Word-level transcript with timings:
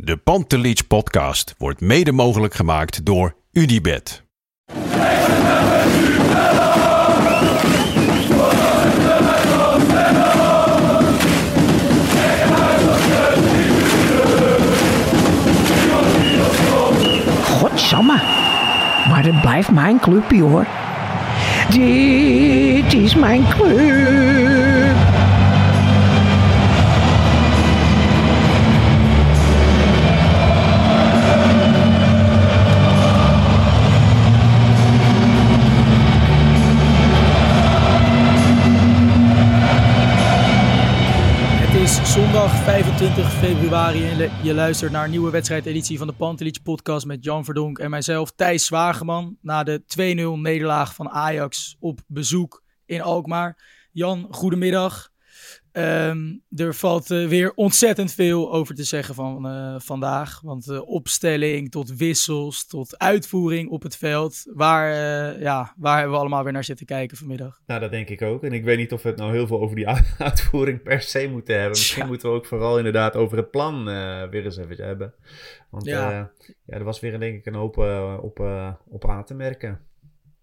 De 0.00 0.16
Pantelich 0.16 0.86
podcast 0.86 1.54
wordt 1.56 1.80
mede 1.80 2.12
mogelijk 2.12 2.54
gemaakt 2.54 3.04
door 3.04 3.34
UdiBet. 3.52 4.22
Godsamme. 17.42 18.20
Maar 19.08 19.24
het 19.24 19.40
blijft 19.40 19.70
mijn 19.70 20.00
clubje 20.00 20.42
hoor. 20.42 20.66
Dit 21.70 22.94
is 22.94 23.14
mijn 23.14 23.48
club. 23.48 24.96
Februari 43.54 44.08
en 44.08 44.30
je 44.42 44.54
luistert 44.54 44.92
naar 44.92 45.04
een 45.04 45.10
nieuwe 45.10 45.30
wedstrijdeditie 45.30 45.98
van 45.98 46.06
de 46.06 46.12
Pantelich 46.12 46.62
podcast 46.62 47.06
met 47.06 47.24
Jan 47.24 47.44
Verdonk 47.44 47.78
en 47.78 47.90
mijzelf 47.90 48.32
Thijs 48.32 48.66
Zwageman 48.66 49.36
na 49.40 49.62
de 49.62 49.82
2-0 50.36 50.40
nederlaag 50.40 50.94
van 50.94 51.08
Ajax 51.08 51.76
op 51.80 52.00
bezoek 52.06 52.62
in 52.86 53.02
Alkmaar. 53.02 53.58
Jan, 53.92 54.26
goedemiddag. 54.30 55.10
Ehm, 55.72 56.36
er 56.56 56.74
valt 56.74 57.10
eh, 57.10 57.26
weer 57.26 57.52
ontzettend 57.54 58.12
veel 58.12 58.52
over 58.52 58.74
te 58.74 58.84
zeggen 58.84 59.14
van 59.14 59.46
eh, 59.46 59.74
vandaag. 59.78 60.40
Want 60.40 60.66
uh, 60.66 60.88
opstelling 60.88 61.70
tot 61.70 61.96
wissels 61.96 62.66
tot 62.66 62.98
uitvoering 62.98 63.70
op 63.70 63.82
het 63.82 63.96
veld. 63.96 64.42
Waar, 64.54 64.90
eh, 64.92 65.40
ja, 65.40 65.74
waar 65.76 65.94
hebben 65.96 66.12
we 66.14 66.20
allemaal 66.20 66.42
weer 66.44 66.52
naar 66.52 66.64
zitten 66.64 66.86
kijken 66.86 67.16
vanmiddag? 67.16 67.60
Nou, 67.66 67.80
dat 67.80 67.90
denk 67.90 68.08
ik 68.08 68.22
ook. 68.22 68.42
En 68.44 68.52
ik 68.52 68.64
weet 68.64 68.78
niet 68.78 68.92
of 68.92 69.02
we 69.02 69.08
het 69.08 69.18
nou 69.18 69.32
heel 69.32 69.46
veel 69.46 69.60
over 69.60 69.76
die 69.76 69.88
uitvoering 70.18 70.82
per 70.82 71.00
se 71.02 71.28
moeten 71.30 71.54
hebben. 71.54 71.70
Misschien 71.78 72.02
Ja. 72.02 72.08
moeten 72.08 72.30
we 72.30 72.34
ook 72.36 72.46
vooral 72.46 72.76
inderdaad 72.78 73.16
over 73.16 73.36
het 73.36 73.50
plan 73.50 73.88
eh, 73.88 74.28
weer 74.28 74.44
eens 74.44 74.56
even 74.56 74.84
hebben. 74.84 75.14
Want 75.70 75.84
Ja. 75.84 76.10
ja. 76.10 76.30
er 76.66 76.84
was 76.84 77.00
weer 77.00 77.18
denk 77.18 77.36
ik 77.38 77.46
een 77.46 77.54
hoop 77.54 77.78
eh, 77.78 78.18
op, 78.22 78.40
eh, 78.40 78.72
op 78.88 79.08
aan 79.08 79.24
te 79.24 79.34
merken. 79.34 79.80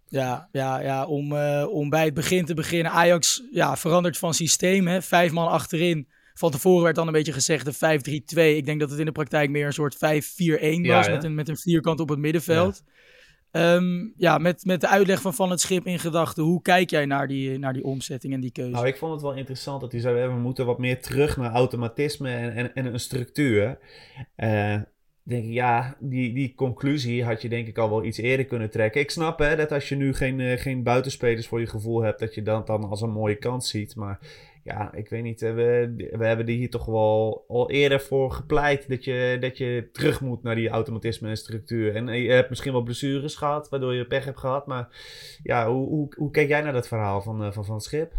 Ja, 0.08 0.50
ja, 0.52 0.80
ja 0.80 1.06
om, 1.06 1.36
eh, 1.36 1.66
om 1.70 1.89
bij 1.89 2.06
het 2.06 2.14
begin 2.14 2.45
te 2.45 2.53
beginnen. 2.53 2.92
Ajax 2.92 3.44
ja, 3.52 3.78
verandert 3.78 4.17
van 4.17 4.34
systeem. 4.34 4.88
Hè? 4.88 5.02
Vijf 5.02 5.31
man 5.31 5.48
achterin. 5.48 6.08
Van 6.34 6.52
tevoren 6.52 6.84
werd 6.84 6.95
dan 6.95 7.08
een 7.08 7.14
beetje 7.14 7.34
gezegd 7.34 7.66
de 7.66 7.73
5-3-2. 7.73 8.58
Ik 8.58 8.66
denk 8.66 8.80
dat 8.80 8.89
het 8.89 9.00
in 9.00 9.06
de 9.06 9.11
praktijk 9.11 9.50
meer 9.50 9.66
een 9.66 9.73
soort 9.73 9.95
5-4-1 9.95 10.86
Ja, 10.86 10.95
was. 10.95 11.06
hè? 11.06 11.14
met, 11.14 11.23
een, 11.23 11.36
met 11.36 11.50
een 11.50 11.58
vierkant 11.58 12.00
op 12.00 12.09
het 12.09 12.20
middenveld. 12.20 12.83
Ja, 12.86 13.81
ja 14.17 14.38
met, 14.38 14.66
met 14.66 14.81
de 14.81 14.88
uitleg 14.88 15.22
van 15.22 15.33
Van 15.33 15.50
het 15.50 15.61
Schip 15.61 15.86
in 15.86 16.00
gedachten. 16.00 16.44
Hoe 16.44 16.61
kijk 16.61 16.89
jij 16.89 17.05
naar 17.05 17.27
die, 17.27 17.60
naar 17.60 17.73
die 17.73 17.83
omzetting 17.83 18.33
en 18.33 18.39
die 18.39 18.52
keuze? 18.52 18.72
Nou, 18.72 18.87
ik 18.87 18.98
vond 18.98 19.11
het 19.11 19.22
wel 19.22 19.33
interessant 19.33 19.82
dat 19.82 19.92
hij 19.92 20.02
zei, 20.02 20.27
we 20.27 20.33
moeten 20.33 20.66
wat 20.66 20.80
meer 20.80 21.02
terug 21.02 21.37
naar 21.37 21.52
automatisme 21.52 22.30
en, 22.30 22.55
en, 22.55 22.73
en 22.73 22.86
een 22.86 22.99
structuur. 22.99 23.77
Eh, 24.36 24.76
denk 25.27 25.45
ik, 25.45 25.52
ja, 25.52 25.97
die, 25.99 26.33
die 26.33 26.53
conclusie 26.55 27.23
had 27.23 27.41
je 27.41 27.49
denk 27.49 27.67
ik 27.67 27.77
al 27.77 27.89
wel 27.89 28.03
iets 28.03 28.17
eerder 28.17 28.45
kunnen 28.45 28.69
trekken. 28.69 29.02
Ik 29.02 29.11
snap 29.11 29.39
hè, 29.39 29.55
dat 29.55 29.71
als 29.71 29.89
je 29.89 29.95
nu 29.95 30.13
geen, 30.13 30.39
eh, 30.39 30.59
geen 30.59 30.83
buitenspelers 30.83 31.47
voor 31.47 31.59
je 31.59 31.67
gevoel 31.67 32.02
hebt, 32.02 32.19
dat 32.19 32.36
je 32.36 32.41
dat 32.41 32.67
dan 32.67 32.83
als 32.83 33.02
een 33.02 33.11
mooie 33.11 33.36
kans 33.36 33.69
ziet. 33.69 33.95
Maar 33.95 34.19
ja, 34.63 34.93
ik 34.93 35.09
weet 35.09 35.23
niet, 35.23 35.41
eh, 35.41 35.53
we, 35.53 35.93
we 36.11 36.25
hebben 36.25 36.47
er 36.47 36.53
hier 36.53 36.69
toch 36.69 36.86
wel 36.86 37.45
al 37.47 37.71
eerder 37.71 38.02
voor 38.02 38.31
gepleit 38.31 38.89
dat 38.89 39.03
je, 39.03 39.37
dat 39.39 39.58
je 39.58 39.89
terug 39.91 40.21
moet 40.21 40.43
naar 40.43 40.55
die 40.55 40.69
automatisme 40.69 41.30
en 41.30 41.37
structuur. 41.37 41.95
En 41.95 42.09
eh, 42.09 42.23
je 42.23 42.31
hebt 42.31 42.49
misschien 42.49 42.71
wel 42.71 42.83
blessures 42.83 43.36
gehad, 43.36 43.69
waardoor 43.69 43.93
je 43.93 44.07
pech 44.07 44.25
hebt 44.25 44.39
gehad. 44.39 44.67
Maar 44.67 44.87
ja, 45.43 45.69
hoe, 45.71 45.87
hoe, 45.87 46.13
hoe 46.17 46.31
kijk 46.31 46.47
jij 46.47 46.61
naar 46.61 46.73
dat 46.73 46.87
verhaal 46.87 47.21
van, 47.21 47.53
van 47.53 47.65
Van 47.65 47.81
Schip? 47.81 48.13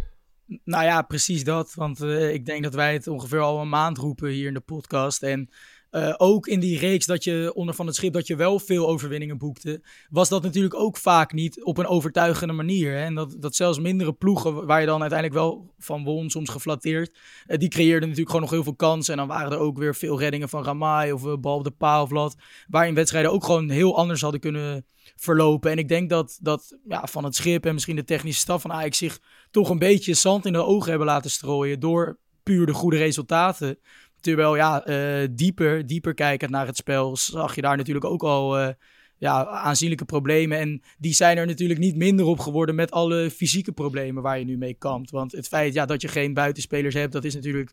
Nou 0.65 0.85
ja, 0.85 1.03
precies 1.03 1.45
dat. 1.45 1.75
Want 1.75 2.01
ik 2.03 2.47
denk 2.47 2.63
dat 2.63 2.75
wij 2.75 2.93
het 2.93 3.07
ongeveer 3.07 3.41
al 3.41 3.61
een 3.61 3.69
maand 3.69 3.99
roepen 3.99 4.29
hier 4.29 4.47
in 4.47 4.55
de 4.55 4.61
podcast. 4.61 5.23
En 5.23 5.51
eh, 5.97 6.15
ook 6.17 6.47
in 6.47 6.61
die 6.61 6.79
reeks 6.79 7.07
dat 7.07 7.25
je 7.25 7.53
onder 7.55 7.75
van 7.75 7.87
het 7.87 7.95
schip 7.95 8.13
dat 8.13 8.27
je 8.27 8.37
wel 8.37 8.59
veel 8.59 8.89
overwinningen 8.89 9.39
boekte, 9.39 9.83
was 10.11 10.29
dat 10.29 10.43
natuurlijk 10.43 10.75
ook 10.75 10.97
vaak 10.97 11.33
niet 11.33 11.65
op 11.65 11.79
een 11.79 11.87
overtuigende 11.87 12.53
manier. 12.53 12.93
Hè? 12.93 13.05
En 13.05 13.15
dat, 13.15 13.37
dat 13.39 13.55
zelfs 13.55 13.79
mindere 13.79 14.13
ploegen, 14.13 14.67
waar 14.67 14.81
je 14.81 14.87
dan 14.87 15.01
uiteindelijk 15.01 15.41
wel 15.41 15.75
van 15.79 16.05
won, 16.05 16.31
soms 16.31 16.51
geflatteerd, 16.51 17.19
eh, 17.47 17.59
die 17.59 17.69
creëerden 17.69 18.01
natuurlijk 18.01 18.29
gewoon 18.29 18.43
nog 18.43 18.51
heel 18.51 18.63
veel 18.63 18.75
kansen. 18.75 19.13
En 19.13 19.19
dan 19.19 19.29
waren 19.29 19.53
er 19.53 19.59
ook 19.59 19.79
weer 19.79 19.95
veel 19.95 20.19
reddingen 20.19 20.49
van 20.49 20.65
Ramai 20.65 21.13
of 21.13 21.25
uh, 21.25 21.63
de 21.63 21.75
paal 21.79 22.33
waarin 22.69 22.95
wedstrijden 22.95 23.33
ook 23.33 23.45
gewoon 23.45 23.71
heel 23.71 23.97
anders 23.97 24.21
hadden 24.21 24.41
kunnen 24.41 24.87
verlopen. 25.17 25.71
En 25.71 25.79
ik 25.79 25.89
denk 25.89 26.11
dat, 26.11 26.39
dat 26.43 26.79
ja, 26.89 27.07
van 27.07 27.25
het 27.25 27.35
schip 27.35 27.67
en 27.67 27.75
misschien 27.75 27.97
de 27.97 28.05
technische 28.05 28.41
staf 28.41 28.63
van 28.63 28.73
Ajax 28.73 28.99
zich 28.99 29.21
toch 29.51 29.69
een 29.69 29.79
beetje 29.79 30.15
zand 30.15 30.47
in 30.47 30.53
de 30.53 30.65
ogen 30.65 30.89
hebben 30.89 31.07
laten 31.07 31.31
strooien 31.31 31.81
door 31.81 32.19
puur 32.47 32.67
de 32.67 32.73
goede 32.73 32.97
resultaten. 32.97 33.79
Terwijl 34.21 34.57
ja, 34.57 34.89
uh, 34.89 35.29
dieper, 35.31 35.87
dieper 35.87 36.15
kijkend 36.15 36.51
naar 36.51 36.67
het 36.67 36.77
spel 36.77 37.17
zag 37.17 37.55
je 37.55 37.61
daar 37.61 37.77
natuurlijk 37.77 38.07
ook 38.07 38.23
al 38.23 38.61
uh, 38.61 38.69
ja, 39.17 39.47
aanzienlijke 39.47 40.05
problemen. 40.05 40.59
En 40.59 40.83
die 40.99 41.15
zijn 41.15 41.39
er 41.39 41.47
natuurlijk 41.47 41.81
niet 41.81 41.97
minder 41.97 42.27
op 42.27 42.39
geworden 42.39 42.75
met 42.75 42.91
alle 42.91 43.31
fysieke 43.31 43.73
problemen 43.73 44.23
waar 44.23 44.39
je 44.39 44.45
nu 44.45 44.57
mee 44.57 44.75
kampt. 44.75 45.11
Want 45.11 45.33
het 45.33 45.49
feit 45.49 45.75
ja, 45.75 45.87
dat 45.87 46.03
je 46.03 46.09
geen 46.09 46.35
buitenspelers 46.35 46.95
hebt, 46.95 47.13
dat 47.13 47.25
is 47.25 47.35
natuurlijk. 47.35 47.73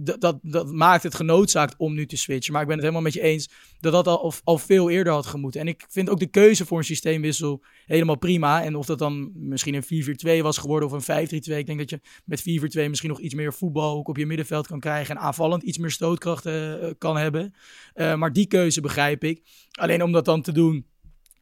Dat, 0.00 0.38
dat, 0.42 0.72
maakt 0.72 1.02
het 1.02 1.14
genoodzaakt 1.14 1.74
om 1.76 1.94
nu 1.94 2.06
te 2.06 2.16
switchen. 2.16 2.52
Maar 2.52 2.62
ik 2.62 2.68
ben 2.68 2.76
het 2.76 2.86
helemaal 2.86 3.06
met 3.06 3.14
je 3.14 3.22
eens 3.22 3.50
dat 3.80 3.92
dat 3.92 4.06
al, 4.06 4.34
al 4.44 4.58
veel 4.58 4.90
eerder 4.90 5.12
had 5.12 5.26
gemoeten. 5.26 5.60
En 5.60 5.68
ik 5.68 5.84
vind 5.88 6.10
ook 6.10 6.18
de 6.18 6.26
keuze 6.26 6.66
voor 6.66 6.78
een 6.78 6.84
systeemwissel 6.84 7.62
helemaal 7.86 8.18
prima. 8.18 8.62
En 8.62 8.76
of 8.76 8.86
dat 8.86 8.98
dan 8.98 9.30
misschien 9.34 9.74
een 9.74 10.38
4-4-2 10.40 10.42
was 10.42 10.58
geworden 10.58 10.88
of 10.88 11.08
een 11.08 11.26
5-3-2. 11.26 11.28
Ik 11.30 11.66
denk 11.66 11.78
dat 11.78 11.90
je 11.90 12.00
met 12.24 12.40
4-4-2 12.40 12.88
misschien 12.88 13.10
nog 13.10 13.20
iets 13.20 13.34
meer 13.34 13.52
voetbal 13.52 13.96
ook 13.96 14.08
op 14.08 14.16
je 14.16 14.26
middenveld 14.26 14.66
kan 14.66 14.80
krijgen. 14.80 15.16
En 15.16 15.22
aanvallend 15.22 15.62
iets 15.62 15.78
meer 15.78 15.90
stootkrachten 15.90 16.82
uh, 16.82 16.90
kan 16.98 17.16
hebben. 17.16 17.54
Uh, 17.94 18.14
maar 18.14 18.32
die 18.32 18.46
keuze 18.46 18.80
begrijp 18.80 19.24
ik. 19.24 19.42
Alleen 19.70 20.02
om 20.02 20.12
dat 20.12 20.24
dan 20.24 20.42
te 20.42 20.52
doen, 20.52 20.86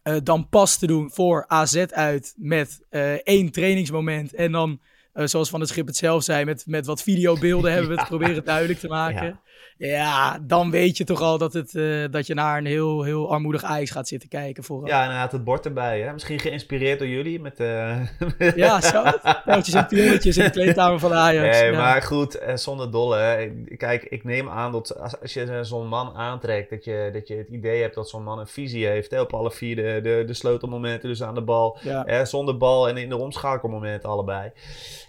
uh, 0.05 0.17
dan 0.23 0.49
pas 0.49 0.78
te 0.78 0.87
doen 0.87 1.11
voor 1.11 1.45
AZ 1.47 1.77
uit 1.77 2.34
met 2.37 2.87
één 3.23 3.51
trainingsmoment. 3.51 4.34
En 4.34 4.53
dan, 4.53 4.81
uh, 5.16 5.27
zoals 5.27 5.49
Van 5.49 5.60
het 5.60 5.69
Schip 5.69 5.87
het 5.87 5.97
zelf 5.97 6.22
zei, 6.22 6.44
met, 6.44 6.65
met 6.66 6.87
wat 6.87 7.03
videobeelden 7.03 7.72
hebben 7.72 7.91
we 7.91 7.97
het 7.97 8.09
proberen 8.09 8.44
duidelijk 8.44 8.78
te 8.78 8.88
maken. 8.88 9.41
Ja. 9.78 9.88
ja. 9.88 10.38
dan 10.43 10.71
weet 10.71 10.97
je 10.97 11.04
toch 11.04 11.21
al 11.21 11.38
dat, 11.38 11.53
het, 11.53 11.72
dat 12.12 12.27
je 12.27 12.34
naar 12.34 12.59
een 12.59 12.66
heel, 12.66 13.03
heel 13.03 13.32
armoedig 13.32 13.62
ijs 13.62 13.91
gaat 13.91 14.09
zitten 14.09 14.28
kijken. 14.28 14.65
Vooral. 14.65 14.87
Ja, 14.87 15.04
en 15.04 15.10
hij 15.10 15.21
had 15.21 15.32
het 15.32 15.44
bord 15.44 15.65
erbij. 15.65 16.00
Hè? 16.00 16.12
Misschien 16.12 16.38
geïnspireerd 16.38 16.99
door 16.99 17.09
jullie. 17.09 17.41
Met, 17.41 17.59
ja, 18.56 18.81
zo. 18.81 19.03
Pijltjes 19.44 19.75
en 19.75 19.87
pionnetjes 19.87 20.37
in 20.37 20.44
de 20.44 20.50
kleedkamer 20.50 20.99
van 20.99 21.15
Ajax. 21.15 21.60
Nee, 21.60 21.71
ja. 21.71 21.78
maar 21.78 22.03
goed, 22.03 22.38
zonder 22.54 22.91
dolle. 22.91 23.53
Kijk, 23.77 24.03
ik 24.03 24.25
neem 24.25 24.48
aan 24.48 24.72
dat 24.72 25.00
als, 25.00 25.21
als 25.21 25.34
je 25.34 25.59
zo'n 25.62 25.87
man 25.87 26.15
aantrekt, 26.15 26.71
dat 26.71 26.84
je, 26.84 27.10
dat 27.12 27.28
je 27.28 27.34
het 27.34 27.48
idee 27.48 27.80
hebt 27.80 27.95
dat 27.95 28.09
zo'n 28.09 28.22
man 28.22 28.39
een 28.39 28.47
visie 28.47 28.86
heeft. 28.86 29.10
Hè, 29.10 29.21
op 29.21 29.34
alle 29.34 29.51
vier 29.51 29.77
de, 29.77 30.01
de, 30.03 30.22
de 30.27 30.34
sleutelmomenten, 30.34 31.09
dus 31.09 31.22
aan 31.22 31.34
de 31.34 31.42
bal, 31.42 31.78
hè, 31.83 32.24
zonder 32.24 32.57
bal 32.57 32.89
en 32.89 32.97
in 32.97 33.09
de 33.09 33.16
omschakelmomenten 33.16 34.09
allebei. 34.09 34.53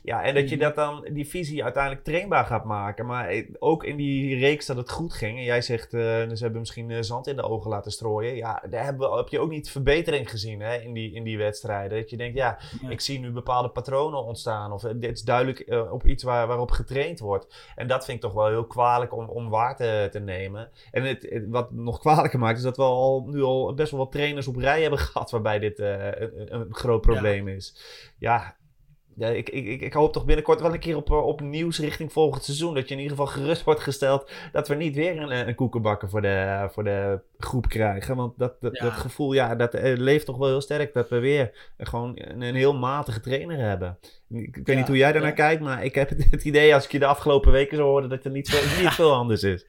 Ja, 0.07 0.23
en 0.23 0.35
dat 0.35 0.49
je 0.49 0.57
dat 0.57 0.75
dan, 0.75 1.07
die 1.11 1.27
visie 1.27 1.63
uiteindelijk 1.63 2.03
trainbaar 2.03 2.45
gaat 2.45 2.63
maken. 2.63 3.05
Maar 3.05 3.43
ook 3.59 3.83
in 3.83 3.95
die 3.95 4.39
reeks 4.39 4.65
dat 4.65 4.77
het 4.77 4.89
goed 4.89 5.13
ging. 5.13 5.37
En 5.37 5.43
jij 5.43 5.61
zegt, 5.61 5.93
uh, 5.93 6.01
ze 6.01 6.37
hebben 6.39 6.59
misschien 6.59 6.89
uh, 6.89 7.01
zand 7.01 7.27
in 7.27 7.35
de 7.35 7.41
ogen 7.41 7.69
laten 7.69 7.91
strooien. 7.91 8.35
Ja, 8.35 8.63
daar 8.69 8.83
hebben, 8.83 9.11
heb 9.11 9.27
je 9.27 9.39
ook 9.39 9.49
niet 9.49 9.71
verbetering 9.71 10.29
gezien 10.29 10.59
hè, 10.59 10.75
in, 10.75 10.93
die, 10.93 11.13
in 11.13 11.23
die 11.23 11.37
wedstrijden. 11.37 11.99
Dat 11.99 12.09
je 12.09 12.17
denkt, 12.17 12.37
ja, 12.37 12.57
ja, 12.81 12.89
ik 12.89 13.01
zie 13.01 13.19
nu 13.19 13.31
bepaalde 13.31 13.69
patronen 13.69 14.23
ontstaan. 14.23 14.71
Of 14.71 14.81
dit 14.81 15.17
is 15.17 15.21
duidelijk 15.21 15.63
uh, 15.65 15.91
op 15.91 16.05
iets 16.05 16.23
waar, 16.23 16.47
waarop 16.47 16.71
getraind 16.71 17.19
wordt. 17.19 17.71
En 17.75 17.87
dat 17.87 18.05
vind 18.05 18.17
ik 18.17 18.23
toch 18.23 18.33
wel 18.33 18.47
heel 18.47 18.67
kwalijk 18.67 19.13
om, 19.13 19.29
om 19.29 19.49
waar 19.49 19.75
te, 19.75 20.07
te 20.11 20.19
nemen. 20.19 20.69
En 20.91 21.03
het, 21.03 21.27
het, 21.29 21.45
wat 21.49 21.71
nog 21.71 21.99
kwalijker 21.99 22.39
maakt, 22.39 22.57
is 22.57 22.63
dat 22.63 22.77
we 22.77 22.83
al, 22.83 23.23
nu 23.27 23.41
al 23.41 23.73
best 23.73 23.91
wel 23.91 23.99
wat 23.99 24.11
trainers 24.11 24.47
op 24.47 24.55
rij 24.55 24.81
hebben 24.81 24.99
gehad. 25.07 25.31
Waarbij 25.31 25.59
dit 25.59 25.79
een, 25.79 26.53
een, 26.55 26.67
groot 26.69 27.01
probleem 27.01 27.47
ja. 27.47 27.55
is. 27.55 27.75
Ja, 28.19 28.55
ja, 29.17 29.27
ik, 29.27 29.49
ik, 29.49 29.81
ik 29.81 29.93
hoop 29.93 30.13
toch 30.13 30.25
binnenkort 30.25 30.61
wel 30.61 30.73
een 30.73 30.79
keer 30.79 30.95
op, 30.95 31.09
op 31.11 31.41
nieuws 31.41 31.79
richting 31.79 32.11
volgend 32.13 32.43
seizoen. 32.43 32.73
Dat 32.73 32.87
je 32.87 32.95
in 32.95 33.01
ieder 33.01 33.17
geval 33.17 33.33
gerust 33.33 33.63
wordt 33.63 33.79
gesteld 33.79 34.31
dat 34.51 34.67
we 34.67 34.75
niet 34.75 34.95
weer 34.95 35.17
een, 35.17 35.47
een 35.47 35.55
koekenbakker 35.55 36.09
voor 36.09 36.21
de, 36.21 36.67
voor 36.71 36.83
de 36.83 37.19
groep 37.37 37.69
krijgen. 37.69 38.15
Want 38.15 38.37
dat, 38.37 38.61
dat, 38.61 38.73
dat 38.73 38.91
gevoel, 38.91 39.33
ja, 39.33 39.55
dat 39.55 39.73
leeft 39.81 40.25
toch 40.25 40.37
wel 40.37 40.47
heel 40.47 40.61
sterk. 40.61 40.93
Dat 40.93 41.09
we 41.09 41.19
weer 41.19 41.71
gewoon 41.77 42.11
een, 42.15 42.41
een 42.41 42.55
heel 42.55 42.73
matige 42.73 43.19
trainer 43.19 43.57
hebben. 43.57 43.97
Ik, 44.29 44.59
weet 44.63 44.77
niet 44.77 44.87
hoe 44.87 44.97
jij 44.97 45.11
daarnaar 45.11 45.33
kijkt, 45.33 45.61
maar 45.61 45.83
ik 45.83 45.95
heb 45.95 46.09
het, 46.31 46.43
idee 46.43 46.73
als 46.73 46.85
ik 46.85 46.91
je 46.91 46.99
de 46.99 47.05
afgelopen 47.05 47.51
weken 47.51 47.77
zo 47.77 47.83
hoorde 47.83 48.07
dat 48.07 48.23
het 48.23 48.33
niet, 48.33 48.47
zo, 48.47 48.57
niet 48.81 48.93
veel 48.93 49.13
anders 49.13 49.43
is. 49.43 49.65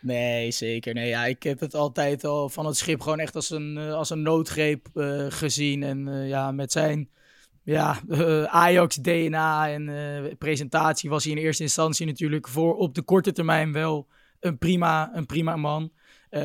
Nee, 0.00 0.50
zeker. 0.50 0.94
Nee, 0.94 1.08
ja, 1.08 1.24
ik 1.24 1.42
heb 1.42 1.60
het 1.60 1.74
altijd 1.74 2.24
al 2.24 2.48
van 2.48 2.66
het 2.66 2.76
schip 2.76 3.00
gewoon 3.00 3.18
echt 3.18 3.34
als 3.34 3.50
een, 3.50 3.76
eh, 3.78 3.94
als 3.94 4.10
een 4.10 4.22
noodgreep 4.22 4.86
uh, 4.94 5.26
gezien. 5.28 5.82
En 5.82 6.06
uh, 6.06 6.28
ja, 6.28 6.52
met 6.52 6.72
zijn 6.72 7.08
ja, 7.70 8.00
Ajax-DNA 8.46 9.70
en 9.70 10.38
presentatie 10.38 11.10
was 11.10 11.24
hij 11.24 11.32
in 11.32 11.38
eerste 11.38 11.62
instantie 11.62 12.06
natuurlijk 12.06 12.48
voor 12.48 12.76
op 12.76 12.94
de 12.94 13.02
korte 13.02 13.32
termijn 13.32 13.72
wel 13.72 14.08
een 14.40 14.58
prima, 14.58 15.10
een 15.14 15.26
prima 15.26 15.56
man. 15.56 15.92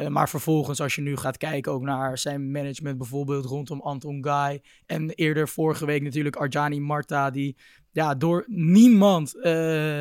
maar 0.10 0.30
vervolgens, 0.30 0.81
als 0.81 0.95
je 0.95 1.01
nu 1.01 1.18
gaat 1.18 1.38
kijken 1.38 1.72
ook 1.72 1.81
naar 1.81 2.18
zijn 2.18 2.51
management, 2.51 2.98
bijvoorbeeld 2.98 3.45
rondom 3.45 3.81
Anton 3.81 4.24
Guy. 4.24 4.62
En 4.86 5.10
eerder 5.10 5.48
vorige 5.48 5.86
week 5.86 6.01
natuurlijk 6.01 6.36
Arjani 6.36 6.80
Marta, 6.80 7.30
die 7.30 7.56
ja, 7.92 8.16
door 8.16 8.45
niemand 8.48 9.30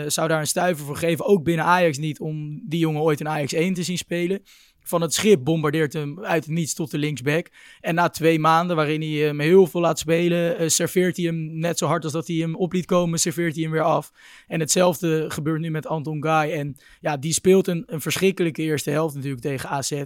zou 0.07 0.29
daar 0.29 0.41
een 0.41 0.47
stuiver 0.47 0.87
voor 0.87 0.97
geven. 0.97 1.25
Ook 1.25 1.45
binnen 1.45 1.65
Ajax 1.65 1.99
niet, 1.99 2.21
om 2.21 2.63
die 2.69 2.79
jongen 2.79 3.03
ooit 3.03 3.21
in 3.21 3.29
Ajax 3.29 3.53
1 3.53 3.75
te 3.75 3.83
zien 3.83 3.99
spelen. 3.99 4.43
Van 4.87 5.01
het 5.01 5.15
schip 5.15 5.45
bombardeert 5.45 5.93
hem 5.93 6.25
uit 6.25 6.45
het 6.45 6.55
niets 6.55 6.75
tot 6.75 6.91
de 6.91 6.99
linksback. 6.99 7.49
En 7.81 7.95
na 7.95 8.09
twee 8.09 8.39
maanden, 8.39 8.77
waarin 8.77 9.01
hij 9.01 9.11
hem 9.11 9.41
heel 9.41 9.67
veel 9.67 9.81
laat 9.81 9.99
spelen, 9.99 10.63
uh, 10.63 10.69
serveert 10.69 11.17
hij 11.17 11.27
hem 11.27 11.59
net 11.59 11.79
zo 11.79 11.87
hard 11.87 12.05
als 12.05 12.13
dat 12.13 12.27
hij 12.27 12.37
hem 12.37 12.57
op 12.57 12.73
liet 12.73 12.87
komen, 12.87 13.19
serveert 13.19 13.55
hij 13.55 13.63
hem 13.63 13.73
weer 13.73 13.83
af. 13.83 14.13
En 14.47 14.61
hetzelfde 14.61 15.25
gebeurt 15.31 15.61
nu 15.61 15.71
met 15.71 15.87
Anton 15.87 16.23
Guy. 16.23 16.53
En 16.53 16.77
ja, 17.01 17.17
die 17.17 17.33
speelt 17.33 17.67
een, 17.67 17.83
een 17.87 18.01
verschrikkelijke 18.01 18.63
eerste 18.63 18.91
helft 18.91 19.15
natuurlijk 19.15 19.43
tegen 19.43 19.69
AZ. 19.69 20.03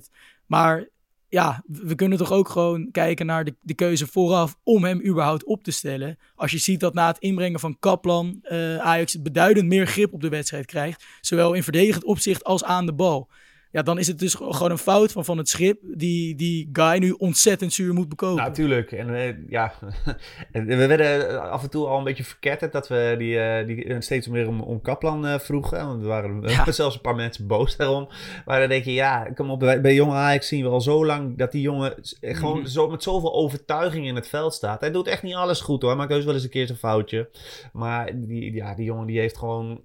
Maar 0.47 0.89
ja, 1.29 1.63
we 1.67 1.95
kunnen 1.95 2.19
toch 2.19 2.33
ook 2.33 2.49
gewoon 2.49 2.91
kijken 2.91 3.27
naar 3.27 3.45
de, 3.45 3.57
de 3.61 3.75
keuze 3.75 4.07
vooraf 4.07 4.57
om 4.63 4.85
hem 4.85 5.05
überhaupt 5.05 5.45
op 5.45 5.65
te 5.65 5.71
stellen. 5.71 6.19
Als 6.35 6.51
je 6.51 6.59
ziet 6.59 6.81
dat 6.81 6.95
na 6.95 7.07
het 7.07 7.19
inbrengen 7.19 7.61
van 7.61 7.79
Kaplan 7.79 8.39
uh, 8.43 8.79
Ajax 8.79 9.23
beduidend 9.23 9.69
meer 9.69 9.87
grip 9.87 10.13
op 10.13 10.21
de 10.21 10.29
wedstrijd 10.29 10.67
krijgt. 10.67 11.05
Zowel 11.21 11.53
in 11.53 11.63
verdedigend 11.63 12.05
opzicht 12.05 12.45
als 12.45 12.65
aan 12.65 12.87
de 12.87 12.95
bal. 12.95 13.31
Ja, 13.71 13.83
dan 13.83 13.99
is 13.99 14.07
het 14.07 14.19
dus 14.19 14.35
gewoon 14.35 14.71
een 14.71 14.79
fout 14.79 15.13
van, 15.13 15.25
van 15.25 15.39
het 15.39 15.49
schip 15.49 15.81
die 15.83 16.35
die 16.35 16.69
guy 16.73 16.99
nu 16.99 17.11
ontzettend 17.11 17.73
zuur 17.73 17.95
moet 17.95 18.09
bekomen. 18.09 18.45
Natuurlijk. 18.45 18.93
en 18.93 19.09
uh, 19.09 19.51
ja, 19.51 19.73
we 20.53 20.87
werden 20.87 21.43
af 21.51 21.63
en 21.63 21.71
toe 21.71 21.87
al 21.87 21.99
een 21.99 22.05
beetje 22.05 22.25
verketterd 22.25 22.73
dat 22.73 22.89
we 22.89 23.15
die, 23.19 23.35
uh, 23.35 23.67
die 23.67 24.01
steeds 24.01 24.27
meer 24.27 24.49
om, 24.49 24.61
om 24.61 24.81
Kaplan 24.81 25.27
uh, 25.27 25.39
vroegen. 25.39 25.87
Want 25.87 26.03
er 26.03 26.09
waren 26.09 26.43
ja. 26.43 26.73
zelfs 26.73 26.95
een 26.95 27.01
paar 27.01 27.15
mensen 27.15 27.47
boos 27.47 27.77
daarom. 27.77 28.09
Maar 28.45 28.61
dan 28.61 28.69
denk 28.69 28.85
je, 28.85 28.93
ja, 28.93 29.31
kom 29.35 29.51
op, 29.51 29.59
bij, 29.59 29.81
bij 29.81 29.95
jonge 29.95 30.15
Ajax 30.15 30.49
zien 30.49 30.63
we 30.63 30.71
al 30.71 30.81
zo 30.81 31.07
lang 31.07 31.39
dat 31.39 31.53
die 31.53 31.63
jongen 31.63 31.95
gewoon 32.21 32.59
mm. 32.59 32.67
zo, 32.67 32.89
met 32.89 33.03
zoveel 33.03 33.35
overtuiging 33.35 34.07
in 34.07 34.15
het 34.15 34.29
veld 34.29 34.55
staat. 34.55 34.81
Hij 34.81 34.91
doet 34.91 35.07
echt 35.07 35.23
niet 35.23 35.35
alles 35.35 35.61
goed 35.61 35.81
hoor, 35.81 35.91
hij 35.91 35.99
maakt 35.99 36.13
heus 36.13 36.25
wel 36.25 36.35
eens 36.35 36.45
een 36.45 36.51
keer 36.51 36.67
zijn 36.67 36.79
foutje. 36.79 37.31
Maar 37.73 38.11
die, 38.15 38.53
ja, 38.53 38.75
die 38.75 38.85
jongen 38.85 39.07
die 39.07 39.19
heeft 39.19 39.39
gewoon 39.39 39.81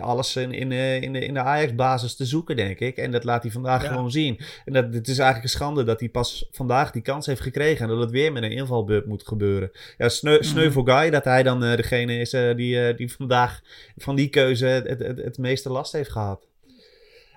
alles 0.00 0.36
in, 0.36 0.52
in, 0.52 0.72
in 0.72 1.12
de, 1.12 1.18
in 1.18 1.34
de 1.34 1.40
Ajax-basis 1.40 2.16
te 2.16 2.24
zoeken, 2.24 2.56
denk 2.56 2.78
ik. 2.78 2.96
En 2.96 3.10
dat 3.10 3.24
laat 3.24 3.42
hij 3.42 3.52
vandaag 3.52 3.86
gewoon 3.86 4.10
zien. 4.10 4.40
En 4.64 4.72
dat, 4.72 4.84
het 4.84 5.08
is 5.08 5.18
eigenlijk 5.18 5.42
een 5.42 5.58
schande 5.58 5.84
dat 5.84 6.00
hij 6.00 6.08
pas 6.08 6.48
vandaag 6.50 6.90
die 6.90 7.02
kans 7.02 7.26
heeft 7.26 7.40
gekregen. 7.40 7.82
En 7.82 7.88
dat 7.88 8.00
het 8.00 8.10
weer 8.10 8.32
met 8.32 8.42
een 8.42 8.50
invalbeurt 8.50 9.06
moet 9.06 9.26
gebeuren. 9.26 9.70
Ja, 9.98 10.08
sneu, 10.08 10.34
mhm. 10.34 10.44
sneu 10.44 10.70
voor 10.70 10.88
Guy 10.88 11.10
dat 11.10 11.24
hij 11.24 11.42
dan 11.42 11.64
uh, 11.64 11.76
degene 11.76 12.18
is 12.18 12.34
uh, 12.34 12.54
die, 12.54 12.88
uh, 12.88 12.96
die 12.96 13.12
vandaag 13.12 13.60
van 13.96 14.16
die 14.16 14.28
keuze 14.28 14.66
het, 14.66 14.88
het, 14.88 14.98
het, 14.98 15.18
het 15.18 15.38
meeste 15.38 15.70
last 15.70 15.92
heeft 15.92 16.10
gehad. 16.10 16.51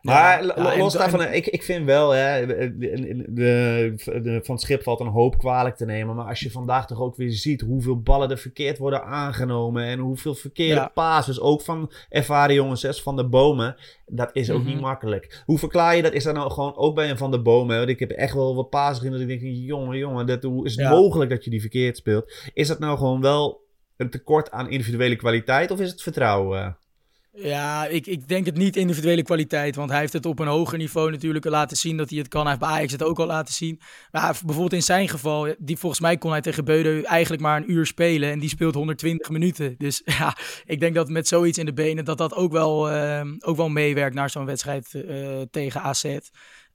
Maar 0.05 0.45
ja, 0.45 0.77
los 0.77 0.93
daarvan, 0.93 1.21
ik, 1.21 1.47
ik 1.47 1.63
vind 1.63 1.85
wel, 1.85 2.09
hè, 2.09 2.45
de, 2.45 3.23
de, 3.27 4.39
van 4.43 4.55
het 4.55 4.63
schip 4.63 4.83
valt 4.83 4.99
een 4.99 5.07
hoop 5.07 5.37
kwalijk 5.37 5.75
te 5.75 5.85
nemen. 5.85 6.15
Maar 6.15 6.27
als 6.27 6.39
je 6.39 6.51
vandaag 6.51 6.87
toch 6.87 6.99
ook 6.99 7.15
weer 7.15 7.31
ziet 7.31 7.61
hoeveel 7.61 7.99
ballen 7.99 8.29
er 8.29 8.37
verkeerd 8.37 8.77
worden 8.77 9.03
aangenomen. 9.03 9.83
En 9.83 9.99
hoeveel 9.99 10.35
verkeerde 10.35 10.73
ja. 10.73 10.91
passes, 10.93 11.39
ook 11.39 11.61
van 11.61 11.91
ervaren 12.09 12.55
jongens 12.55 13.01
van 13.01 13.15
de 13.15 13.27
bomen. 13.27 13.75
Dat 14.05 14.29
is 14.33 14.51
ook 14.51 14.63
niet 14.63 14.75
mhm. 14.75 14.83
makkelijk. 14.83 15.43
Hoe 15.45 15.59
verklaar 15.59 15.95
je 15.95 16.01
dat? 16.01 16.13
Is 16.13 16.23
dat 16.23 16.35
nou 16.35 16.51
gewoon 16.51 16.75
ook 16.75 16.95
bij 16.95 17.09
een 17.09 17.17
van 17.17 17.31
de 17.31 17.41
bomen? 17.41 17.77
Want 17.77 17.89
ik 17.89 17.99
heb 17.99 18.11
echt 18.11 18.33
wel 18.33 18.55
wat 18.55 18.69
passes 18.69 19.05
in 19.05 19.11
dat 19.11 19.19
ik 19.19 19.27
denk, 19.27 19.41
jongen, 19.41 19.97
jongen, 19.97 20.25
dat, 20.25 20.43
hoe 20.43 20.65
is 20.65 20.75
het 20.75 20.89
mogelijk 20.89 21.29
dat 21.29 21.43
je 21.43 21.49
die 21.49 21.61
verkeerd 21.61 21.97
speelt? 21.97 22.33
Is 22.53 22.67
dat 22.67 22.79
nou 22.79 22.97
gewoon 22.97 23.21
wel 23.21 23.63
een 23.97 24.09
tekort 24.09 24.51
aan 24.51 24.69
individuele 24.69 25.15
kwaliteit 25.15 25.71
of 25.71 25.79
is 25.79 25.91
het 25.91 26.01
vertrouwen? 26.01 26.77
Ja, 27.37 27.85
ik, 27.85 28.07
ik 28.07 28.27
denk 28.27 28.45
het 28.45 28.57
niet 28.57 28.75
individuele 28.75 29.23
kwaliteit. 29.23 29.75
Want 29.75 29.89
hij 29.89 29.99
heeft 29.99 30.13
het 30.13 30.25
op 30.25 30.39
een 30.39 30.47
hoger 30.47 30.77
niveau 30.77 31.11
natuurlijk 31.11 31.45
laten 31.45 31.77
zien 31.77 31.97
dat 31.97 32.09
hij 32.09 32.19
het 32.19 32.27
kan. 32.27 32.41
Hij 32.41 32.49
heeft 32.49 32.63
bij 32.65 32.69
Ajax 32.69 32.91
het 32.91 33.03
ook 33.03 33.19
al 33.19 33.25
laten 33.25 33.53
zien. 33.53 33.79
Maar 34.11 34.39
bijvoorbeeld 34.45 34.73
in 34.73 34.83
zijn 34.83 35.09
geval, 35.09 35.55
die, 35.57 35.77
volgens 35.77 36.01
mij 36.01 36.17
kon 36.17 36.31
hij 36.31 36.41
tegen 36.41 36.65
Beudeu 36.65 37.01
eigenlijk 37.01 37.41
maar 37.41 37.57
een 37.57 37.71
uur 37.71 37.85
spelen. 37.85 38.31
En 38.31 38.39
die 38.39 38.49
speelt 38.49 38.75
120 38.75 39.29
minuten. 39.29 39.75
Dus 39.77 40.01
ja, 40.19 40.37
ik 40.65 40.79
denk 40.79 40.95
dat 40.95 41.09
met 41.09 41.27
zoiets 41.27 41.57
in 41.57 41.65
de 41.65 41.73
benen 41.73 42.05
dat 42.05 42.17
dat 42.17 42.33
ook 42.33 42.51
wel, 42.51 42.91
uh, 42.91 43.21
ook 43.39 43.57
wel 43.57 43.69
meewerkt 43.69 44.15
naar 44.15 44.29
zo'n 44.29 44.45
wedstrijd 44.45 44.93
uh, 44.93 45.41
tegen 45.51 45.81
AZ. 45.81 46.17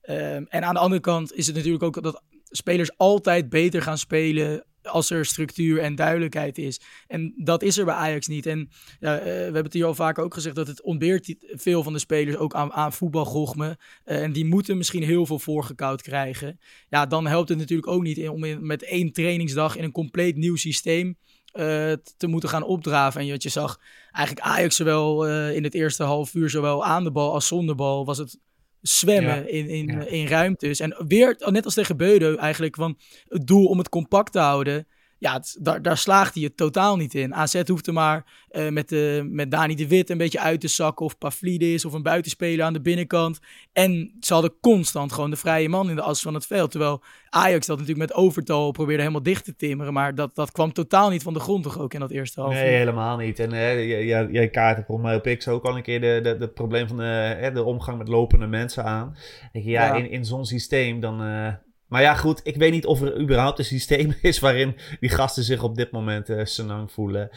Ehm, 0.00 0.44
en 0.48 0.64
aan 0.64 0.74
de 0.74 0.80
andere 0.80 1.00
kant 1.00 1.32
is 1.32 1.46
het 1.46 1.56
natuurlijk 1.56 1.82
ook 1.82 2.02
dat 2.02 2.22
spelers 2.50 2.96
altijd 2.96 3.48
beter 3.48 3.82
gaan 3.82 3.98
spelen 3.98 4.64
als 4.90 5.10
er 5.10 5.26
structuur 5.26 5.78
en 5.78 5.94
duidelijkheid 5.94 6.58
is. 6.58 6.80
En 7.06 7.34
dat 7.36 7.62
is 7.62 7.78
er 7.78 7.84
bij 7.84 7.94
Ajax 7.94 8.26
niet. 8.26 8.46
En 8.46 8.58
uh, 8.58 8.68
we 9.00 9.08
hebben 9.18 9.64
het 9.64 9.72
hier 9.72 9.84
al 9.84 9.94
vaker 9.94 10.24
ook 10.24 10.34
gezegd 10.34 10.54
dat 10.54 10.66
het 10.66 10.82
ontbeert 10.82 11.34
veel 11.40 11.82
van 11.82 11.92
de 11.92 11.98
spelers 11.98 12.36
ook 12.36 12.54
aan, 12.54 12.72
aan 12.72 12.92
voetbalgochme. 12.92 13.78
Uh, 14.04 14.22
en 14.22 14.32
die 14.32 14.44
moeten 14.44 14.76
misschien 14.76 15.02
heel 15.02 15.26
veel 15.26 15.38
voorgekoud 15.38 16.02
krijgen. 16.02 16.58
Ja, 16.88 17.06
dan 17.06 17.26
helpt 17.26 17.48
het 17.48 17.58
natuurlijk 17.58 17.88
ook 17.88 18.02
niet 18.02 18.28
om 18.28 18.66
met 18.66 18.82
één 18.82 19.12
trainingsdag 19.12 19.76
in 19.76 19.84
een 19.84 19.92
compleet 19.92 20.36
nieuw 20.36 20.56
systeem 20.56 21.06
uh, 21.06 21.92
te 22.16 22.26
moeten 22.26 22.48
gaan 22.48 22.64
opdraven. 22.64 23.20
En 23.20 23.30
wat 23.30 23.42
je 23.42 23.48
zag, 23.48 23.80
eigenlijk 24.10 24.46
Ajax 24.46 24.76
zowel 24.76 25.26
in 25.50 25.64
het 25.64 25.74
eerste 25.74 26.02
half 26.02 26.34
uur, 26.34 26.50
zowel 26.50 26.84
aan 26.84 27.04
de 27.04 27.10
bal 27.10 27.32
als 27.32 27.46
zonder 27.46 27.74
bal, 27.74 28.04
was 28.04 28.18
het 28.18 28.38
zwemmen 28.80 29.48
in, 29.48 29.68
in, 29.68 30.08
in 30.08 30.26
ruimtes. 30.26 30.80
En 30.80 31.04
weer, 31.06 31.36
net 31.38 31.64
als 31.64 31.74
tegen 31.74 31.96
Beudeu 31.96 32.36
eigenlijk, 32.36 32.74
van 32.74 32.98
het 33.28 33.46
doel 33.46 33.66
om 33.66 33.78
het 33.78 33.88
compact 33.88 34.32
te 34.32 34.38
houden 34.38 34.86
ja, 35.20 35.42
daar, 35.58 35.82
daar 35.82 35.96
slaagt 35.96 36.34
hij 36.34 36.42
het 36.42 36.56
totaal 36.56 36.96
niet 36.96 37.14
in. 37.14 37.34
AZ 37.34 37.62
hoeft 37.66 37.86
er 37.86 37.92
maar 37.92 38.24
uh, 38.50 38.68
met, 38.68 38.88
de, 38.88 39.28
met 39.30 39.50
Dani 39.50 39.74
de 39.74 39.88
Wit 39.88 40.10
een 40.10 40.18
beetje 40.18 40.40
uit 40.40 40.60
te 40.60 40.68
zakken. 40.68 41.06
Of 41.06 41.18
Pavlidis 41.18 41.84
of 41.84 41.92
een 41.92 42.02
buitenspeler 42.02 42.64
aan 42.64 42.72
de 42.72 42.80
binnenkant. 42.80 43.38
En 43.72 44.16
ze 44.20 44.32
hadden 44.32 44.54
constant 44.60 45.12
gewoon 45.12 45.30
de 45.30 45.36
vrije 45.36 45.68
man 45.68 45.90
in 45.90 45.96
de 45.96 46.02
as 46.02 46.20
van 46.20 46.34
het 46.34 46.46
veld. 46.46 46.70
Terwijl 46.70 47.02
Ajax 47.28 47.66
dat 47.66 47.78
natuurlijk 47.78 48.08
met 48.08 48.16
overtal 48.16 48.70
probeerde 48.70 49.02
helemaal 49.02 49.22
dicht 49.22 49.44
te 49.44 49.56
timmeren. 49.56 49.92
Maar 49.92 50.14
dat, 50.14 50.34
dat 50.34 50.52
kwam 50.52 50.72
totaal 50.72 51.10
niet 51.10 51.22
van 51.22 51.34
de 51.34 51.40
grond 51.40 51.62
toch 51.62 51.78
ook 51.78 51.94
in 51.94 52.00
dat 52.00 52.10
eerste 52.10 52.40
half 52.40 52.52
Nee, 52.52 52.76
helemaal 52.76 53.16
niet. 53.16 53.38
En 53.38 53.52
uh, 53.52 53.88
jij, 54.06 54.28
jij 54.30 54.48
kaart 54.48 54.86
volgens 54.86 55.06
mij 55.06 55.16
op 55.16 55.38
X 55.38 55.48
ook 55.48 55.64
al 55.64 55.76
een 55.76 55.82
keer 55.82 56.00
de, 56.00 56.20
de, 56.22 56.36
de 56.36 56.48
probleem 56.48 56.88
van 56.88 56.96
de, 56.96 57.50
de 57.54 57.64
omgang 57.64 57.98
met 57.98 58.08
lopende 58.08 58.46
mensen 58.46 58.84
aan. 58.84 59.16
ja, 59.52 59.60
ja, 59.62 59.94
in, 59.94 60.10
in 60.10 60.24
zo'n 60.24 60.46
systeem 60.46 61.00
dan... 61.00 61.22
Uh, 61.22 61.48
maar 61.90 62.02
ja, 62.02 62.14
goed, 62.14 62.40
ik 62.42 62.56
weet 62.56 62.72
niet 62.72 62.86
of 62.86 63.02
er 63.02 63.20
überhaupt 63.20 63.58
een 63.58 63.64
systeem 63.64 64.14
is 64.22 64.38
waarin 64.38 64.76
die 65.00 65.10
gasten 65.10 65.42
zich 65.42 65.62
op 65.62 65.76
dit 65.76 65.90
moment 65.90 66.30
uh, 66.30 66.44
senang 66.44 66.92
voelen. 66.92 67.30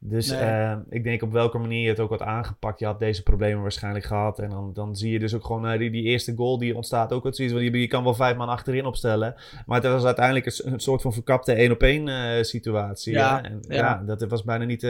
Dus 0.00 0.32
uh, 0.32 0.76
ik 0.88 1.04
denk 1.04 1.22
op 1.22 1.32
welke 1.32 1.58
manier 1.58 1.82
je 1.82 1.88
het 1.88 2.00
ook 2.00 2.10
had 2.10 2.22
aangepakt. 2.22 2.78
Je 2.78 2.86
had 2.86 2.98
deze 2.98 3.22
problemen 3.22 3.62
waarschijnlijk 3.62 4.04
gehad. 4.04 4.38
En 4.38 4.50
dan, 4.50 4.72
dan 4.72 4.96
zie 4.96 5.12
je 5.12 5.18
dus 5.18 5.34
ook 5.34 5.44
gewoon 5.44 5.72
uh, 5.72 5.78
die, 5.78 5.90
die 5.90 6.02
eerste 6.02 6.34
goal 6.36 6.58
die 6.58 6.76
ontstaat 6.76 7.12
ook 7.12 7.22
wat 7.24 7.36
zoiets. 7.36 7.54
Want 7.54 7.66
je, 7.66 7.80
je 7.80 7.86
kan 7.86 8.04
wel 8.04 8.14
vijf 8.14 8.36
man 8.36 8.48
achterin 8.48 8.86
opstellen. 8.86 9.34
Maar 9.66 9.82
het 9.82 9.92
was 9.92 10.04
uiteindelijk 10.04 10.46
een, 10.46 10.72
een 10.72 10.80
soort 10.80 11.02
van 11.02 11.12
verkapte 11.12 11.52
één 11.52 11.72
op 11.72 11.82
één 11.82 12.44
situatie. 12.44 13.12
Ja, 13.12 13.42
En, 13.42 13.58
ja. 13.68 13.76
ja. 13.76 14.02
dat 14.06 14.22
was 14.22 14.44
bijna 14.44 14.64
niet, 14.64 14.86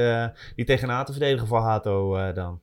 niet 0.57 0.67
tegenaan 0.67 1.05
te 1.05 1.13
verdedigen 1.13 1.47
voor 1.47 1.61
Hato 1.61 2.33
dan. 2.33 2.61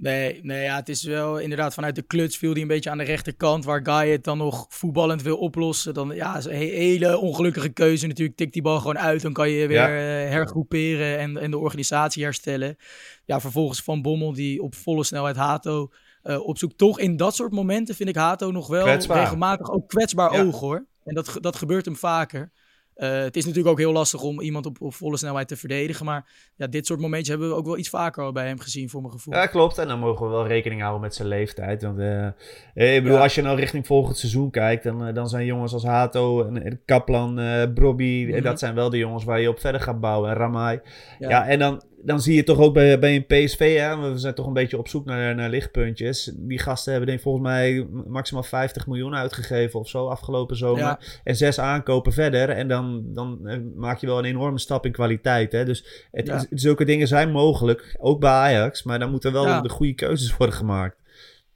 Nee, 0.00 0.40
nee 0.42 0.62
ja, 0.62 0.76
het 0.76 0.88
is 0.88 1.02
wel 1.02 1.38
inderdaad 1.38 1.74
vanuit 1.74 1.94
de 1.94 2.02
kluts 2.02 2.36
viel 2.36 2.52
hij 2.52 2.60
een 2.60 2.68
beetje 2.68 2.90
aan 2.90 2.98
de 2.98 3.04
rechterkant. 3.04 3.64
Waar 3.64 3.80
Guy 3.82 4.10
het 4.10 4.24
dan 4.24 4.38
nog 4.38 4.66
voetballend 4.68 5.22
wil 5.22 5.36
oplossen. 5.36 5.94
Dan 5.94 6.14
ja, 6.14 6.36
is 6.36 6.44
een 6.44 6.52
hele 6.52 7.18
ongelukkige 7.18 7.68
keuze 7.68 8.06
natuurlijk. 8.06 8.36
Tikt 8.36 8.52
die 8.52 8.62
bal 8.62 8.78
gewoon 8.78 8.98
uit. 8.98 9.22
Dan 9.22 9.32
kan 9.32 9.50
je 9.50 9.66
weer 9.66 9.76
ja. 9.76 10.24
uh, 10.24 10.30
hergroeperen 10.30 11.18
en, 11.18 11.36
en 11.36 11.50
de 11.50 11.58
organisatie 11.58 12.22
herstellen. 12.22 12.76
Ja, 13.24 13.40
vervolgens 13.40 13.82
Van 13.82 14.02
Bommel 14.02 14.32
die 14.32 14.62
op 14.62 14.74
volle 14.74 15.04
snelheid 15.04 15.36
Hato 15.36 15.90
uh, 16.24 16.46
opzoekt. 16.46 16.78
Toch 16.78 16.98
in 16.98 17.16
dat 17.16 17.34
soort 17.34 17.52
momenten 17.52 17.94
vind 17.94 18.08
ik 18.08 18.16
Hato 18.16 18.50
nog 18.50 18.66
wel 18.66 18.86
regelmatig 18.86 19.70
ook 19.70 19.88
kwetsbaar 19.88 20.32
ja. 20.32 20.42
oog 20.42 20.60
hoor. 20.60 20.86
En 21.04 21.14
dat, 21.14 21.38
dat 21.40 21.56
gebeurt 21.56 21.84
hem 21.84 21.96
vaker. 21.96 22.52
Uh, 22.98 23.22
het 23.22 23.36
is 23.36 23.44
natuurlijk 23.44 23.72
ook 23.72 23.78
heel 23.78 23.92
lastig 23.92 24.22
om 24.22 24.40
iemand 24.40 24.66
op, 24.66 24.80
op, 24.80 24.94
volle 24.94 25.16
snelheid 25.16 25.48
te 25.48 25.56
verdedigen. 25.56 26.04
Maar 26.04 26.50
ja, 26.56 26.66
dit 26.66 26.86
soort 26.86 27.00
momentjes 27.00 27.28
hebben 27.28 27.48
we 27.48 27.54
ook 27.54 27.66
wel 27.66 27.78
iets 27.78 27.88
vaker 27.88 28.22
al 28.22 28.32
bij 28.32 28.46
hem 28.46 28.58
gezien, 28.58 28.90
voor 28.90 29.00
mijn 29.00 29.12
gevoel. 29.12 29.34
Ja, 29.34 29.46
klopt. 29.46 29.78
En 29.78 29.88
dan 29.88 29.98
mogen 29.98 30.26
we 30.26 30.32
wel 30.32 30.46
rekening 30.46 30.80
houden 30.80 31.00
met 31.00 31.14
zijn 31.14 31.28
leeftijd. 31.28 31.82
Want 31.82 31.98
uh, 31.98 32.26
ik 32.74 33.02
bedoel, 33.02 33.16
ja. 33.16 33.22
als 33.22 33.34
je 33.34 33.42
nou 33.42 33.58
richting 33.58 33.86
volgend 33.86 34.16
seizoen 34.18 34.50
kijkt, 34.50 34.84
dan, 34.84 35.14
dan 35.14 35.28
zijn 35.28 35.44
jongens 35.44 35.72
als 35.72 35.84
Hato 35.84 36.44
en 36.44 36.80
Kaplan, 36.84 37.34
Brobby, 37.74 38.24
mm 38.26 38.32
-hmm. 38.32 38.42
dat 38.42 38.58
zijn 38.58 38.74
wel 38.74 38.90
de 38.90 38.98
jongens 38.98 39.24
waar 39.24 39.40
je 39.40 39.48
op 39.48 39.60
verder 39.60 39.80
gaat 39.80 40.00
bouwen. 40.00 40.30
En 40.30 40.36
Ramai. 40.36 40.80
Ja. 41.18 41.28
ja, 41.28 41.46
en 41.46 41.58
dan 41.58 41.82
dan 42.02 42.20
zie 42.20 42.34
je 42.34 42.44
toch 42.44 42.58
ook 42.58 42.74
bij, 42.74 42.98
bij 42.98 43.16
een 43.16 43.26
PSV, 43.26 43.76
hè, 43.76 44.12
we 44.12 44.18
zijn 44.18 44.34
toch 44.34 44.46
een 44.46 44.52
beetje 44.52 44.78
op 44.78 44.88
zoek 44.88 45.04
naar, 45.04 45.34
naar 45.34 45.50
lichtpuntjes. 45.50 46.32
Die 46.34 46.58
gasten 46.58 46.90
hebben 46.90 47.08
denk 47.08 47.18
ik 47.18 47.24
volgens 47.24 47.46
mij 47.46 47.86
maximaal 48.06 48.42
50 48.42 48.86
miljoen 48.86 49.14
uitgegeven 49.14 49.80
of 49.80 49.88
zo 49.88 50.06
afgelopen 50.06 50.56
zomer. 50.56 51.20
En 51.24 51.36
zes 51.36 51.60
aankopen 51.60 52.12
verder. 52.12 52.48
En 52.48 52.68
dan, 52.68 53.02
dan 53.06 53.48
eh, 53.48 53.58
maak 53.76 53.98
je 53.98 54.06
wel 54.06 54.18
een 54.18 54.24
enorme 54.24 54.58
stap 54.58 54.86
in 54.86 54.92
kwaliteit. 54.92 55.52
Hè. 55.52 55.64
Dus 55.64 56.06
het, 56.10 56.46
zulke 56.50 56.84
dingen 56.84 57.08
zijn 57.08 57.30
mogelijk, 57.30 57.96
ook 57.98 58.20
bij 58.20 58.30
Ajax. 58.30 58.82
Maar 58.82 58.98
dan 58.98 59.10
moeten 59.10 59.32
wel 59.32 59.62
de 59.62 59.68
goede 59.68 59.94
keuzes 59.94 60.36
worden 60.36 60.56
gemaakt. 60.56 60.96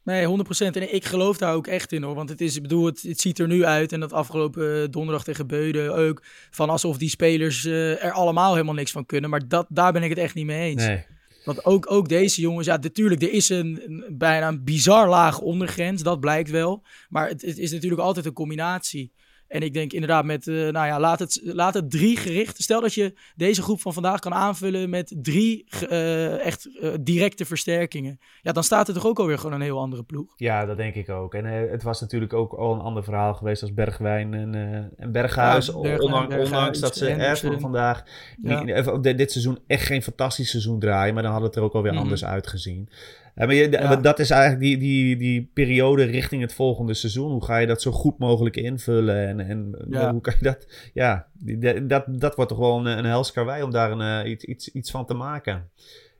Nee, 0.04 0.26
100%. 0.26 0.30
En 0.58 0.94
ik 0.94 1.04
geloof 1.04 1.38
daar 1.38 1.54
ook 1.54 1.66
echt 1.66 1.92
in 1.92 2.02
hoor. 2.02 2.14
Want 2.14 2.28
het 2.28 2.40
is, 2.40 2.56
ik 2.56 2.62
bedoel, 2.62 2.84
het, 2.84 3.02
het 3.02 3.20
ziet 3.20 3.38
er 3.38 3.46
nu 3.46 3.64
uit. 3.64 3.92
En 3.92 4.00
dat 4.00 4.12
afgelopen 4.12 4.90
donderdag 4.90 5.24
tegen 5.24 5.46
Beuden 5.46 5.94
ook. 5.94 6.22
Van 6.50 6.70
alsof 6.70 6.98
die 6.98 7.08
spelers 7.08 7.64
uh, 7.64 8.04
er 8.04 8.12
allemaal 8.12 8.52
helemaal 8.52 8.74
niks 8.74 8.90
van 8.90 9.06
kunnen. 9.06 9.30
Maar 9.30 9.48
dat, 9.48 9.66
daar 9.68 9.92
ben 9.92 10.02
ik 10.02 10.10
het 10.10 10.18
echt 10.18 10.34
niet 10.34 10.46
mee 10.46 10.70
eens. 10.70 10.86
Nee. 10.86 11.04
Want 11.44 11.64
ook, 11.64 11.90
ook 11.90 12.08
deze 12.08 12.40
jongens, 12.40 12.66
ja, 12.66 12.76
natuurlijk, 12.76 13.22
er 13.22 13.32
is 13.32 13.48
een, 13.48 13.82
een 13.86 14.18
bijna 14.18 14.48
een 14.48 14.64
bizar 14.64 15.08
laag 15.08 15.40
ondergrens. 15.40 16.02
Dat 16.02 16.20
blijkt 16.20 16.50
wel. 16.50 16.82
Maar 17.08 17.28
het, 17.28 17.42
het 17.42 17.58
is 17.58 17.72
natuurlijk 17.72 18.02
altijd 18.02 18.26
een 18.26 18.32
combinatie. 18.32 19.12
En 19.52 19.62
ik 19.62 19.72
denk 19.72 19.92
inderdaad 19.92 20.24
met, 20.24 20.46
uh, 20.46 20.68
nou 20.68 20.86
ja, 20.86 21.00
laat 21.00 21.18
het, 21.18 21.40
laat 21.42 21.74
het 21.74 21.90
drie 21.90 22.16
gericht. 22.16 22.62
Stel 22.62 22.80
dat 22.80 22.94
je 22.94 23.14
deze 23.36 23.62
groep 23.62 23.80
van 23.80 23.92
vandaag 23.92 24.20
kan 24.20 24.34
aanvullen 24.34 24.90
met 24.90 25.14
drie 25.16 25.66
uh, 25.90 26.46
echt 26.46 26.66
uh, 26.66 26.94
directe 27.00 27.44
versterkingen. 27.44 28.18
Ja, 28.40 28.52
dan 28.52 28.64
staat 28.64 28.88
er 28.88 28.94
toch 28.94 29.06
ook 29.06 29.18
alweer 29.18 29.38
gewoon 29.38 29.54
een 29.54 29.60
heel 29.60 29.78
andere 29.78 30.02
ploeg. 30.02 30.32
Ja, 30.36 30.66
dat 30.66 30.76
denk 30.76 30.94
ik 30.94 31.08
ook. 31.08 31.34
En 31.34 31.44
het 31.44 31.82
was 31.82 32.00
natuurlijk 32.00 32.32
ook 32.32 32.52
al 32.52 32.74
een 32.74 32.80
ander 32.80 33.04
verhaal 33.04 33.34
geweest 33.34 33.62
als 33.62 33.74
Bergwijn 33.74 34.34
en, 34.34 34.54
en 34.96 35.12
Berghuis. 35.12 35.66
Ja, 35.66 35.72
Bergwijn, 35.72 36.00
ondanks, 36.00 36.28
Berghuis, 36.28 36.50
ondanks 36.50 36.80
dat 36.80 36.96
ze 36.96 37.08
er 37.08 37.36
voor 37.36 37.60
vandaag 37.60 38.02
ja. 38.42 38.62
niet, 38.62 39.18
dit 39.18 39.32
seizoen 39.32 39.58
echt 39.66 39.86
geen 39.86 40.02
fantastisch 40.02 40.50
seizoen 40.50 40.78
draaien. 40.78 41.14
Maar 41.14 41.22
dan 41.22 41.32
had 41.32 41.42
het 41.42 41.56
er 41.56 41.62
ook 41.62 41.74
alweer 41.74 41.92
mm 41.92 41.98
anders 41.98 42.24
uitgezien. 42.24 42.88
Ja, 43.34 43.46
maar 43.46 43.54
je, 43.54 43.98
dat 44.00 44.18
is 44.18 44.30
eigenlijk 44.30 44.62
die, 44.62 44.78
die, 44.78 45.16
die 45.16 45.50
periode 45.54 46.04
richting 46.04 46.42
het 46.42 46.54
volgende 46.54 46.94
seizoen. 46.94 47.30
Hoe 47.30 47.44
ga 47.44 47.56
je 47.56 47.66
dat 47.66 47.82
zo 47.82 47.90
goed 47.90 48.18
mogelijk 48.18 48.56
invullen? 48.56 49.28
En, 49.28 49.40
en 49.40 49.76
hoe 50.10 50.20
kan 50.20 50.34
je 50.38 50.44
dat... 50.44 50.90
Ja, 50.94 51.26
dat, 51.82 52.04
dat 52.08 52.34
wordt 52.34 52.50
toch 52.50 52.60
wel 52.60 52.78
een, 52.78 52.98
een 52.98 53.04
helskarwei 53.04 53.62
om 53.62 53.70
daar 53.70 53.90
een, 53.90 54.24
uh, 54.24 54.30
iets, 54.30 54.44
iets, 54.44 54.68
iets 54.68 54.90
van 54.90 55.06
te 55.06 55.14
maken. 55.14 55.70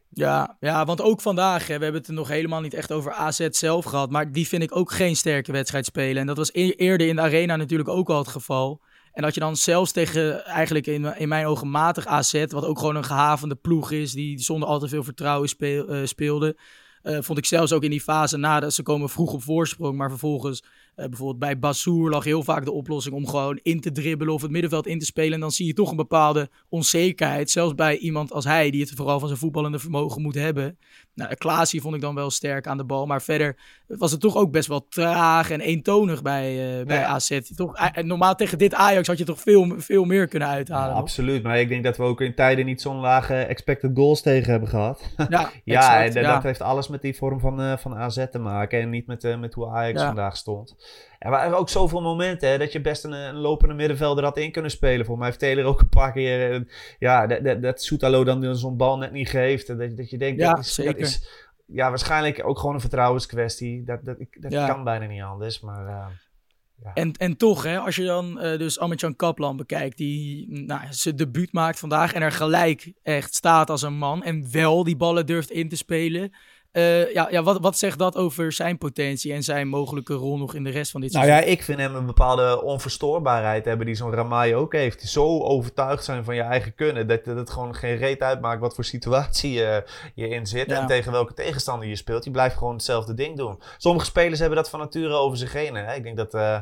Ja, 0.08 0.56
ja, 0.60 0.84
want 0.84 1.00
ook 1.00 1.20
vandaag, 1.20 1.66
hè, 1.66 1.76
we 1.76 1.82
hebben 1.82 2.00
het 2.00 2.10
er 2.10 2.16
nog 2.16 2.28
helemaal 2.28 2.60
niet 2.60 2.74
echt 2.74 2.92
over 2.92 3.12
AZ 3.12 3.46
zelf 3.50 3.84
gehad. 3.84 4.10
Maar 4.10 4.32
die 4.32 4.48
vind 4.48 4.62
ik 4.62 4.76
ook 4.76 4.92
geen 4.92 5.16
sterke 5.16 5.52
wedstrijd 5.52 5.84
spelen. 5.84 6.20
En 6.20 6.26
dat 6.26 6.36
was 6.36 6.52
eerder 6.52 7.06
in 7.06 7.16
de 7.16 7.22
arena 7.22 7.56
natuurlijk 7.56 7.88
ook 7.88 8.10
al 8.10 8.18
het 8.18 8.28
geval. 8.28 8.80
En 9.12 9.22
dat 9.22 9.34
je 9.34 9.40
dan 9.40 9.56
zelfs 9.56 9.92
tegen 9.92 10.44
eigenlijk 10.44 10.86
in, 10.86 11.16
in 11.16 11.28
mijn 11.28 11.46
ogen 11.46 11.70
matig 11.70 12.06
AZ, 12.06 12.44
wat 12.48 12.64
ook 12.64 12.78
gewoon 12.78 12.96
een 12.96 13.04
gehavende 13.04 13.54
ploeg 13.54 13.90
is, 13.90 14.12
die 14.12 14.38
zonder 14.38 14.68
al 14.68 14.78
te 14.78 14.88
veel 14.88 15.04
vertrouwen 15.04 15.48
speel, 15.48 15.94
uh, 15.94 16.06
speelde. 16.06 16.56
Uh, 17.02 17.18
vond 17.20 17.38
ik 17.38 17.46
zelfs 17.46 17.72
ook 17.72 17.82
in 17.82 17.90
die 17.90 18.00
fase 18.00 18.36
nadat 18.36 18.74
ze 18.74 18.82
komen 18.82 19.08
vroeg 19.08 19.32
op 19.32 19.42
voorsprong, 19.42 19.96
maar 19.96 20.08
vervolgens 20.10 20.62
uh, 20.96 21.06
bijvoorbeeld 21.06 21.38
bij 21.38 21.58
Bassour 21.58 22.10
lag 22.10 22.24
heel 22.24 22.42
vaak 22.42 22.64
de 22.64 22.72
oplossing 22.72 23.14
om 23.14 23.26
gewoon 23.26 23.58
in 23.62 23.80
te 23.80 23.92
dribbelen 23.92 24.34
of 24.34 24.42
het 24.42 24.50
middenveld 24.50 24.86
in 24.86 24.98
te 24.98 25.04
spelen. 25.04 25.32
En 25.32 25.40
dan 25.40 25.50
zie 25.50 25.66
je 25.66 25.72
toch 25.72 25.90
een 25.90 25.96
bepaalde 25.96 26.50
onzekerheid, 26.68 27.50
zelfs 27.50 27.74
bij 27.74 27.96
iemand 27.96 28.32
als 28.32 28.44
hij, 28.44 28.70
die 28.70 28.80
het 28.80 28.90
vooral 28.90 29.18
van 29.18 29.28
zijn 29.28 29.40
voetballende 29.40 29.78
vermogen 29.78 30.22
moet 30.22 30.34
hebben. 30.34 30.78
Nou, 31.14 31.34
Klaasie 31.34 31.80
vond 31.80 31.94
ik 31.94 32.00
dan 32.00 32.14
wel 32.14 32.30
sterk 32.30 32.66
aan 32.66 32.76
de 32.76 32.84
bal, 32.84 33.06
maar 33.06 33.22
verder 33.22 33.56
was 33.86 34.10
het 34.10 34.20
toch 34.20 34.36
ook 34.36 34.50
best 34.50 34.68
wel 34.68 34.86
traag 34.88 35.50
en 35.50 35.60
eentonig 35.60 36.22
bij, 36.22 36.78
uh, 36.80 36.86
bij 36.86 36.98
ja. 36.98 37.06
AZ. 37.06 37.40
Toch, 37.54 37.90
normaal 38.02 38.34
tegen 38.34 38.58
dit 38.58 38.74
Ajax 38.74 39.06
had 39.06 39.18
je 39.18 39.24
toch 39.24 39.40
veel, 39.40 39.74
veel 39.76 40.04
meer 40.04 40.28
kunnen 40.28 40.48
uithalen. 40.48 40.94
Ja, 40.94 41.00
absoluut, 41.00 41.42
maar 41.42 41.60
ik 41.60 41.68
denk 41.68 41.84
dat 41.84 41.96
we 41.96 42.02
ook 42.02 42.20
in 42.20 42.34
tijden 42.34 42.66
niet 42.66 42.80
zo'n 42.80 43.00
lage 43.00 43.34
expected 43.34 43.90
goals 43.94 44.22
tegen 44.22 44.50
hebben 44.50 44.68
gehad. 44.68 45.10
Ja, 45.28 45.50
ja 45.64 46.04
en 46.04 46.22
dat 46.22 46.42
heeft 46.42 46.60
alles 46.60 46.88
met 46.88 47.02
die 47.02 47.16
vorm 47.16 47.40
van, 47.40 47.60
uh, 47.60 47.76
van 47.76 47.94
AZ 47.94 48.26
te 48.30 48.38
maken 48.38 48.80
en 48.80 48.90
niet 48.90 49.06
met, 49.06 49.36
met 49.40 49.54
hoe 49.54 49.68
Ajax 49.68 50.02
vandaag 50.02 50.36
stond. 50.36 50.74
Er 51.18 51.30
waren 51.30 51.58
ook 51.58 51.68
zoveel 51.68 52.00
momenten 52.00 52.48
hè, 52.48 52.58
dat 52.58 52.72
je 52.72 52.80
best 52.80 53.04
een, 53.04 53.12
een, 53.12 53.36
lopende 53.36 53.74
middenvelder 53.74 54.24
had 54.24 54.36
in 54.36 54.52
kunnen 54.52 54.70
spelen. 54.70 55.06
Voor 55.06 55.18
mij 55.18 55.26
heeft 55.26 55.38
Taylor 55.38 55.64
ook 55.64 55.80
een 55.80 55.88
paar 55.88 56.12
keer. 56.12 56.54
Uh, 56.54 56.60
ja, 56.98 57.26
dat, 57.26 57.44
dat, 57.44 57.62
dat 57.62 57.82
Soetalo 57.82 58.24
dan 58.24 58.56
zo'n 58.56 58.76
bal 58.76 58.98
net 58.98 59.12
niet 59.12 59.28
geeft. 59.28 59.66
Dat, 59.66 59.96
dat 59.96 60.10
je 60.10 60.18
denkt, 60.18 60.40
ja, 60.40 60.52
dat, 60.52 60.64
is, 60.64 60.74
dat 60.74 60.96
is 60.96 61.28
ja, 61.66 61.88
waarschijnlijk 61.88 62.46
ook 62.46 62.58
gewoon 62.58 62.74
een 62.74 62.80
vertrouwenskwestie. 62.80 63.84
Dat, 63.84 64.04
dat, 64.04 64.16
dat 64.30 64.52
ja. 64.52 64.66
kan 64.66 64.84
bijna 64.84 65.06
niet 65.06 65.22
anders. 65.22 65.60
Maar, 65.60 65.86
uh, 65.86 66.06
ja. 66.82 66.92
en, 66.94 67.12
en 67.12 67.36
toch, 67.36 67.62
hè, 67.62 67.78
als 67.78 67.96
je 67.96 68.04
dan 68.04 68.44
uh, 68.44 68.58
dus 68.58 68.78
Amitjan 68.78 69.16
Kaplan 69.16 69.56
bekijkt, 69.56 69.96
die 69.96 70.46
nou, 70.66 70.80
zijn 70.90 71.16
debuut 71.16 71.52
maakt 71.52 71.78
vandaag 71.78 72.12
en 72.12 72.22
er 72.22 72.32
gelijk 72.32 72.92
echt 73.02 73.34
staat 73.34 73.70
als 73.70 73.82
een 73.82 73.98
man 73.98 74.22
en 74.22 74.52
wel 74.52 74.84
die 74.84 74.96
ballen 74.96 75.26
durft 75.26 75.50
in 75.50 75.68
te 75.68 75.76
spelen. 75.76 76.32
Uh, 76.72 77.12
ja, 77.12 77.28
ja 77.30 77.42
wat, 77.42 77.60
wat 77.60 77.78
zegt 77.78 77.98
dat 77.98 78.16
over 78.16 78.52
zijn 78.52 78.78
potentie 78.78 79.32
en 79.32 79.42
zijn 79.42 79.68
mogelijke 79.68 80.14
rol 80.14 80.38
nog 80.38 80.54
in 80.54 80.64
de 80.64 80.70
rest 80.70 80.90
van 80.90 81.00
dit 81.00 81.12
seizoen? 81.12 81.34
Nou 81.34 81.44
ja, 81.44 81.52
ik 81.52 81.62
vind 81.62 81.78
hem 81.78 81.94
een 81.94 82.06
bepaalde 82.06 82.62
onverstoorbaarheid 82.62 83.64
hebben 83.64 83.86
die 83.86 83.94
zo'n 83.94 84.14
Ramai 84.14 84.54
ook 84.54 84.72
heeft. 84.72 85.02
Zo 85.02 85.40
overtuigd 85.40 86.04
zijn 86.04 86.24
van 86.24 86.34
je 86.34 86.40
eigen 86.40 86.74
kunnen 86.74 87.08
dat, 87.08 87.24
dat 87.24 87.36
het 87.36 87.50
gewoon 87.50 87.74
geen 87.74 87.96
reet 87.96 88.20
uitmaakt 88.20 88.60
wat 88.60 88.74
voor 88.74 88.84
situatie 88.84 89.52
je, 89.52 89.84
je 90.14 90.28
in 90.28 90.46
zit 90.46 90.70
ja. 90.70 90.80
en 90.80 90.86
tegen 90.86 91.12
welke 91.12 91.34
tegenstander 91.34 91.88
je 91.88 91.96
speelt. 91.96 92.24
Je 92.24 92.30
blijft 92.30 92.56
gewoon 92.56 92.74
hetzelfde 92.74 93.14
ding 93.14 93.36
doen. 93.36 93.62
Sommige 93.76 94.06
spelers 94.06 94.38
hebben 94.38 94.56
dat 94.56 94.70
van 94.70 94.80
nature 94.80 95.14
over 95.14 95.38
zich 95.38 95.52
heen. 95.52 95.74
Hè? 95.74 95.94
Ik 95.94 96.02
denk 96.02 96.16
dat... 96.16 96.34
Uh, 96.34 96.58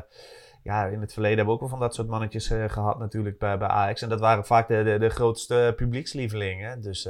ja, 0.63 0.85
in 0.85 1.01
het 1.01 1.13
verleden 1.13 1.37
hebben 1.37 1.55
we 1.55 1.61
ook 1.61 1.69
wel 1.69 1.77
van 1.77 1.87
dat 1.87 1.95
soort 1.95 2.07
mannetjes 2.07 2.47
gehad 2.67 2.99
natuurlijk 2.99 3.37
bij, 3.37 3.57
bij 3.57 3.67
Ajax. 3.67 4.01
En 4.01 4.09
dat 4.09 4.19
waren 4.19 4.45
vaak 4.45 4.67
de, 4.67 4.83
de, 4.83 4.99
de 4.99 5.09
grootste 5.09 5.73
publiekslievelingen. 5.75 6.81
Dus 6.81 7.09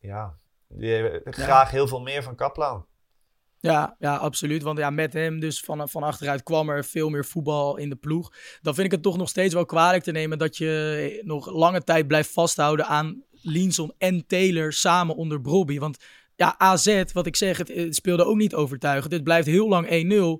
ja, 0.00 0.34
die 0.68 1.20
graag 1.24 1.70
heel 1.70 1.88
veel 1.88 2.00
meer 2.00 2.22
van 2.22 2.36
Kaplan. 2.36 2.86
Ja, 3.60 3.96
ja, 3.98 4.16
absoluut. 4.16 4.62
Want 4.62 4.78
ja, 4.78 4.90
met 4.90 5.12
hem 5.12 5.40
dus 5.40 5.60
van, 5.60 5.88
van 5.88 6.02
achteruit 6.02 6.42
kwam 6.42 6.68
er 6.68 6.84
veel 6.84 7.08
meer 7.08 7.24
voetbal 7.24 7.76
in 7.76 7.88
de 7.88 7.96
ploeg. 7.96 8.32
Dan 8.62 8.74
vind 8.74 8.86
ik 8.86 8.92
het 8.92 9.02
toch 9.02 9.16
nog 9.16 9.28
steeds 9.28 9.54
wel 9.54 9.64
kwalijk 9.64 10.02
te 10.02 10.12
nemen 10.12 10.38
dat 10.38 10.56
je 10.56 11.20
nog 11.24 11.50
lange 11.52 11.84
tijd 11.84 12.06
blijft 12.06 12.30
vasthouden 12.30 12.86
aan 12.86 13.22
Linson 13.30 13.92
en 13.98 14.26
Taylor 14.26 14.72
samen 14.72 15.16
onder 15.16 15.40
Brobby. 15.40 15.78
Want 15.78 16.04
ja, 16.36 16.54
AZ, 16.58 17.02
wat 17.12 17.26
ik 17.26 17.36
zeg, 17.36 17.58
het, 17.58 17.68
het 17.68 17.94
speelde 17.94 18.24
ook 18.24 18.36
niet 18.36 18.54
overtuigend. 18.54 19.12
Het 19.12 19.24
blijft 19.24 19.46
heel 19.46 19.68
lang 19.68 19.86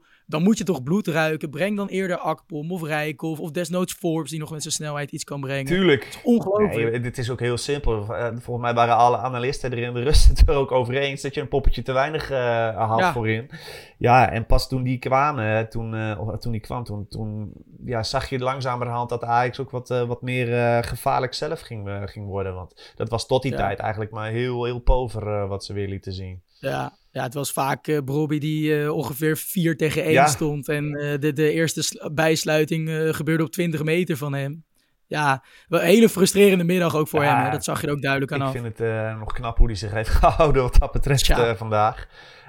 1-0 0.02 0.06
dan 0.28 0.42
moet 0.42 0.58
je 0.58 0.64
toch 0.64 0.82
bloed 0.82 1.06
ruiken. 1.06 1.50
Breng 1.50 1.76
dan 1.76 1.88
eerder 1.88 2.16
Akpom 2.16 2.72
of 2.72 2.82
Rijkoff 2.82 3.40
of 3.40 3.50
desnoods 3.50 3.92
Forbes 3.92 4.30
die 4.30 4.38
nog 4.40 4.50
met 4.50 4.62
zijn 4.62 4.74
snelheid 4.74 5.10
iets 5.10 5.24
kan 5.24 5.40
brengen. 5.40 5.64
Tuurlijk. 5.64 6.04
Het 6.04 6.14
is 6.14 6.22
ongelooflijk. 6.22 6.90
Nee, 6.90 7.00
dit 7.00 7.18
is 7.18 7.30
ook 7.30 7.40
heel 7.40 7.56
simpel. 7.56 8.14
Eh, 8.14 8.26
volgens 8.26 8.66
mij 8.66 8.74
waren 8.74 8.96
alle 8.96 9.16
analisten 9.16 9.72
er 9.72 9.78
in 9.78 9.94
de 9.94 10.02
rust 10.02 10.28
het 10.38 10.48
er 10.48 10.54
ook 10.54 10.72
over 10.72 10.94
eens 10.94 11.22
dat 11.22 11.34
je 11.34 11.40
een 11.40 11.48
poppetje 11.48 11.82
te 11.82 11.92
weinig 11.92 12.30
uh, 12.30 12.88
had 12.88 12.98
ja. 12.98 13.12
voorin. 13.12 13.50
Ja, 13.98 14.30
en 14.30 14.46
pas 14.46 14.68
toen 14.68 14.82
die 14.82 14.98
kwamen, 14.98 15.68
toen, 15.68 15.94
uh, 15.94 16.34
toen 16.34 16.52
die 16.52 16.60
kwam, 16.60 16.84
toen, 16.84 17.06
toen 17.08 17.52
ja, 17.84 18.02
zag 18.02 18.28
je 18.28 18.38
langzamerhand 18.38 19.08
dat 19.08 19.24
Ajax 19.24 19.60
ook 19.60 19.70
wat, 19.70 19.88
wat 19.88 20.22
meer 20.22 20.84
gevaarlijk 20.84 21.34
zelf 21.34 21.60
ging, 21.60 22.02
ging 22.04 22.26
worden. 22.26 22.54
Want 22.54 22.92
dat 22.96 23.08
was 23.08 23.26
tot 23.26 23.42
die 23.42 23.50
ja. 23.50 23.56
tijd 23.56 23.78
eigenlijk 23.78 24.10
maar 24.10 24.30
heel, 24.30 24.64
heel 24.64 24.78
pover 24.78 25.46
wat 25.46 25.64
ze 25.64 25.72
weer 25.72 25.88
lieten 25.88 26.12
zien. 26.12 26.42
Ja, 26.60 26.92
ja, 27.10 27.22
het 27.22 27.34
was 27.34 27.52
vaak 27.52 27.86
uh, 27.86 27.98
Brobby 28.04 28.38
die 28.38 28.70
uh, 28.70 28.94
ongeveer 28.94 29.36
4 29.36 29.76
tegen 29.76 30.02
1 30.02 30.12
ja. 30.12 30.26
stond. 30.26 30.68
En 30.68 30.84
uh, 30.84 31.18
de, 31.18 31.32
de 31.32 31.52
eerste 31.52 32.10
bijsluiting 32.12 32.90
gebeurde 33.16 33.44
op 33.44 33.50
20 33.50 33.82
meter 33.82 34.16
van 34.16 34.34
hem. 34.34 34.66
Ja, 35.06 35.44
een 35.68 35.80
hele 35.80 36.08
frustrerende 36.08 36.64
middag 36.64 36.94
ook 36.94 37.08
voor 37.08 37.22
ja, 37.22 37.34
hem. 37.34 37.44
Hè? 37.44 37.50
Dat 37.50 37.64
zag 37.64 37.80
je 37.80 37.86
er 37.86 37.92
ook 37.92 38.02
duidelijk 38.02 38.32
aan 38.32 38.38
ik 38.38 38.46
af. 38.46 38.54
Ik 38.54 38.60
vind 38.60 38.78
het 38.78 39.18
nog 39.18 39.32
knap 39.32 39.58
hoe 39.58 39.66
hij 39.66 39.76
zich 39.76 39.90
heeft 39.90 40.10
gehouden 40.20 40.62
wat 40.62 40.76
dat 40.78 40.92
betreft 40.92 41.26
ja. 41.26 41.56
vandaag. 41.56 42.08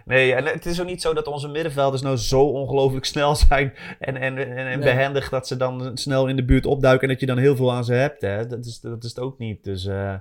Nee, 0.10 0.34
en 0.34 0.46
het 0.46 0.66
is 0.66 0.82
ook 0.82 0.88
niet 0.88 1.02
zo 1.02 1.14
dat 1.14 1.28
onze 1.28 1.48
middenvelders 1.48 2.02
nou 2.02 2.18
zo 2.18 2.42
ongelooflijk 2.42 3.06
snel 3.06 3.36
zijn 3.36 3.74
en, 4.00 4.18
en, 4.18 4.38
en, 4.38 4.56
en 4.56 4.66
nee. 4.66 4.78
behendig 4.78 5.30
dat 5.30 5.48
ze 5.48 5.58
dan 5.58 5.98
snel 5.98 6.28
in 6.28 6.36
de 6.36 6.46
buurt 6.46 6.66
opduiken 6.66 7.08
en 7.08 7.14
dat 7.14 7.20
je 7.20 7.26
dan 7.26 7.38
heel 7.38 7.56
veel 7.56 7.74
aan 7.74 7.86
ze 7.86 7.94
hebt. 7.94 8.22
Hè? 8.22 8.48
Dat, 8.48 8.66
is, 8.66 8.80
dat 8.80 9.04
is 9.04 9.10
het 9.10 9.20
ook 9.20 9.38
niet. 9.38 9.64
Dus 9.64 9.86
uh, 9.86 10.14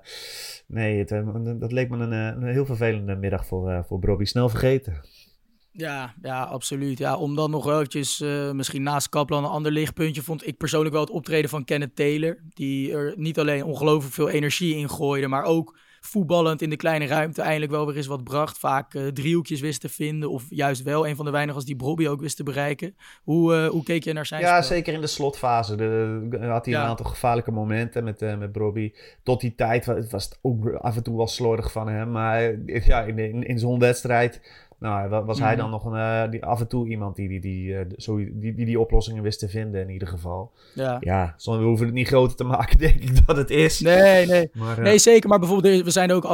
nee, 0.66 0.98
het, 0.98 1.08
dat 1.60 1.72
leek 1.72 1.90
me 1.90 1.96
een, 1.96 2.12
een 2.12 2.52
heel 2.52 2.66
vervelende 2.66 3.16
middag 3.16 3.46
voor, 3.46 3.70
uh, 3.70 3.78
voor 3.86 3.98
Bobby. 3.98 4.24
Snel 4.24 4.48
vergeten. 4.48 5.00
Ja, 5.72 6.14
ja, 6.22 6.42
absoluut. 6.42 6.98
Ja, 6.98 7.16
om 7.16 7.34
dan 7.34 7.50
nog 7.50 7.68
eventjes, 7.68 8.20
uh, 8.20 8.50
misschien 8.50 8.82
naast 8.82 9.08
Kaplan 9.08 9.44
een 9.44 9.50
ander 9.50 9.72
lichtpuntje, 9.72 10.22
vond 10.22 10.46
ik 10.46 10.56
persoonlijk 10.56 10.92
wel 10.92 11.04
het 11.04 11.10
optreden 11.10 11.50
van 11.50 11.64
Kenneth 11.64 11.96
Taylor. 11.96 12.38
Die 12.48 12.92
er 12.92 13.14
niet 13.16 13.38
alleen 13.38 13.64
ongelooflijk 13.64 14.14
veel 14.14 14.28
energie 14.28 14.76
in 14.76 14.90
gooide, 14.90 15.28
maar 15.28 15.44
ook 15.44 15.78
voetballend 16.00 16.62
in 16.62 16.70
de 16.70 16.76
kleine 16.76 17.06
ruimte 17.06 17.42
eindelijk 17.42 17.72
wel 17.72 17.86
weer 17.86 17.96
eens 17.96 18.06
wat 18.06 18.24
bracht. 18.24 18.58
Vaak 18.58 18.94
uh, 18.94 19.06
driehoekjes 19.06 19.60
wist 19.60 19.80
te 19.80 19.88
vinden. 19.88 20.30
Of 20.30 20.44
juist 20.48 20.82
wel 20.82 21.06
een 21.06 21.16
van 21.16 21.24
de 21.24 21.30
weinigen 21.30 21.56
als 21.56 21.64
die 21.64 21.76
Brobby 21.76 22.06
ook 22.06 22.20
wist 22.20 22.36
te 22.36 22.42
bereiken. 22.42 22.96
Hoe, 23.22 23.54
uh, 23.54 23.68
hoe 23.68 23.82
keek 23.82 24.04
je 24.04 24.12
naar 24.12 24.26
zijn 24.26 24.40
Ja, 24.40 24.62
spel? 24.62 24.76
zeker 24.76 24.94
in 24.94 25.00
de 25.00 25.06
slotfase. 25.06 25.76
De, 25.76 26.28
had 26.40 26.64
hij 26.64 26.74
ja. 26.74 26.82
een 26.82 26.88
aantal 26.88 27.06
gevaarlijke 27.06 27.50
momenten 27.50 28.04
met, 28.04 28.22
uh, 28.22 28.36
met 28.36 28.52
Brobby. 28.52 28.92
Tot 29.22 29.40
die 29.40 29.54
tijd 29.54 29.86
was 30.10 30.24
het 30.24 30.38
ook 30.42 30.72
af 30.72 30.96
en 30.96 31.02
toe 31.02 31.16
wel 31.16 31.26
slordig 31.26 31.72
van 31.72 31.88
hem. 31.88 32.10
Maar 32.10 32.54
ja, 32.66 33.02
in, 33.02 33.18
in, 33.18 33.42
in 33.42 33.58
zo'n 33.58 33.78
wedstrijd 33.78 34.40
Nou, 34.80 35.24
was 35.24 35.38
hij 35.38 35.48
Mhm. 35.52 35.60
dan 35.60 35.70
nog 35.70 35.84
een, 35.84 35.94
eh, 35.98 36.30
die, 36.30 36.44
af 36.44 36.60
en 36.60 36.68
toe 36.68 36.88
iemand 36.88 37.16
die 37.16 37.28
die, 37.28 37.40
die, 37.40 37.76
eh, 37.76 37.84
die, 38.16 38.54
die 38.54 38.66
die 38.66 38.80
oplossingen 38.80 39.22
wist 39.22 39.38
te 39.38 39.48
vinden 39.48 39.80
in 39.80 39.90
ieder 39.90 40.08
geval. 40.08 40.52
Ja. 40.74 40.96
Ja, 41.00 41.34
zonder, 41.36 41.62
we 41.62 41.68
hoeven 41.68 41.86
het 41.86 41.94
niet 41.94 42.06
groter 42.06 42.36
te 42.36 42.44
maken, 42.44 42.78
denk 42.88 42.94
ik 43.02 43.26
dat 43.26 43.36
het 43.36 43.50
is. 43.50 43.80
Nee, 43.80 44.26
nee. 44.26 44.50
Maar, 44.52 44.78
eh, 44.78 44.84
Nee, 44.84 44.98
zeker. 44.98 45.28
Maar 45.28 45.38
bijvoorbeeld, 45.38 45.84
we 45.84 45.90
zijn 45.90 46.12
ook 46.12 46.24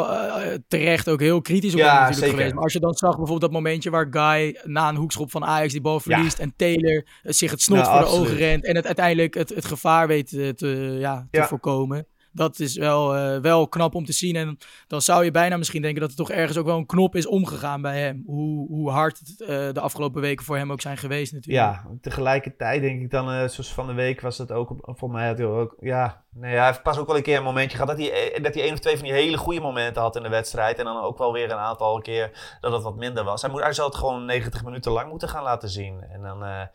terecht 0.69 1.09
ook 1.09 1.21
heel 1.21 1.41
kritisch 1.41 1.73
op 1.73 1.79
Ja, 1.79 1.85
hem 1.87 1.95
natuurlijk 1.95 2.17
zeker. 2.21 2.35
geweest. 2.37 2.55
Maar 2.55 2.63
als 2.63 2.73
je 2.73 2.81
dan 2.81 2.95
zag 2.95 3.09
bijvoorbeeld 3.11 3.41
dat 3.41 3.51
momentje 3.51 3.91
waar 3.91 4.07
Guy 4.11 4.61
na 4.65 4.89
een 4.89 4.97
hoekschop 4.97 5.31
van 5.31 5.45
Ajax 5.45 5.73
die 5.73 5.81
bal 5.81 6.01
verliest 6.01 6.39
en 6.39 6.53
Taylor 6.57 7.05
zich 7.23 7.51
het 7.51 7.61
snot 7.63 7.87
voor 7.89 7.99
de 8.01 8.07
ogen 8.07 8.37
rent 8.37 8.65
en 8.65 8.77
het 8.77 8.87
uiteindelijk 8.87 9.35
het, 9.35 9.55
het 9.55 9.65
gevaar 9.65 10.07
weet 10.07 10.29
te, 10.57 10.97
ja, 10.99 11.27
te 11.31 11.39
Ja. 11.39 11.47
voorkomen. 11.47 12.07
Dat 12.35 12.59
is 12.59 12.77
wel, 12.77 13.15
eh, 13.15 13.41
wel 13.41 13.69
knap 13.69 13.95
om 13.95 14.05
te 14.05 14.13
zien. 14.13 14.37
En 14.37 14.59
dan 14.87 15.03
zou 15.03 15.25
je 15.25 15.31
bijna 15.31 15.57
misschien 15.57 15.83
denken 15.83 16.01
dat 16.01 16.11
er 16.11 16.17
toch 16.17 16.31
ergens 16.31 16.59
ook 16.59 16.67
wel 16.67 16.77
een 16.77 16.87
knop 16.87 17.17
is 17.17 17.27
omgegaan 17.27 17.83
bij 17.83 18.01
hem. 18.01 18.23
Hoe, 18.27 18.69
hoe 18.69 18.91
hard 18.91 19.19
het 19.19 19.41
eh, 19.41 19.73
de 19.73 19.81
afgelopen 19.81 20.21
weken 20.21 20.45
voor 20.45 20.57
hem 20.57 20.73
ook 20.73 20.81
zijn 20.81 20.97
geweest 20.97 21.33
natuurlijk. 21.33 21.65
Ja, 21.65 21.87
tegelijkertijd 22.01 22.81
denk 22.81 23.03
ik 23.03 23.11
dan, 23.11 23.31
eh, 23.31 23.35
zoals 23.35 23.73
van 23.73 23.87
de 23.87 23.93
week 23.93 24.21
was 24.21 24.39
het 24.39 24.53
ook, 24.53 24.75
voor 24.81 25.11
mij 25.11 25.27
had 25.27 25.41
ook, 25.41 25.77
ja, 25.81 26.25
nee, 26.31 26.57
hij 26.57 26.67
heeft 26.67 26.83
pas 26.83 26.99
ook 26.99 27.07
wel 27.07 27.17
een 27.17 27.23
keer 27.23 27.37
een 27.37 27.43
momentje 27.43 27.79
gehad 27.79 27.97
dat 27.97 28.07
hij, 28.07 28.39
dat 28.43 28.55
hij 28.55 28.63
één 28.63 28.73
of 28.73 28.79
twee 28.79 28.97
van 28.97 29.05
die 29.05 29.15
hele 29.15 29.37
goede 29.37 29.61
momenten 29.61 30.03
had 30.03 30.17
in 30.17 30.23
de 30.23 30.29
wedstrijd. 30.29 30.79
En 30.79 30.85
dan 30.85 31.03
ook 31.03 31.19
wel 31.19 31.33
weer 31.33 31.51
een 31.51 31.57
aantal 31.57 32.01
keer 32.01 32.57
dat 32.61 32.73
het 32.73 32.83
wat 32.83 32.97
minder 32.97 33.25
was. 33.25 33.43
Hij, 33.43 33.51
moet, 33.51 33.63
hij 33.63 33.73
zou 33.73 33.89
het 33.89 33.97
gewoon 33.97 34.25
90 34.25 34.65
minuten 34.65 34.93
lang 34.93 35.11
moeten 35.11 35.29
gaan 35.29 35.43
laten 35.43 35.69
zien. 35.69 36.03
En 36.11 36.23
dan, 36.23 36.69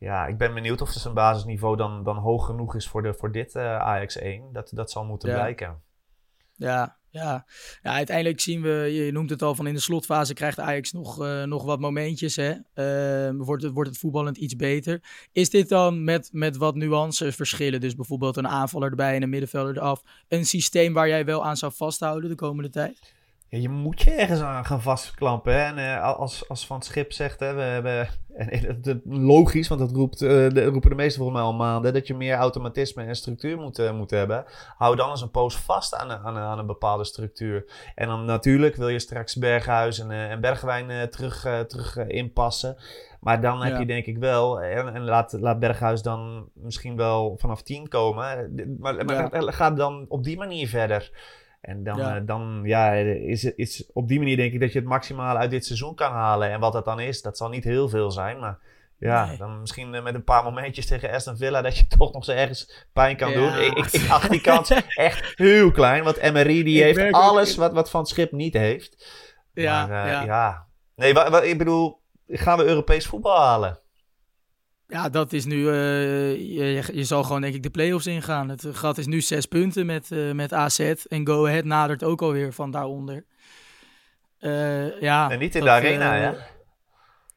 ja, 0.00 0.26
ik 0.26 0.38
ben 0.38 0.54
benieuwd 0.54 0.80
of 0.80 0.90
zijn 0.90 1.14
basisniveau 1.14 1.76
dan, 1.76 2.04
dan 2.04 2.16
hoog 2.16 2.46
genoeg 2.46 2.74
is 2.74 2.88
voor, 2.88 3.02
de, 3.02 3.14
voor 3.14 3.32
dit 3.32 3.54
eh, 3.54 3.76
Ajax 3.78 4.16
1. 4.16 4.52
Dat, 4.52 4.70
dat 4.74 4.90
zal 4.90 5.04
moeten 5.04 5.28
Ja. 5.28 5.34
blijken. 5.34 5.82
Ja, 6.54 6.96
ja. 7.10 7.46
ja, 7.82 7.92
uiteindelijk 7.92 8.40
zien 8.40 8.62
we, 8.62 8.68
je 8.70 9.12
noemt 9.12 9.30
het 9.30 9.42
al, 9.42 9.54
van 9.54 9.66
in 9.66 9.74
de 9.74 9.80
slotfase 9.80 10.34
krijgt 10.34 10.58
Ajax 10.60 10.92
nog, 10.92 11.22
eh, 11.24 11.42
nog 11.42 11.64
wat 11.64 11.80
momentjes. 11.80 12.36
Hè? 12.36 12.54
Ehm, 12.74 13.36
wordt, 13.36 13.62
het, 13.62 13.72
wordt 13.72 13.90
het 13.90 13.98
voetballend 13.98 14.36
iets 14.36 14.56
beter. 14.56 15.02
Is 15.32 15.50
dit 15.50 15.68
dan 15.68 16.04
met, 16.04 16.28
met 16.32 16.56
wat 16.56 16.74
nuances 16.74 17.34
verschillen? 17.34 17.80
Dus 17.80 17.94
bijvoorbeeld 17.94 18.36
een 18.36 18.48
aanvaller 18.48 18.90
erbij 18.90 19.14
en 19.14 19.22
een 19.22 19.28
middenvelder 19.30 19.76
eraf. 19.76 20.02
Een 20.28 20.44
systeem 20.44 20.92
waar 20.92 21.08
jij 21.08 21.24
wel 21.24 21.44
aan 21.44 21.56
zou 21.56 21.72
vasthouden 21.76 22.30
de 22.30 22.36
komende 22.36 22.70
tijd? 22.70 23.18
Ja, 23.50 23.58
je 23.58 23.68
moet 23.68 24.02
je 24.02 24.10
ergens 24.10 24.40
aan 24.40 24.64
gaan 24.64 24.82
vastklampen. 24.82 25.52
Hè? 25.54 25.60
En 25.60 25.78
eh, 25.78 26.02
als, 26.16 26.48
als 26.48 26.66
Van 26.66 26.76
het 26.76 26.84
Schip 26.84 27.12
zegt, 27.12 27.40
hè, 27.40 27.54
we 27.54 27.60
hebben, 27.60 28.08
en, 28.36 29.02
logisch, 29.04 29.68
want 29.68 29.80
dat 29.80 29.92
roept, 29.92 30.22
eh, 30.22 30.28
de, 30.28 30.64
roepen 30.64 30.90
de 30.90 30.96
meesten 30.96 31.16
volgens 31.22 31.38
mij 31.38 31.46
al 31.48 31.54
maanden, 31.56 31.92
dat 31.92 32.06
je 32.06 32.14
meer 32.14 32.34
automatisme 32.34 33.04
en 33.04 33.14
structuur 33.16 33.58
moet, 33.58 33.78
eh, 33.78 33.92
moet 33.92 34.10
hebben. 34.10 34.44
Hou 34.76 34.96
dan 34.96 35.10
eens 35.10 35.20
een 35.22 35.30
poos 35.30 35.56
vast 35.56 35.94
aan, 35.94 36.10
een- 36.10 36.18
aan, 36.18 36.36
aan 36.36 36.58
een 36.58 36.66
bepaalde 36.66 37.04
structuur. 37.04 37.64
En 37.94 38.06
dan 38.08 38.24
natuurlijk 38.24 38.76
wil 38.76 38.88
je 38.88 38.98
straks 38.98 39.36
Berghuis 39.36 39.98
en, 39.98 40.10
en 40.10 40.40
Bergwijn 40.40 41.10
terug, 41.10 41.40
terug 41.66 41.96
inpassen. 41.96 42.76
Maar 43.20 43.40
dan 43.40 43.62
heb 43.62 43.72
Ja. 43.72 43.78
je 43.78 43.86
denk 43.86 44.06
ik 44.06 44.18
wel, 44.18 44.60
en, 44.60 44.94
en 44.94 45.04
laat, 45.04 45.32
laat 45.40 45.58
Berghuis 45.58 46.02
dan 46.02 46.48
misschien 46.54 46.96
wel 46.96 47.36
vanaf 47.38 47.62
10 47.62 47.88
komen. 47.88 48.48
Maar, 48.78 49.04
maar 49.04 49.14
Ja. 49.44 49.50
ga 49.52 49.70
dan 49.70 50.04
op 50.08 50.24
die 50.24 50.36
manier 50.38 50.68
verder. 50.68 51.10
En 51.60 51.84
dan, 51.84 51.96
Ja. 51.98 52.14
ja. 52.14 52.20
dan 52.20 52.60
ja, 52.64 52.92
is, 52.92 53.42
het- 53.42 53.52
is 53.56 53.90
op 53.92 54.08
die 54.08 54.18
manier 54.18 54.36
denk 54.36 54.52
ik 54.52 54.60
dat 54.60 54.72
je 54.72 54.78
het 54.78 54.88
maximale 54.88 55.38
uit 55.38 55.50
dit 55.50 55.64
seizoen 55.66 55.94
kan 55.94 56.12
halen. 56.12 56.50
En 56.50 56.60
wat 56.60 56.72
dat 56.72 56.84
dan 56.84 57.00
is, 57.00 57.22
dat 57.22 57.36
zal 57.36 57.48
niet 57.48 57.64
heel 57.64 57.88
veel 57.88 58.10
zijn. 58.10 58.38
Maar 58.38 58.58
ja, 58.98 59.26
Nee. 59.26 59.36
dan 59.36 59.60
misschien 59.60 59.94
eh, 59.94 60.02
met 60.02 60.14
een 60.14 60.24
paar 60.24 60.44
momentjes 60.44 60.86
tegen 60.86 61.10
Aston 61.10 61.36
Villa 61.36 61.62
dat 61.62 61.76
je 61.78 61.86
toch 61.98 62.12
nog 62.12 62.24
zo 62.24 62.32
ergens 62.32 62.86
pijn 62.92 63.16
kan 63.16 63.30
Ja. 63.30 63.36
doen. 63.36 63.64
Ik, 63.64 63.76
ik, 63.78 63.86
ik 64.02 64.10
acht 64.10 64.30
die 64.30 64.40
kans 64.40 64.70
echt 64.94 65.32
heel 65.36 65.70
klein. 65.70 66.04
Want 66.04 66.32
MRI 66.32 66.62
die 66.62 66.84
Ik 66.84 66.96
heeft 66.96 67.12
alles 67.14 67.56
wat, 67.56 67.72
wat 67.72 67.90
Van 67.90 68.00
het 68.00 68.08
Schip 68.08 68.32
niet 68.32 68.54
heeft. 68.54 69.10
Ja, 69.52 69.86
maar, 69.86 70.04
eh, 70.06 70.12
ja. 70.12 70.22
ja. 70.24 70.66
Nee, 70.96 71.14
wa- 71.14 71.30
wa- 71.30 71.42
ik 71.42 71.58
bedoel, 71.58 72.00
gaan 72.28 72.58
we 72.58 72.64
Europees 72.64 73.06
voetbal 73.06 73.38
halen? 73.40 73.78
Ja, 74.90 75.08
dat 75.08 75.32
is 75.32 75.44
nu. 75.44 75.68
eh, 75.68 76.32
je, 76.36 76.82
je 76.92 77.04
zal 77.04 77.22
gewoon, 77.22 77.40
denk 77.40 77.54
ik, 77.54 77.62
de 77.62 77.70
play-offs 77.70 78.06
ingaan. 78.06 78.48
Het 78.48 78.66
gat 78.72 78.98
is 78.98 79.06
nu 79.06 79.20
zes 79.20 79.46
punten 79.46 79.86
met, 79.86 80.10
eh, 80.12 80.32
met 80.32 80.52
AZ. 80.52 80.78
En 81.08 81.26
Go 81.26 81.46
Ahead 81.46 81.64
nadert 81.64 82.02
ook 82.04 82.22
alweer 82.22 82.52
van 82.52 82.70
daaronder. 82.70 83.24
Eh, 84.38 85.00
ja, 85.00 85.30
En 85.30 85.38
niet 85.38 85.54
in 85.54 85.64
dat, 85.64 85.68
de 85.68 85.86
arena, 85.88 86.14
hè? 86.14 86.32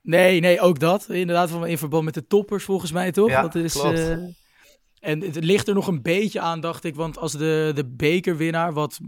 Nee, 0.01 0.39
nee, 0.39 0.59
ook 0.61 0.79
dat. 0.79 1.09
Inderdaad, 1.09 1.49
van- 1.49 1.67
in 1.67 1.77
verband 1.77 2.03
met 2.03 2.13
de 2.13 2.27
toppers, 2.27 2.63
volgens 2.63 2.91
mij 2.91 3.11
toch? 3.11 3.29
Ja, 3.29 3.41
dat 3.41 3.55
is, 3.55 3.73
klopt. 3.73 4.17
en 4.99 5.21
het 5.21 5.43
ligt 5.43 5.67
er 5.67 5.73
nog 5.73 5.87
een 5.87 6.01
beetje 6.01 6.39
aan, 6.39 6.59
dacht 6.61 6.83
ik. 6.83 6.95
Want 6.95 7.17
als 7.17 7.31
de, 7.31 7.71
de 7.75 7.85
bekerwinnaar, 7.85 8.73
wat 8.73 8.99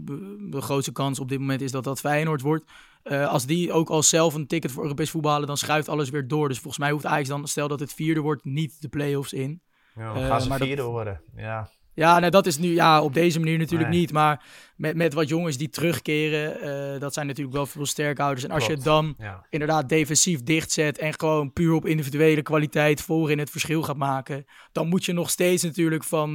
de 0.50 0.60
grootste 0.60 0.92
kans 0.92 1.20
op 1.20 1.28
dit 1.28 1.38
moment 1.38 1.60
is 1.60 1.70
dat 1.70 1.84
dat 1.84 2.00
Feyenoord 2.00 2.40
wordt. 2.40 2.64
Eh, 3.06 3.28
als 3.28 3.46
die 3.46 3.72
ook 3.72 3.88
al 3.88 4.02
zelf 4.02 4.34
een 4.34 4.46
ticket 4.46 4.72
voor 4.72 4.82
Europees 4.82 5.10
voetbal 5.10 5.30
halen, 5.32 5.46
dan 5.46 5.56
schuift 5.56 5.88
alles 5.88 6.10
weer 6.10 6.28
door. 6.28 6.48
Dus 6.48 6.58
volgens 6.58 6.78
mij 6.78 6.90
hoeft 6.90 7.06
Ajax 7.06 7.28
dan, 7.28 7.48
stel 7.48 7.68
dat 7.68 7.80
het 7.80 7.92
vierde 7.94 8.20
wordt, 8.20 8.44
niet 8.44 8.80
de 8.80 8.88
play-offs 8.88 9.32
in. 9.32 9.60
Ja, 9.94 10.12
dan 10.14 10.22
eh, 10.22 10.28
gaan 10.28 10.40
ze 10.40 10.48
maar 10.48 10.58
dat- 10.58 10.66
vierde 10.66 10.82
worden. 10.82 11.20
Ja. 11.36 11.68
Ja, 11.94 12.18
nee, 12.18 12.30
dat 12.30 12.46
is 12.46 12.58
nu 12.58 12.74
ja, 12.74 13.02
op 13.02 13.14
deze 13.14 13.38
manier 13.38 13.58
natuurlijk 13.58 13.90
Nee. 13.90 14.00
niet. 14.00 14.12
Maar 14.12 14.44
met, 14.76 14.96
met 14.96 15.14
wat 15.14 15.28
jongens 15.28 15.56
die 15.56 15.68
terugkeren, 15.68 16.60
eh, 16.60 17.00
dat 17.00 17.14
zijn 17.14 17.26
natuurlijk 17.26 17.56
wel 17.56 17.66
veel 17.66 17.86
sterkhouders. 17.86 18.44
En 18.44 18.50
als 18.50 18.66
je 18.66 18.72
het 18.72 18.84
dan 18.84 19.14
ja. 19.18 19.46
inderdaad 19.50 19.88
defensief 19.88 20.42
dichtzet 20.42 20.98
en 20.98 21.18
gewoon 21.18 21.52
puur 21.52 21.72
op 21.72 21.86
individuele 21.86 22.42
kwaliteit 22.42 23.00
voorin 23.02 23.38
het 23.38 23.50
verschil 23.50 23.82
gaat 23.82 23.96
maken, 23.96 24.44
dan 24.72 24.88
moet 24.88 25.04
je 25.04 25.12
nog 25.12 25.30
steeds 25.30 25.62
natuurlijk 25.62 26.04
van, 26.04 26.32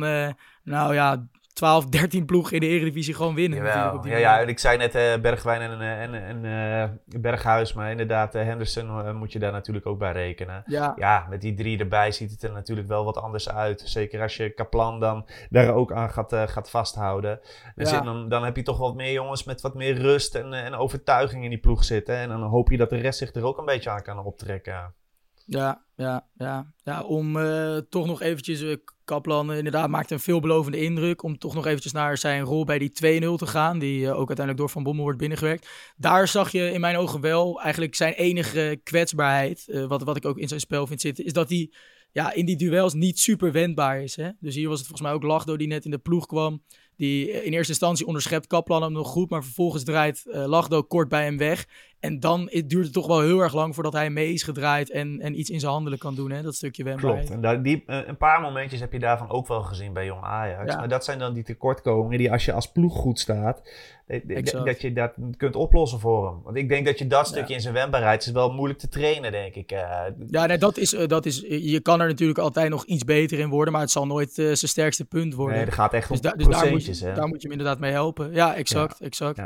nou 0.64 0.94
ja, 0.94 1.28
12, 1.54 1.86
13 1.86 2.26
ploegen 2.26 2.54
in 2.54 2.60
de 2.60 2.68
Eredivisie 2.68 3.14
gewoon 3.14 3.36
winnen. 3.36 3.64
Jawel. 3.64 4.08
Ja, 4.08 4.18
ja, 4.18 4.40
ik 4.40 4.60
zei 4.60 4.78
net 4.78 4.96
eh, 4.96 5.18
Bergwijn 5.22 5.62
en, 5.62 5.82
eh, 5.82 6.02
en, 6.02 6.14
en 6.14 6.46
eh, 6.46 7.20
Berghuis, 7.22 7.74
maar 7.74 7.92
inderdaad, 7.92 8.34
Henderson 8.34 9.18
moet 9.18 9.32
je 9.32 9.40
daar 9.40 9.52
natuurlijk 9.52 9.86
ook 9.86 10.00
bij 10.00 10.12
rekenen. 10.12 10.64
ja, 10.66 10.94
Ja, 10.98 11.26
met 11.30 11.42
die 11.42 11.54
drie 11.54 11.80
erbij 11.80 12.12
ziet 12.12 12.32
het 12.32 12.44
er 12.44 12.52
natuurlijk 12.52 12.88
wel 12.88 13.06
wat 13.06 13.18
anders 13.18 13.50
uit. 13.50 13.82
Zeker 13.86 14.22
als 14.22 14.38
je 14.38 14.50
Kaplan 14.50 15.00
dan 15.00 15.26
daar 15.50 15.74
ook 15.74 15.92
aan 15.92 16.10
gaat, 16.10 16.36
gaat 16.36 16.70
vasthouden. 16.70 17.40
Dan, 17.76 17.94
Ja. 17.94 18.02
dan, 18.02 18.30
dan 18.30 18.44
heb 18.44 18.56
je 18.56 18.64
toch 18.64 18.78
wat 18.78 18.96
meer 18.96 19.12
jongens 19.12 19.44
met 19.44 19.62
wat 19.62 19.74
meer 19.76 19.94
rust 19.94 20.36
en, 20.36 20.54
en 20.54 20.76
overtuiging 20.76 21.44
in 21.44 21.50
die 21.50 21.60
ploeg 21.60 21.84
zitten. 21.84 22.16
En 22.16 22.30
dan 22.30 22.42
hoop 22.42 22.70
je 22.70 22.78
dat 22.78 22.90
de 22.90 22.98
rest 22.98 23.20
zich 23.20 23.34
er 23.34 23.46
ook 23.46 23.58
een 23.58 23.66
beetje 23.66 23.90
aan 23.90 24.04
kan 24.04 24.20
optrekken. 24.26 24.94
Ja, 25.46 25.84
ja, 25.96 26.28
ja. 26.34 26.74
ja 26.84 27.04
om 27.04 27.34
toch 27.90 28.06
nog 28.06 28.22
eventjes, 28.22 28.78
Kaplan 29.12 29.54
inderdaad 29.54 29.90
maakt 29.90 30.12
een 30.12 30.20
veelbelovende 30.20 30.80
indruk, 30.80 31.24
om 31.24 31.38
toch 31.38 31.54
nog 31.54 31.66
eventjes 31.66 31.92
naar 31.92 32.18
zijn 32.18 32.44
rol 32.44 32.64
bij 32.64 32.80
die 32.80 32.90
2-0 32.90 32.94
te 33.36 33.48
gaan, 33.48 33.80
die 33.80 34.06
eh, 34.06 34.12
ook 34.12 34.28
uiteindelijk 34.28 34.58
door 34.58 34.70
Van 34.70 34.84
Bommel 34.84 35.04
wordt 35.04 35.20
binnengewerkt. 35.20 35.70
Daar 35.98 36.28
zag 36.28 36.52
je 36.52 36.72
in 36.72 36.80
mijn 36.80 36.98
ogen 36.98 37.22
wel 37.22 37.62
eigenlijk 37.62 37.96
zijn 37.96 38.14
enige 38.14 38.80
kwetsbaarheid, 38.84 39.68
eh, 39.68 39.86
wat, 39.86 40.04
wat 40.04 40.18
ik 40.18 40.26
ook 40.26 40.38
in 40.38 40.48
zijn 40.48 40.60
spel 40.60 40.88
vind 40.88 41.02
zitten, 41.02 41.26
is 41.26 41.34
dat 41.34 41.50
hij 41.50 41.72
ja, 42.12 42.34
in 42.34 42.46
die 42.46 42.56
duels 42.56 42.94
niet 42.94 43.20
super 43.20 43.52
wendbaar 43.52 44.02
is. 44.02 44.16
Hè? 44.16 44.30
Dus 44.40 44.56
hier 44.56 44.68
was 44.70 44.78
het 44.78 44.88
volgens 44.88 45.08
mij 45.08 45.18
ook 45.18 45.24
Lachdo 45.24 45.58
die 45.58 45.68
net 45.68 45.86
in 45.86 45.92
de 45.92 45.98
ploeg 45.98 46.26
kwam. 46.26 46.64
Die 46.96 47.32
eh, 47.32 47.46
in 47.46 47.54
eerste 47.54 47.72
instantie 47.72 48.06
onderschept 48.06 48.48
Kaplan 48.48 48.82
hem 48.82 48.92
nog 48.92 49.08
goed, 49.08 49.30
maar 49.30 49.44
vervolgens 49.44 49.84
draait 49.84 50.24
Lachdo 50.26 50.84
kort 50.84 51.10
bij 51.10 51.24
hem 51.24 51.38
weg. 51.38 51.66
En 52.02 52.20
dan 52.20 52.48
het 52.52 52.70
duurt 52.70 52.84
het 52.84 52.94
toch 52.94 53.08
wel 53.08 53.22
heel 53.22 53.40
erg 53.40 53.54
lang 53.54 53.74
voordat 53.74 53.94
hij 53.94 54.10
mee 54.10 54.34
is 54.34 54.44
gedraaid 54.44 54.92
en, 54.92 55.20
en 55.20 55.40
iets 55.40 55.50
in 55.50 55.60
zijn 55.60 55.72
handelen 55.72 56.00
kan 56.00 56.16
doen, 56.16 56.32
hè? 56.32 56.42
dat 56.42 56.56
stukje 56.56 56.84
wendbaarheid. 56.84 57.26
Klopt. 57.26 57.36
En 57.36 57.42
daar, 57.42 57.64
die, 57.64 57.84
eh, 57.88 57.98
een 58.06 58.18
paar 58.18 58.42
momentjes 58.42 58.80
heb 58.80 58.92
je 58.92 59.00
daarvan 59.00 59.30
ook 59.30 59.48
wel 59.48 59.62
gezien 59.62 59.94
bij 59.94 60.06
Jong 60.06 60.24
Ajax. 60.24 60.72
Ja. 60.74 60.80
Maar 60.80 60.88
dat 60.90 61.06
zijn 61.06 61.20
dan 61.20 61.34
die 61.34 61.44
tekortkomingen 61.44 62.18
die 62.18 62.32
als 62.32 62.46
je 62.46 62.54
als 62.54 62.72
ploeg 62.72 62.94
goed 62.96 63.20
staat, 63.20 63.62
eh, 64.08 64.20
Exact. 64.28 64.66
dat 64.66 64.82
je 64.82 64.94
dat 64.94 65.12
kunt 65.38 65.56
oplossen 65.56 66.00
voor 66.00 66.28
hem. 66.28 66.42
Want 66.44 66.58
ik 66.58 66.70
denk 66.70 66.86
dat 66.86 67.00
je 67.00 67.08
dat 67.08 67.28
stukje 67.28 67.54
in 67.54 67.62
zijn 67.62 67.74
wendbaarheid 67.74 68.26
is 68.26 68.32
wel 68.32 68.52
moeilijk 68.52 68.80
te 68.80 68.88
trainen, 68.90 69.32
denk 69.32 69.56
ik. 69.56 69.72
eh. 69.72 70.00
Ja, 70.30 70.46
nee, 70.46 70.58
dat 70.58 70.78
is, 70.78 70.90
dat 71.08 71.26
is, 71.26 71.46
je 71.48 71.80
kan 71.80 72.02
er 72.02 72.08
natuurlijk 72.08 72.40
altijd 72.40 72.70
nog 72.70 72.86
iets 72.86 73.04
beter 73.04 73.40
in 73.40 73.50
worden, 73.50 73.74
maar 73.74 73.82
het 73.82 73.92
zal 73.92 74.08
nooit 74.08 74.34
zijn 74.34 74.56
sterkste 74.58 75.06
punt 75.06 75.34
worden. 75.34 75.56
nee, 75.56 75.66
dat 75.66 75.74
gaat 75.74 75.94
echt 75.94 76.10
om 76.12 76.18
dus, 76.22 76.32
da- 76.32 76.38
dus 76.38 76.48
daar, 76.48 76.70
moet 76.70 76.86
je, 76.86 77.06
hè. 77.06 77.14
daar 77.14 77.28
moet 77.28 77.42
je 77.42 77.48
hem 77.48 77.58
inderdaad 77.58 77.80
mee 77.80 77.92
helpen. 77.92 78.34
Ja, 78.34 78.56
exact, 78.56 79.00
exact. 79.00 79.42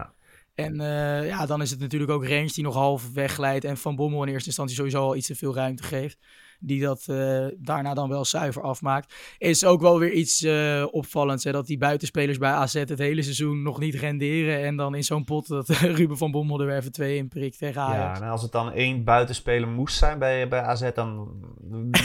En 0.56 0.80
eh, 0.80 1.28
ja, 1.28 1.46
dan 1.46 1.62
is 1.62 1.72
het 1.72 1.80
natuurlijk 1.80 2.12
ook 2.12 2.28
Range 2.28 2.52
die 2.54 2.64
nog 2.64 2.74
half 2.74 3.14
wegglijdt 3.14 3.66
en 3.66 3.78
Van 3.78 3.96
Bommel 3.96 4.24
in 4.24 4.30
eerste 4.30 4.48
instantie 4.48 4.76
sowieso 4.76 5.02
al 5.02 5.16
iets 5.16 5.28
te 5.28 5.36
veel 5.36 5.56
ruimte 5.56 5.84
geeft. 5.84 6.18
Die 6.60 6.82
dat 6.82 7.04
eh, 7.08 7.46
daarna 7.58 7.94
dan 7.94 8.10
wel 8.10 8.26
zuiver 8.26 8.62
afmaakt. 8.62 9.14
Is 9.38 9.66
ook 9.66 9.82
wel 9.82 10.00
weer 10.00 10.12
iets 10.12 10.44
eh, 10.44 10.86
opvallends. 10.92 11.44
Hè, 11.44 11.52
dat 11.52 11.66
die 11.66 11.78
buitenspelers 11.78 12.38
bij 12.38 12.52
AZ 12.52 12.74
het 12.74 12.98
hele 12.98 13.22
seizoen 13.22 13.62
nog 13.62 13.80
niet 13.80 13.96
renderen. 13.96 14.64
En 14.64 14.76
dan 14.76 14.96
in 14.96 15.04
zo'n 15.04 15.24
pot 15.24 15.48
dat 15.48 15.68
Ruben 16.00 16.18
van 16.18 16.32
Bommel 16.32 16.60
er 16.60 16.66
weer 16.66 16.78
even 16.78 16.92
twee 16.92 17.18
in 17.18 17.28
prikt 17.28 17.58
tegen 17.58 17.82
Ajax. 17.82 18.20
Ja, 18.20 18.26
en 18.26 18.32
als 18.32 18.42
het 18.42 18.52
dan 18.52 18.72
één 18.72 19.04
buitenspeler 19.04 19.68
moest 19.68 19.98
zijn 19.98 20.20
bij, 20.20 20.48
bij 20.48 20.62
AZ, 20.62 20.92
dan... 20.94 21.34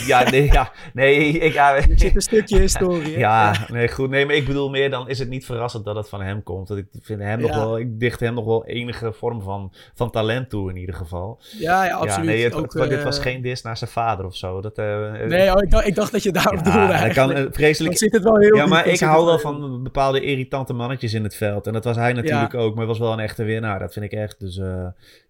Ja, 0.07 0.31
nee, 0.31 0.53
ja, 0.53 0.73
nee, 0.93 1.29
ik... 1.39 1.53
Ja, 1.53 1.77
Er 1.77 1.85
zit 1.95 2.15
een 2.15 2.21
stukje 2.21 2.59
historie. 2.59 3.19
ja, 3.19 3.67
nee, 3.69 3.89
goed. 3.89 4.11
Nee, 4.11 4.27
maar 4.27 4.35
ik 4.35 4.47
bedoel 4.47 4.71
meer, 4.71 4.91
dan 4.91 5.09
is 5.09 5.19
het 5.19 5.29
niet 5.29 5.45
verrassend 5.45 5.85
dat 5.85 5.97
het 5.97 6.09
van 6.09 6.23
hem 6.23 6.43
komt. 6.43 6.69
Want 6.69 6.81
ik 6.81 6.87
vind 7.01 7.21
hem 7.21 7.41
nog 7.41 7.55
wel... 7.55 7.79
Ik 7.79 8.01
dicht 8.01 8.21
hem 8.21 8.35
nog 8.35 8.45
wel 8.45 8.67
enige 8.67 9.13
vorm 9.13 9.43
van, 9.43 9.73
van 9.95 10.11
talent 10.11 10.51
toe, 10.51 10.71
in 10.71 10.77
ieder 10.77 10.95
geval. 10.95 11.41
ja, 11.59 11.85
ja, 11.85 11.95
absoluut. 11.95 12.29
Ja, 12.29 12.35
nee, 12.35 12.45
het, 12.45 12.55
ook, 12.55 12.73
het- 12.73 12.89
dit 12.89 12.99
eh, 12.99 13.05
was 13.05 13.19
geen 13.19 13.43
dis 13.43 13.63
naar 13.63 13.77
zijn 13.77 13.91
vader 13.91 14.27
of 14.27 14.37
zo. 14.37 14.61
Dat, 14.61 14.79
uh, 14.79 15.13
nee, 15.13 15.55
oh, 15.55 15.63
ik, 15.63 15.71
dacht, 15.71 15.87
ik, 15.87 15.95
dacht, 15.95 16.13
dat 16.13 16.23
je 16.23 16.33
daarop 16.33 16.65
ja, 16.65 16.73
doelde 16.73 16.95
hij 16.95 17.11
kan 17.11 17.37
uh, 17.37 17.45
vreselijk... 17.51 17.99
zit 17.99 18.13
het 18.13 18.23
wel 18.23 18.37
heel 18.37 18.57
Ja, 18.57 18.67
maar 18.67 18.87
ik 18.87 19.01
hou 19.01 19.25
wel 19.25 19.39
van 19.39 19.83
bepaalde 19.83 20.21
irritante 20.21 20.73
mannetjes 20.73 21.15
in 21.15 21.23
het 21.23 21.37
veld. 21.37 21.67
En 21.67 21.73
dat 21.73 21.85
was 21.85 21.97
hij 21.97 22.13
natuurlijk 22.13 22.55
ook, 22.55 22.75
maar 22.75 22.87
was 22.87 22.99
wel 22.99 23.13
een 23.13 23.21
echte 23.21 23.45
winnaar. 23.45 23.79
Dat 23.79 23.93
vind 23.93 24.05
ik 24.05 24.13
echt. 24.13 24.41
Dus 24.41 24.57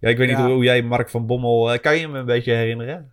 ja, 0.01 0.09
ik 0.09 0.17
weet 0.17 0.29
niet 0.29 0.37
hoe, 0.37 0.53
hoe, 0.53 0.65
jij 0.65 0.83
Mark 0.83 1.11
van 1.11 1.27
Bommel... 1.27 1.79
kan 1.81 1.95
je 1.95 2.01
hem 2.01 2.15
een 2.15 2.25
beetje 2.25 2.53
herinneren? 2.53 3.13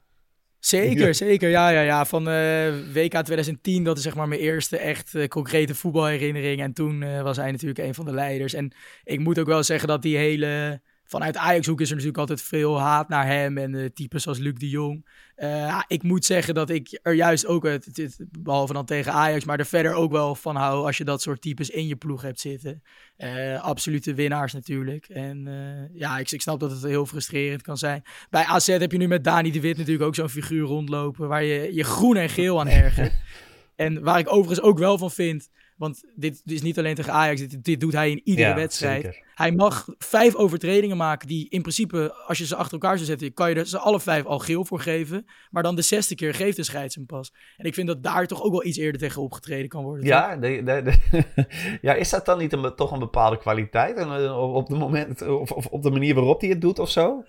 Zeker, 0.67 1.15
zeker. 1.15 1.49
Ja, 1.49 1.69
ja, 1.69 1.81
ja. 1.81 2.05
Van 2.05 2.29
uh, 2.29 2.93
WK 2.93 3.11
2010, 3.11 3.83
dat 3.83 3.97
is 3.97 4.03
zeg 4.03 4.15
maar 4.15 4.27
mijn 4.27 4.41
eerste 4.41 4.77
echt 4.77 5.13
uh, 5.13 5.27
concrete 5.27 5.75
voetbalherinnering. 5.75 6.61
En 6.61 6.73
toen 6.73 7.01
uh, 7.01 7.21
was 7.21 7.37
hij 7.37 7.51
natuurlijk 7.51 7.79
een 7.79 7.93
van 7.93 8.05
de 8.05 8.13
leiders. 8.13 8.53
En 8.53 8.71
ik 9.03 9.19
moet 9.19 9.39
ook 9.39 9.47
wel 9.47 9.63
zeggen 9.63 9.87
dat 9.87 10.01
die 10.01 10.17
hele 10.17 10.81
vanuit 11.07 11.37
Ajax-hoek 11.37 11.81
is 11.81 11.89
er 11.89 11.95
natuurlijk 11.95 12.19
altijd 12.19 12.41
veel 12.41 12.79
haat 12.79 13.09
naar 13.09 13.25
hem 13.25 13.57
en 13.57 13.73
uh, 13.73 13.85
types 13.93 14.23
zoals 14.23 14.37
Luc 14.37 14.53
de 14.53 14.69
Jong. 14.69 15.05
Uh, 15.37 15.81
ik 15.87 16.03
moet 16.03 16.25
zeggen 16.25 16.53
dat 16.53 16.69
ik 16.69 16.99
er 17.01 17.13
juist 17.13 17.45
ook, 17.45 17.63
het, 17.63 17.85
het, 17.93 18.25
behalve 18.39 18.73
dan 18.73 18.85
tegen 18.85 19.11
Ajax, 19.11 19.45
maar 19.45 19.59
er 19.59 19.65
verder 19.65 19.93
ook 19.93 20.11
wel 20.11 20.35
van 20.35 20.55
hou 20.55 20.85
als 20.85 20.97
je 20.97 21.03
dat 21.03 21.21
soort 21.21 21.41
types 21.41 21.69
in 21.69 21.87
je 21.87 21.95
ploeg 21.95 22.21
hebt 22.21 22.39
zitten. 22.39 22.83
Uh, 23.17 23.63
absolute 23.63 24.13
winnaars 24.13 24.53
natuurlijk. 24.53 25.05
En 25.05 25.47
ja, 25.93 26.17
ik, 26.17 26.31
ik, 26.31 26.41
snap 26.41 26.59
dat 26.59 26.71
het 26.71 26.83
heel 26.83 27.05
frustrerend 27.05 27.61
kan 27.61 27.77
zijn. 27.77 28.03
Bij 28.29 28.43
AZ 28.43 28.67
heb 28.67 28.91
je 28.91 28.97
nu 28.97 29.07
met 29.07 29.23
Dani 29.23 29.51
de 29.51 29.61
Wit 29.61 29.77
natuurlijk 29.77 30.05
ook 30.05 30.15
zo'n 30.15 30.29
figuur 30.29 30.65
rondlopen 30.65 31.27
waar 31.27 31.43
je 31.43 31.73
je 31.73 31.83
groen 31.83 32.15
en 32.15 32.29
geel 32.29 32.59
aan 32.59 32.67
ergert. 32.67 33.13
en 33.75 34.03
waar 34.03 34.19
ik 34.19 34.33
overigens 34.33 34.61
ook 34.61 34.79
wel 34.79 34.97
van 34.97 35.11
vind 35.11 35.49
want 35.77 36.03
dit, 36.15 36.41
is 36.45 36.61
niet 36.61 36.77
alleen 36.77 36.95
tegen 36.95 37.13
Ajax, 37.13 37.39
dit, 37.39 37.63
dit 37.63 37.79
doet 37.79 37.93
hij 37.93 38.11
in 38.11 38.21
iedere 38.23 38.53
wedstrijd. 38.53 39.25
Hij 39.33 39.51
mag 39.51 39.87
vijf 39.97 40.35
overtredingen 40.35 40.97
maken 40.97 41.27
die 41.27 41.49
in 41.49 41.61
principe, 41.61 42.13
als 42.27 42.37
je 42.37 42.45
ze 42.45 42.55
achter 42.55 42.73
elkaar 42.73 42.95
zou 42.95 43.05
zetten, 43.05 43.33
kan 43.33 43.49
je 43.49 43.55
er 43.55 43.65
ze 43.65 43.77
alle 43.77 43.99
vijf 43.99 44.25
al 44.25 44.39
geel 44.39 44.65
voor 44.65 44.79
geven. 44.79 45.25
Maar 45.51 45.63
dan 45.63 45.75
de 45.75 45.81
zesde 45.81 46.15
keer 46.15 46.33
geeft 46.33 46.55
de 46.55 46.63
scheids 46.63 46.95
hem 46.95 47.05
pas. 47.05 47.33
En 47.57 47.65
ik 47.65 47.73
vind 47.73 47.87
dat 47.87 48.03
daar 48.03 48.27
toch 48.27 48.43
ook 48.43 48.51
wel 48.51 48.65
iets 48.65 48.77
eerder 48.77 49.01
tegen 49.01 49.21
opgetreden 49.21 49.69
kan 49.69 49.83
worden. 49.83 50.05
Ja, 50.05 50.35
de, 50.35 50.63
de, 50.63 50.93
ja 51.87 51.93
is 51.93 52.09
dat 52.09 52.25
dan 52.25 52.37
niet 52.37 52.53
een, 52.53 52.75
toch 52.75 52.91
een 52.91 52.99
bepaalde 52.99 53.37
kwaliteit? 53.37 53.97
En, 53.97 54.31
op, 54.33 54.67
de 54.67 54.75
moment, 54.75 55.21
of, 55.27 55.51
of 55.51 55.65
op 55.65 55.83
de 55.83 55.91
manier 55.91 56.15
waarop 56.15 56.41
hij 56.41 56.49
het 56.49 56.61
doet 56.61 56.79
of 56.79 56.89
zo? 56.89 57.23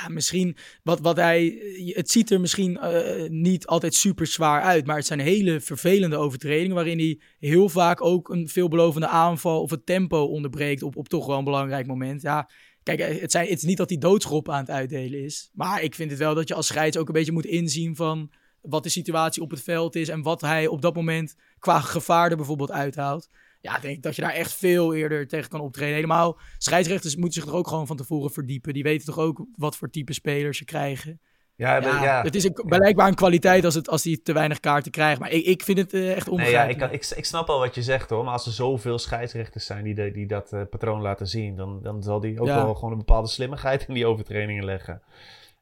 Ja, 0.00 0.08
misschien 0.08 0.56
wat, 0.82 1.00
wat 1.00 1.16
hij. 1.16 1.58
Het 1.86 2.10
ziet 2.10 2.30
er 2.30 2.40
misschien 2.40 2.78
uh, 2.82 3.28
niet 3.28 3.66
altijd 3.66 3.94
super 3.94 4.26
zwaar 4.26 4.62
uit. 4.62 4.86
Maar 4.86 4.96
het 4.96 5.06
zijn 5.06 5.20
hele 5.20 5.60
vervelende 5.60 6.16
overtredingen. 6.16 6.74
Waarin 6.74 6.98
hij 6.98 7.20
heel 7.38 7.68
vaak 7.68 8.02
ook 8.02 8.28
een 8.28 8.48
veelbelovende 8.48 9.08
aanval 9.08 9.62
of 9.62 9.70
het 9.70 9.86
tempo 9.86 10.24
onderbreekt. 10.24 10.82
Op, 10.82 10.96
op 10.96 11.08
toch 11.08 11.26
wel 11.26 11.38
een 11.38 11.44
belangrijk 11.44 11.86
moment. 11.86 12.22
Ja, 12.22 12.50
kijk, 12.82 13.00
eh, 13.00 13.20
het, 13.20 13.30
zijn, 13.30 13.48
het 13.48 13.56
is 13.56 13.62
niet 13.62 13.76
dat 13.76 13.88
hij 13.88 13.98
doodschop 13.98 14.48
aan 14.48 14.60
het 14.60 14.70
uitdelen 14.70 15.24
is. 15.24 15.50
Maar 15.52 15.82
ik 15.82 15.94
vind 15.94 16.10
het 16.10 16.18
wel 16.18 16.34
dat 16.34 16.48
je 16.48 16.54
als 16.54 16.66
scheids 16.66 16.96
ook 16.96 17.06
een 17.06 17.14
beetje 17.14 17.32
moet 17.32 17.46
inzien 17.46 17.96
van 17.96 18.30
wat 18.60 18.82
de 18.82 18.88
situatie 18.88 19.42
op 19.42 19.50
het 19.50 19.62
veld 19.62 19.96
is. 19.96 20.08
En 20.08 20.22
wat 20.22 20.40
hij 20.40 20.66
op 20.66 20.82
dat 20.82 20.94
moment 20.94 21.34
qua 21.58 21.80
gevaar 21.80 22.30
er 22.30 22.36
bijvoorbeeld 22.36 22.70
uithaalt 22.70 23.28
ja, 23.64 23.78
denk 23.78 24.02
dat 24.02 24.16
je 24.16 24.22
daar 24.22 24.32
echt 24.32 24.52
veel 24.52 24.94
eerder 24.94 25.28
tegen 25.28 25.50
kan 25.50 25.60
optreden. 25.60 25.94
Helemaal, 25.94 26.38
scheidsrechters 26.58 27.16
moeten 27.16 27.42
zich 27.42 27.50
er 27.50 27.56
ook 27.56 27.68
gewoon 27.68 27.86
van 27.86 27.96
tevoren 27.96 28.30
verdiepen. 28.30 28.72
Die 28.72 28.82
weten 28.82 29.06
toch 29.06 29.18
ook 29.18 29.46
wat 29.56 29.76
voor 29.76 29.90
type 29.90 30.12
spelers 30.12 30.58
ze 30.58 30.64
krijgen. 30.64 31.20
Ja, 31.56 31.76
ja, 31.76 32.22
het 32.22 32.34
is 32.34 32.44
een, 32.44 32.62
blijkbaar 32.66 33.08
een 33.08 33.14
kwaliteit 33.14 33.64
als, 33.64 33.74
het, 33.74 33.88
als 33.88 34.02
die 34.02 34.22
te 34.22 34.32
weinig 34.32 34.60
kaarten 34.60 34.92
krijgt. 34.92 35.20
Maar 35.20 35.30
ik, 35.30 35.44
ik 35.44 35.62
vind 35.62 35.78
het 35.78 35.92
uh, 35.92 36.16
echt 36.16 36.28
onbegrijpelijk. 36.28 36.78
Nee, 36.78 36.88
ja, 36.88 36.94
ik, 36.94 37.04
ik, 37.04 37.16
ik, 37.16 37.24
snap 37.24 37.48
al 37.48 37.58
wat 37.58 37.74
je 37.74 37.82
zegt 37.82 38.10
hoor. 38.10 38.24
Maar 38.24 38.32
als 38.32 38.46
er 38.46 38.52
zoveel 38.52 38.98
scheidsrechters 38.98 39.66
zijn 39.66 39.84
die, 39.84 39.94
de, 39.94 40.10
die 40.10 40.26
dat 40.26 40.52
uh, 40.52 40.60
patroon 40.70 41.00
laten 41.00 41.26
zien... 41.26 41.56
Dan, 41.56 41.82
dan 41.82 42.02
zal 42.02 42.20
die 42.20 42.40
ook 42.40 42.46
wel 42.46 42.74
gewoon 42.74 42.92
een 42.92 42.98
bepaalde 42.98 43.28
slimmigheid 43.28 43.84
in 43.88 43.94
die 43.94 44.06
overtrainingen 44.06 44.64
leggen. 44.64 45.02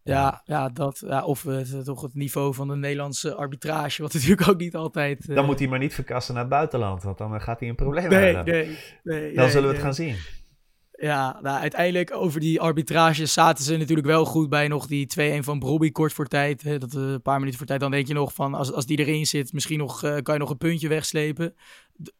Ja, 0.05 0.43
ja, 0.45 0.69
dat, 0.69 1.03
ja, 1.07 1.25
of 1.25 1.43
het, 1.43 1.85
toch 1.85 2.03
het 2.03 2.15
niveau 2.15 2.55
van 2.55 2.69
de 2.69 2.77
Nederlandse 2.77 3.35
arbitrage, 3.35 4.03
wat 4.03 4.13
natuurlijk 4.15 4.49
ook 4.49 4.59
niet 4.59 4.75
altijd... 4.75 5.35
Dan 5.35 5.45
moet 5.45 5.59
hij 5.59 5.69
maar 5.69 5.79
niet 5.79 5.95
verkassen 5.95 6.35
naar 6.35 6.43
het 6.43 6.53
buitenland, 6.53 7.03
want 7.03 7.19
dan 7.19 7.41
gaat 7.41 7.61
hij 7.61 7.69
een 7.69 7.75
probleem 7.75 8.09
nee, 8.09 8.35
hebben. 8.35 8.55
Nee, 8.55 8.79
nee, 9.03 9.35
Dan 9.35 9.51
zullen 9.51 9.69
we 9.69 9.75
het 9.75 9.85
gaan 9.85 9.95
zien. 9.95 10.17
Ja, 11.03 11.39
nou, 11.43 11.61
uiteindelijk 11.61 12.15
over 12.15 12.41
die 12.41 12.61
arbitrage 12.61 13.27
zaten 13.27 13.65
ze 13.65 13.77
natuurlijk 13.77 14.07
wel 14.07 14.25
goed 14.25 14.49
bij 14.49 14.69
nog 14.69 14.87
die 14.87 15.41
2-1 15.41 15.45
van 15.45 15.59
Brobby 15.59 15.91
kort 15.91 16.13
voor 16.13 16.27
tijd. 16.27 16.63
Hè, 16.63 16.79
dat, 16.79 16.95
een 16.95 17.23
paar 17.23 17.39
minuten 17.39 17.59
voor 17.59 17.67
tijd. 17.67 17.81
Dan 17.81 17.91
denk 17.91 18.07
je 18.07 18.15
nog 18.15 18.35
van, 18.35 18.55
als, 18.55 18.73
als 18.73 18.87
die 18.87 18.99
erin 18.99 19.27
zit, 19.27 19.53
misschien 19.53 19.79
nog, 19.79 20.05
uh, 20.05 20.17
kan 20.17 20.35
je 20.35 20.41
nog 20.41 20.51
een 20.51 20.57
puntje 20.57 20.89
wegslepen 20.89 21.55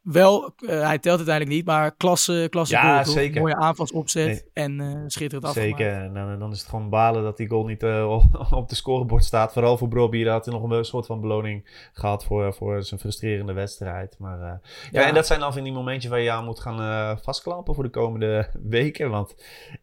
wel, 0.01 0.53
uh, 0.59 0.69
hij 0.69 0.99
telt 0.99 1.17
uiteindelijk 1.17 1.55
niet, 1.55 1.65
maar 1.65 1.95
klasse, 1.95 2.47
klasse 2.49 2.75
ja, 2.75 3.03
goal, 3.03 3.13
zeker. 3.13 3.41
Mooie 3.41 3.55
aanvalsopzet 3.55 4.25
nee. 4.25 4.43
en 4.53 4.79
uh, 4.79 5.03
schitterend 5.07 5.47
afgemaakt. 5.47 5.77
Zeker, 5.77 5.93
en 6.01 6.13
dan, 6.13 6.39
dan, 6.39 6.51
is 6.51 6.59
het 6.59 6.69
gewoon 6.69 6.89
balen 6.89 7.23
dat 7.23 7.37
die 7.37 7.49
goal 7.49 7.65
niet 7.65 7.83
uh, 7.93 8.21
op 8.51 8.69
de 8.69 8.75
scorebord 8.75 9.23
staat. 9.23 9.53
Vooral 9.53 9.77
voor 9.77 9.87
Broby, 9.87 10.23
dat 10.23 10.45
hij 10.45 10.53
nog 10.53 10.69
een 10.69 10.85
soort 10.85 11.05
van 11.05 11.21
beloning 11.21 11.89
gehad 11.93 12.25
voor, 12.25 12.53
voor 12.53 12.83
zijn 12.83 12.99
frustrerende 12.99 13.53
wedstrijd. 13.53 14.15
Maar 14.19 14.39
ja. 14.39 14.61
ja. 14.91 15.07
en 15.07 15.13
dat 15.13 15.27
zijn 15.27 15.39
dan 15.39 15.53
van 15.53 15.63
die 15.63 15.73
momentjes 15.73 16.11
waar 16.11 16.21
je 16.21 16.31
aan 16.31 16.45
moet 16.45 16.59
gaan 16.59 17.19
vastklampen 17.19 17.75
voor 17.75 17.83
de 17.83 17.89
komende 17.89 18.49
weken. 18.77 19.09
Want 19.09 19.35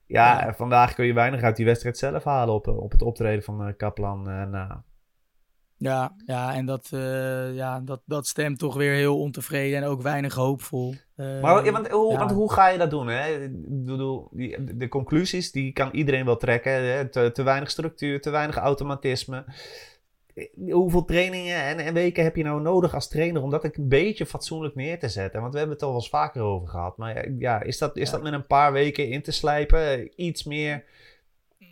ja, 0.07 0.44
ja, 0.44 0.55
vandaag 0.55 0.94
kun 0.94 1.07
je 1.07 1.12
weinig 1.12 1.42
uit 1.42 1.57
die 1.57 1.66
wedstrijd 1.66 1.98
zelf 1.98 2.24
halen 2.24 2.55
op, 2.55 2.68
op 2.68 2.92
het 2.92 3.03
optreden 3.03 3.42
van 3.42 3.74
Kaplan. 3.76 4.22
nou, 4.50 4.72
ja, 5.81 6.14
ja 6.27 6.55
en 6.55 6.66
dat, 6.66 6.90
uh, 6.95 7.55
ja, 7.55 7.81
dat, 7.81 8.01
dat 8.05 8.27
stemt 8.27 8.59
toch 8.59 8.77
weer 8.77 8.95
heel 8.95 9.19
ontevreden 9.19 9.79
en 9.79 9.85
ook 9.85 10.03
weinig 10.03 10.35
hoopvol. 10.35 10.95
Uh, 11.16 11.40
maar 11.40 11.73
want, 11.73 11.88
hoe, 11.88 12.12
ja. 12.12 12.19
want 12.19 12.31
hoe 12.31 12.53
ga 12.53 12.69
je 12.69 12.79
dat 12.79 12.90
doen? 12.90 13.09
Hè? 13.09 13.49
Bedoel, 13.66 14.29
die, 14.31 14.77
de 14.77 14.88
conclusies 14.88 15.53
die 15.53 15.73
kan 15.73 15.88
iedereen 15.93 16.25
wel 16.25 16.37
trekken. 16.37 16.73
Hè? 16.73 17.09
Te, 17.09 17.31
te 17.33 17.43
weinig 17.43 17.71
structuur, 17.71 18.21
te 18.21 18.31
weinig 18.31 18.57
automatisme. 18.57 19.45
Hoeveel 20.71 21.05
trainingen 21.05 21.62
en, 21.62 21.79
en, 21.79 21.95
weken 21.95 22.25
heb 22.25 22.37
je 22.37 22.45
nou 22.45 22.61
nodig 22.61 22.95
als 22.95 23.09
trainer 23.09 23.43
om 23.43 23.51
dat 23.51 23.64
een 23.64 23.88
beetje 23.88 24.27
fatsoenlijk 24.27 24.75
neer 24.75 24.99
te 24.99 25.09
zetten? 25.09 25.40
Want 25.40 25.53
we 25.53 25.59
hebben 25.59 25.77
het 25.77 25.85
al 25.85 25.93
wel 25.93 26.01
eens 26.01 26.09
vaker 26.09 26.43
over 26.43 26.69
gehad. 26.69 26.97
Maar 26.97 27.31
ja, 27.38 27.62
is 27.62 27.79
dat, 27.79 27.97
is 27.97 28.11
dat 28.11 28.23
met 28.23 28.33
een 28.33 28.47
paar 28.47 28.73
weken 28.73 29.09
in 29.09 29.23
te 29.23 29.33
slijpen? 29.33 30.11
Iets 30.23 30.45
meer 30.45 30.85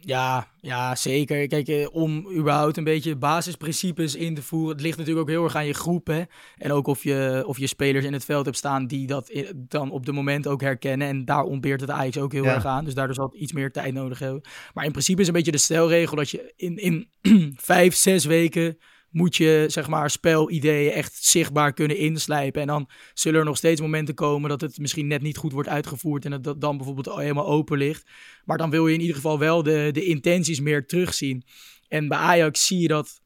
ja, 0.09 0.49
ja, 0.61 0.95
zeker. 0.95 1.47
Kijk, 1.47 1.69
eh, 1.69 1.87
om 1.93 2.29
überhaupt 2.37 2.77
een 2.77 2.85
beetje 2.85 3.17
basisprincipes 3.17 4.15
in 4.15 4.35
te 4.35 4.43
voeren. 4.43 4.73
Het 4.73 4.81
ligt 4.81 4.99
natuurlijk 4.99 5.29
ook 5.29 5.35
heel 5.35 5.45
erg 5.45 5.55
aan 5.55 5.67
je 5.67 5.75
groep. 5.75 6.07
Hè? 6.07 6.23
En 6.57 6.73
ook 6.73 6.87
of 6.87 7.03
je, 7.03 7.43
of 7.47 7.59
je 7.59 7.67
spelers 7.67 8.05
in 8.05 8.13
het 8.13 8.25
veld 8.25 8.45
hebt 8.45 8.57
staan 8.57 8.87
die 8.87 9.07
dat 9.07 9.33
dan 9.55 9.91
op 9.91 10.07
de 10.07 10.13
moment 10.13 10.47
ook 10.47 10.61
herkennen. 10.61 11.09
En 11.09 11.25
daar 11.25 11.43
ontbeert 11.43 11.81
het 11.81 11.91
Ajax 11.91 12.19
ook 12.19 12.33
heel 12.33 12.45
erg 12.45 12.65
aan. 12.65 12.85
Dus 12.85 12.95
daardoor 12.95 13.15
zal 13.15 13.25
het 13.25 13.41
iets 13.41 13.53
meer 13.53 13.73
tijd 13.73 13.95
nodig 13.95 14.19
hebben. 14.19 14.43
Maar 14.75 14.85
in 14.85 14.93
principe 14.93 15.21
is 15.21 15.27
een 15.27 15.33
beetje 15.33 15.51
de 15.51 15.59
stelregel 15.59 16.17
dat 16.17 16.31
je 16.31 16.53
in, 16.57 16.77
in 16.77 17.09
vijf, 17.57 17.95
zes 17.95 18.25
weken 18.25 18.79
moet 19.19 19.37
je 19.37 19.65
zeg 19.69 19.89
maar 19.89 20.11
spelideeën 20.11 20.93
echt 20.93 21.25
zichtbaar 21.25 21.73
kunnen 21.73 21.97
inslijpen. 21.97 22.61
En 22.61 22.67
dan 22.67 22.89
zullen 23.15 23.39
er 23.39 23.47
nog 23.47 23.57
steeds 23.57 23.81
momenten 23.81 24.15
komen 24.15 24.49
dat 24.49 24.61
het 24.61 24.79
misschien 24.79 25.07
net 25.07 25.23
niet 25.23 25.37
goed 25.37 25.53
wordt 25.53 25.69
uitgevoerd 25.69 26.25
en 26.25 26.31
dat 26.31 26.45
dat 26.45 26.61
dan 26.61 26.77
bijvoorbeeld 26.77 27.17
helemaal 27.17 27.47
open 27.47 27.79
ligt. 27.79 28.11
Maar 28.45 28.59
dan 28.59 28.71
wil 28.71 28.87
je 28.87 28.95
in 28.95 29.01
ieder 29.01 29.17
geval 29.17 29.39
wel 29.39 29.63
de, 29.63 29.89
de 29.93 30.05
intenties 30.05 30.61
meer 30.61 30.87
terugzien. 30.87 31.45
En 31.89 32.09
bij 32.09 32.19
Ajax 32.19 32.67
zie 32.67 32.81
je 32.81 32.89
dat 32.89 33.21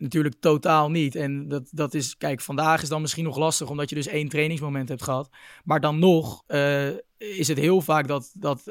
natuurlijk 0.00 0.34
totaal 0.40 0.90
niet. 0.90 1.14
En 1.14 1.48
dat, 1.48 1.68
dat 1.70 1.94
is, 1.94 2.16
kijk, 2.16 2.40
vandaag 2.40 2.82
is 2.82 2.88
dan 2.88 3.00
misschien 3.00 3.24
nog 3.24 3.36
lastig 3.36 3.70
omdat 3.70 3.88
je 3.88 3.94
dus 3.94 4.06
één 4.06 4.28
trainingsmoment 4.28 4.88
hebt 4.88 5.02
gehad. 5.02 5.30
Maar 5.64 5.80
dan 5.80 5.98
nog 5.98 6.42
uh, 6.48 6.88
is 7.18 7.48
het 7.48 7.58
heel 7.58 7.80
vaak 7.80 8.08
dat, 8.08 8.30
dat 8.34 8.62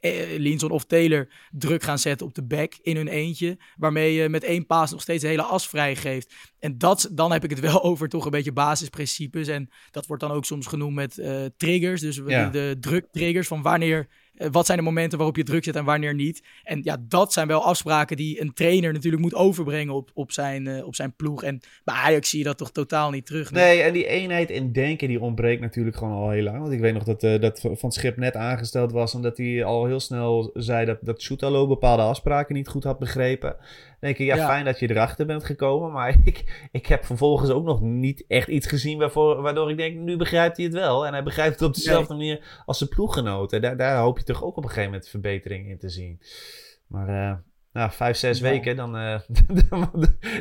uh, 0.00 0.38
Linson 0.38 0.70
of 0.70 0.84
Taylor 0.84 1.32
druk 1.50 1.82
gaan 1.82 1.98
zetten 1.98 2.26
op 2.26 2.34
de 2.34 2.44
back 2.44 2.74
in 2.82 2.96
hun 2.96 3.08
eentje. 3.08 3.58
Waarmee 3.76 4.14
je 4.14 4.28
met 4.28 4.44
één 4.44 4.66
paas 4.66 4.90
nog 4.90 5.00
steeds 5.02 5.22
de 5.22 5.28
hele 5.28 5.42
as 5.42 5.68
vrijgeeft. 5.68 6.34
En 6.58 6.78
dat, 6.78 7.08
dan 7.12 7.32
heb 7.32 7.44
ik 7.44 7.50
het 7.50 7.60
wel 7.70 7.82
over 7.82 8.08
toch 8.08 8.24
een 8.24 8.30
beetje 8.30 8.52
basisprincipes. 8.52 9.48
En 9.48 9.68
dat 9.90 10.06
wordt 10.06 10.22
dan 10.22 10.32
ook 10.32 10.44
soms 10.44 10.66
genoemd 10.66 10.94
met 10.94 11.18
uh, 11.18 11.44
triggers. 11.56 12.00
Dus 12.00 12.20
ja. 12.26 12.48
de, 12.48 12.50
de 12.50 12.76
druktriggers 12.80 13.48
van 13.48 13.62
wanneer 13.62 13.98
eh, 13.98 14.06
wat 14.50 14.66
zijn 14.66 14.78
de 14.78 14.84
momenten 14.84 15.18
waarop 15.18 15.36
je 15.36 15.42
druk 15.42 15.64
zet 15.64 15.76
en 15.76 15.84
wanneer 15.84 16.14
niet? 16.14 16.42
En 16.62 16.80
ja, 16.82 16.96
dat 17.08 17.32
zijn 17.32 17.48
wel 17.48 17.64
afspraken 17.64 18.16
die 18.16 18.40
een 18.40 18.54
trainer 18.54 18.92
natuurlijk 18.92 19.22
moet 19.22 19.34
overbrengen 19.34 19.94
op, 19.94 20.10
op, 20.14 20.32
zijn, 20.32 20.66
uh, 20.66 20.86
op 20.86 20.94
zijn 20.94 21.12
ploeg. 21.16 21.42
En 21.42 21.60
bij 21.84 21.94
Ajax 21.94 22.30
zie 22.30 22.38
je 22.38 22.44
dat 22.44 22.58
toch 22.58 22.70
totaal 22.70 23.10
niet 23.10 23.26
terug. 23.26 23.50
Nee, 23.50 23.82
en 23.82 23.92
die 23.92 24.06
eenheid 24.06 24.50
in 24.50 24.72
denken 24.72 25.08
die 25.08 25.20
ontbreekt 25.20 25.60
natuurlijk 25.60 25.96
gewoon 25.96 26.14
al 26.14 26.30
heel 26.30 26.42
lang. 26.42 26.58
Want 26.58 26.72
ik 26.72 26.80
weet 26.80 26.94
nog 26.94 27.04
dat, 27.04 27.22
uh, 27.22 27.40
dat 27.40 27.68
Van 27.72 27.92
Schip 27.92 28.16
net 28.16 28.36
aangesteld 28.36 28.92
was 28.92 29.14
omdat 29.14 29.36
hij 29.36 29.64
al 29.64 29.86
heel 29.86 30.00
snel 30.00 30.50
zei 30.54 30.86
dat, 30.86 30.98
dat 31.00 31.22
Soetalo 31.22 31.66
bepaalde 31.66 32.02
afspraken 32.02 32.54
niet 32.54 32.68
goed 32.68 32.84
had 32.84 32.98
begrepen 32.98 33.56
denk 34.00 34.18
ik, 34.18 34.26
ja, 34.26 34.46
fijn 34.46 34.64
dat 34.64 34.78
je 34.78 34.90
erachter 34.90 35.26
bent 35.26 35.44
gekomen. 35.44 35.92
Maar 35.92 36.16
ik, 36.24 36.68
ik 36.72 36.86
heb 36.86 37.04
vervolgens 37.04 37.50
ook 37.50 37.64
nog 37.64 37.80
niet 37.80 38.24
echt 38.28 38.48
iets 38.48 38.66
gezien 38.66 38.98
waarvoor, 38.98 39.42
waardoor 39.42 39.70
ik 39.70 39.76
denk, 39.76 39.96
nu 39.96 40.16
begrijpt 40.16 40.56
hij 40.56 40.66
het 40.66 40.74
wel. 40.74 41.06
En 41.06 41.12
hij 41.12 41.22
begrijpt 41.22 41.60
het 41.60 41.68
op 41.68 41.74
dezelfde 41.74 42.14
manier 42.14 42.62
als 42.66 42.78
zijn 42.78 42.90
ploeggenoten. 42.90 43.62
Daar, 43.62 43.76
daar 43.76 43.98
hoop 43.98 44.18
je 44.18 44.24
toch 44.24 44.44
ook 44.44 44.56
op 44.56 44.62
een 44.62 44.68
gegeven 44.68 44.90
moment 44.90 45.08
verbetering 45.08 45.68
in 45.68 45.78
te 45.78 45.88
zien. 45.88 46.20
Maar 46.86 47.08
uh, 47.08 47.34
nou, 47.72 47.90
vijf, 47.90 48.16
zes 48.16 48.40
weken, 48.40 48.76
dan, 48.76 48.96
uh, 49.00 49.20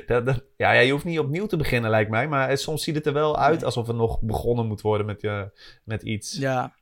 ja, 0.08 0.72
ja, 0.72 0.80
je 0.80 0.92
hoeft 0.92 1.06
niet 1.06 1.20
opnieuw 1.20 1.46
te 1.46 1.58
beginnen, 1.58 1.90
lijkt 1.90 2.10
mij. 2.10 2.28
Maar 2.28 2.58
soms 2.58 2.84
ziet 2.84 2.96
het 2.96 3.06
er 3.06 3.14
wel 3.14 3.38
uit 3.38 3.64
alsof 3.64 3.88
er 3.88 3.96
nog 3.96 4.22
begonnen 4.22 4.68
moet 4.68 4.82
worden 4.82 5.06
met, 5.06 5.24
uh, 5.24 5.44
met 5.84 6.02
iets. 6.02 6.38
Ja, 6.38 6.74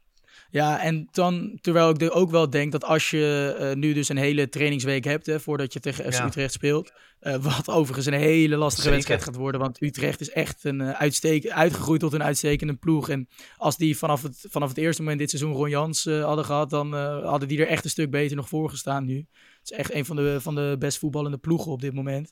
Ja, 0.56 0.80
en 0.82 1.08
dan, 1.12 1.58
terwijl 1.62 1.90
ik 1.90 2.02
er 2.02 2.12
ook 2.12 2.32
wel 2.32 2.50
denk 2.50 2.72
dat 2.72 2.84
als 2.84 3.10
je 3.10 3.56
uh, 3.60 3.74
nu 3.74 3.94
dus 3.94 4.10
een 4.10 4.18
hele 4.18 4.50
trainingsweek 4.50 5.04
hebt, 5.04 5.26
hè, 5.26 5.40
voordat 5.40 5.74
je 5.74 5.80
tegen 5.80 6.14
FC 6.14 6.24
Utrecht 6.24 6.54
speelt, 6.54 6.92
uh, 7.22 7.36
wat 7.36 7.70
overigens 7.70 8.06
een 8.06 8.14
hele 8.14 8.56
lastige 8.56 8.82
Zeker. 8.82 8.96
wedstrijd 8.96 9.24
gaat 9.24 9.36
worden, 9.36 9.62
want 9.62 9.82
Utrecht 9.82 10.22
is 10.22 10.30
echt 10.30 10.64
een, 10.64 10.80
uh, 10.80 10.90
uitsteek, 10.90 11.50
uitgegroeid 11.50 12.00
tot 12.00 12.14
een 12.14 12.24
uitstekende 12.24 12.74
ploeg. 12.74 13.10
En 13.10 13.28
als 13.58 13.78
die 13.78 13.98
vanaf 13.98 14.22
het, 14.22 14.46
vanaf 14.50 14.70
het 14.70 14.78
eerste 14.78 15.02
moment 15.02 15.20
dit 15.20 15.30
seizoen 15.30 15.54
Ron 15.54 15.70
Jans 15.70 16.06
hadden 16.06 16.46
gehad, 16.46 16.70
dan 16.70 16.94
hadden 17.24 17.48
die 17.48 17.60
er 17.60 17.68
echt 17.68 17.84
een 17.84 17.90
stuk 17.90 18.12
beter 18.12 18.36
nog 18.36 18.50
voor 18.50 18.70
gestaan 18.70 19.06
nu. 19.06 19.18
Het 19.18 19.72
is 19.72 19.78
echt 19.78 19.94
een 19.94 20.06
van 20.06 20.16
de, 20.16 20.38
van 20.42 20.56
de 20.56 20.76
best 20.80 20.98
voetballende 20.98 21.38
ploegen 21.38 21.72
op 21.72 21.82
dit 21.82 21.94
moment. 21.94 22.32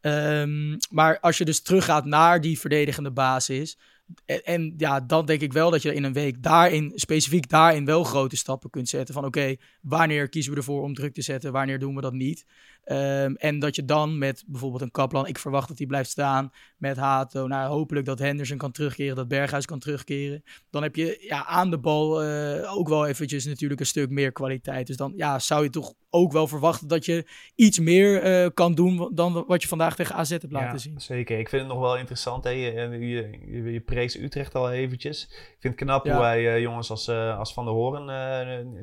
Um, 0.00 0.76
maar 0.90 1.20
als 1.20 1.38
je 1.38 1.44
dus 1.44 1.62
teruggaat 1.62 2.04
naar 2.04 2.40
die 2.40 2.60
verdedigende 2.60 3.10
basis, 3.10 3.78
en, 4.26 4.74
ja, 4.76 5.00
dan 5.00 5.26
denk 5.26 5.40
ik 5.40 5.52
wel 5.52 5.70
dat 5.70 5.82
je 5.82 5.94
in 5.94 6.04
een 6.04 6.12
week 6.12 6.42
daarin, 6.42 6.92
specifiek 6.94 7.48
daarin 7.48 7.84
wel 7.84 8.04
grote 8.04 8.36
stappen 8.36 8.70
kunt 8.70 8.88
zetten. 8.88 9.14
Van 9.14 9.24
oké, 9.24 9.56
wanneer 9.80 10.28
kiezen 10.28 10.52
we 10.52 10.58
ervoor 10.58 10.82
om 10.82 10.94
druk 10.94 11.14
te 11.14 11.22
zetten, 11.22 11.52
wanneer 11.52 11.78
doen 11.78 11.94
we 11.94 12.00
dat 12.00 12.12
niet? 12.12 12.46
Um, 12.92 13.36
en 13.36 13.58
dat 13.58 13.76
je 13.76 13.84
dan 13.84 14.18
met 14.18 14.44
bijvoorbeeld 14.46 14.82
een 14.82 14.90
Kaplan, 14.90 15.26
ik 15.26 15.38
verwacht 15.38 15.68
dat 15.68 15.78
hij 15.78 15.86
blijft 15.86 16.10
staan. 16.10 16.52
Met 16.76 16.96
Hato, 16.96 17.46
nou 17.46 17.68
hopelijk 17.68 18.06
dat 18.06 18.18
Henderson 18.18 18.56
kan 18.56 18.72
terugkeren, 18.72 19.16
dat 19.16 19.28
Berghuis 19.28 19.64
kan 19.64 19.78
terugkeren. 19.78 20.42
Dan 20.70 20.82
heb 20.82 20.96
je 20.96 21.16
ja, 21.20 21.46
aan 21.46 21.70
de 21.70 21.78
bal 21.78 22.24
uh, 22.24 22.76
ook 22.76 22.88
wel 22.88 23.06
eventjes 23.06 23.44
natuurlijk 23.44 23.80
een 23.80 23.86
stuk 23.86 24.10
meer 24.10 24.32
kwaliteit. 24.32 24.86
Dus 24.86 24.96
dan 24.96 25.12
ja, 25.16 25.38
zou 25.38 25.62
je 25.62 25.70
toch 25.70 25.94
ook 26.10 26.32
wel 26.32 26.46
verwachten 26.46 26.88
dat 26.88 27.04
je 27.04 27.26
iets 27.54 27.78
meer 27.78 28.42
uh, 28.44 28.48
kan 28.54 28.74
doen 28.74 29.10
dan 29.14 29.44
wat 29.46 29.62
je 29.62 29.68
vandaag 29.68 29.96
tegen 29.96 30.14
AZ 30.14 30.30
hebt 30.30 30.52
laten 30.52 30.72
ja, 30.72 30.78
zien. 30.78 31.00
Zeker, 31.00 31.38
ik 31.38 31.48
vind 31.48 31.62
het 31.62 31.70
nog 31.70 31.80
wel 31.80 31.96
interessant. 31.96 32.44
Hè? 32.44 32.50
Je, 32.50 32.72
je, 32.72 33.30
je, 33.46 33.72
je 33.72 33.80
prees 33.80 34.16
Utrecht 34.16 34.54
al 34.54 34.72
eventjes. 34.72 35.22
Ik 35.22 35.56
vind 35.58 35.74
het 35.74 35.82
knap 35.82 36.04
ja. 36.04 36.14
hoe 36.14 36.24
hij 36.24 36.40
uh, 36.40 36.60
jongens 36.60 36.90
als, 36.90 37.08
als 37.08 37.52
Van 37.52 37.64
der 37.64 37.74
Hoorn 37.74 38.04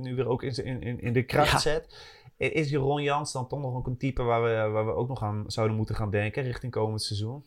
nu 0.02 0.16
weer 0.16 0.28
ook 0.28 0.44
in, 0.44 0.82
in, 0.82 1.02
in 1.02 1.14
de 1.14 1.24
kracht 1.24 1.62
zet. 1.62 2.22
Is 2.38 2.70
Jeroen 2.70 3.04
Jans 3.04 3.32
dan 3.32 3.48
toch 3.48 3.60
nog 3.60 3.86
een 3.86 3.98
type 3.98 4.24
waar 4.24 4.44
we, 4.44 4.72
waar 4.72 4.86
we 4.86 4.94
ook 4.94 5.08
nog 5.08 5.24
aan 5.24 5.44
zouden 5.48 5.78
moeten 5.78 5.96
gaan 5.96 6.12
denken 6.12 6.44
richting 6.44 6.72
komend 6.72 7.02
seizoen? 7.02 7.44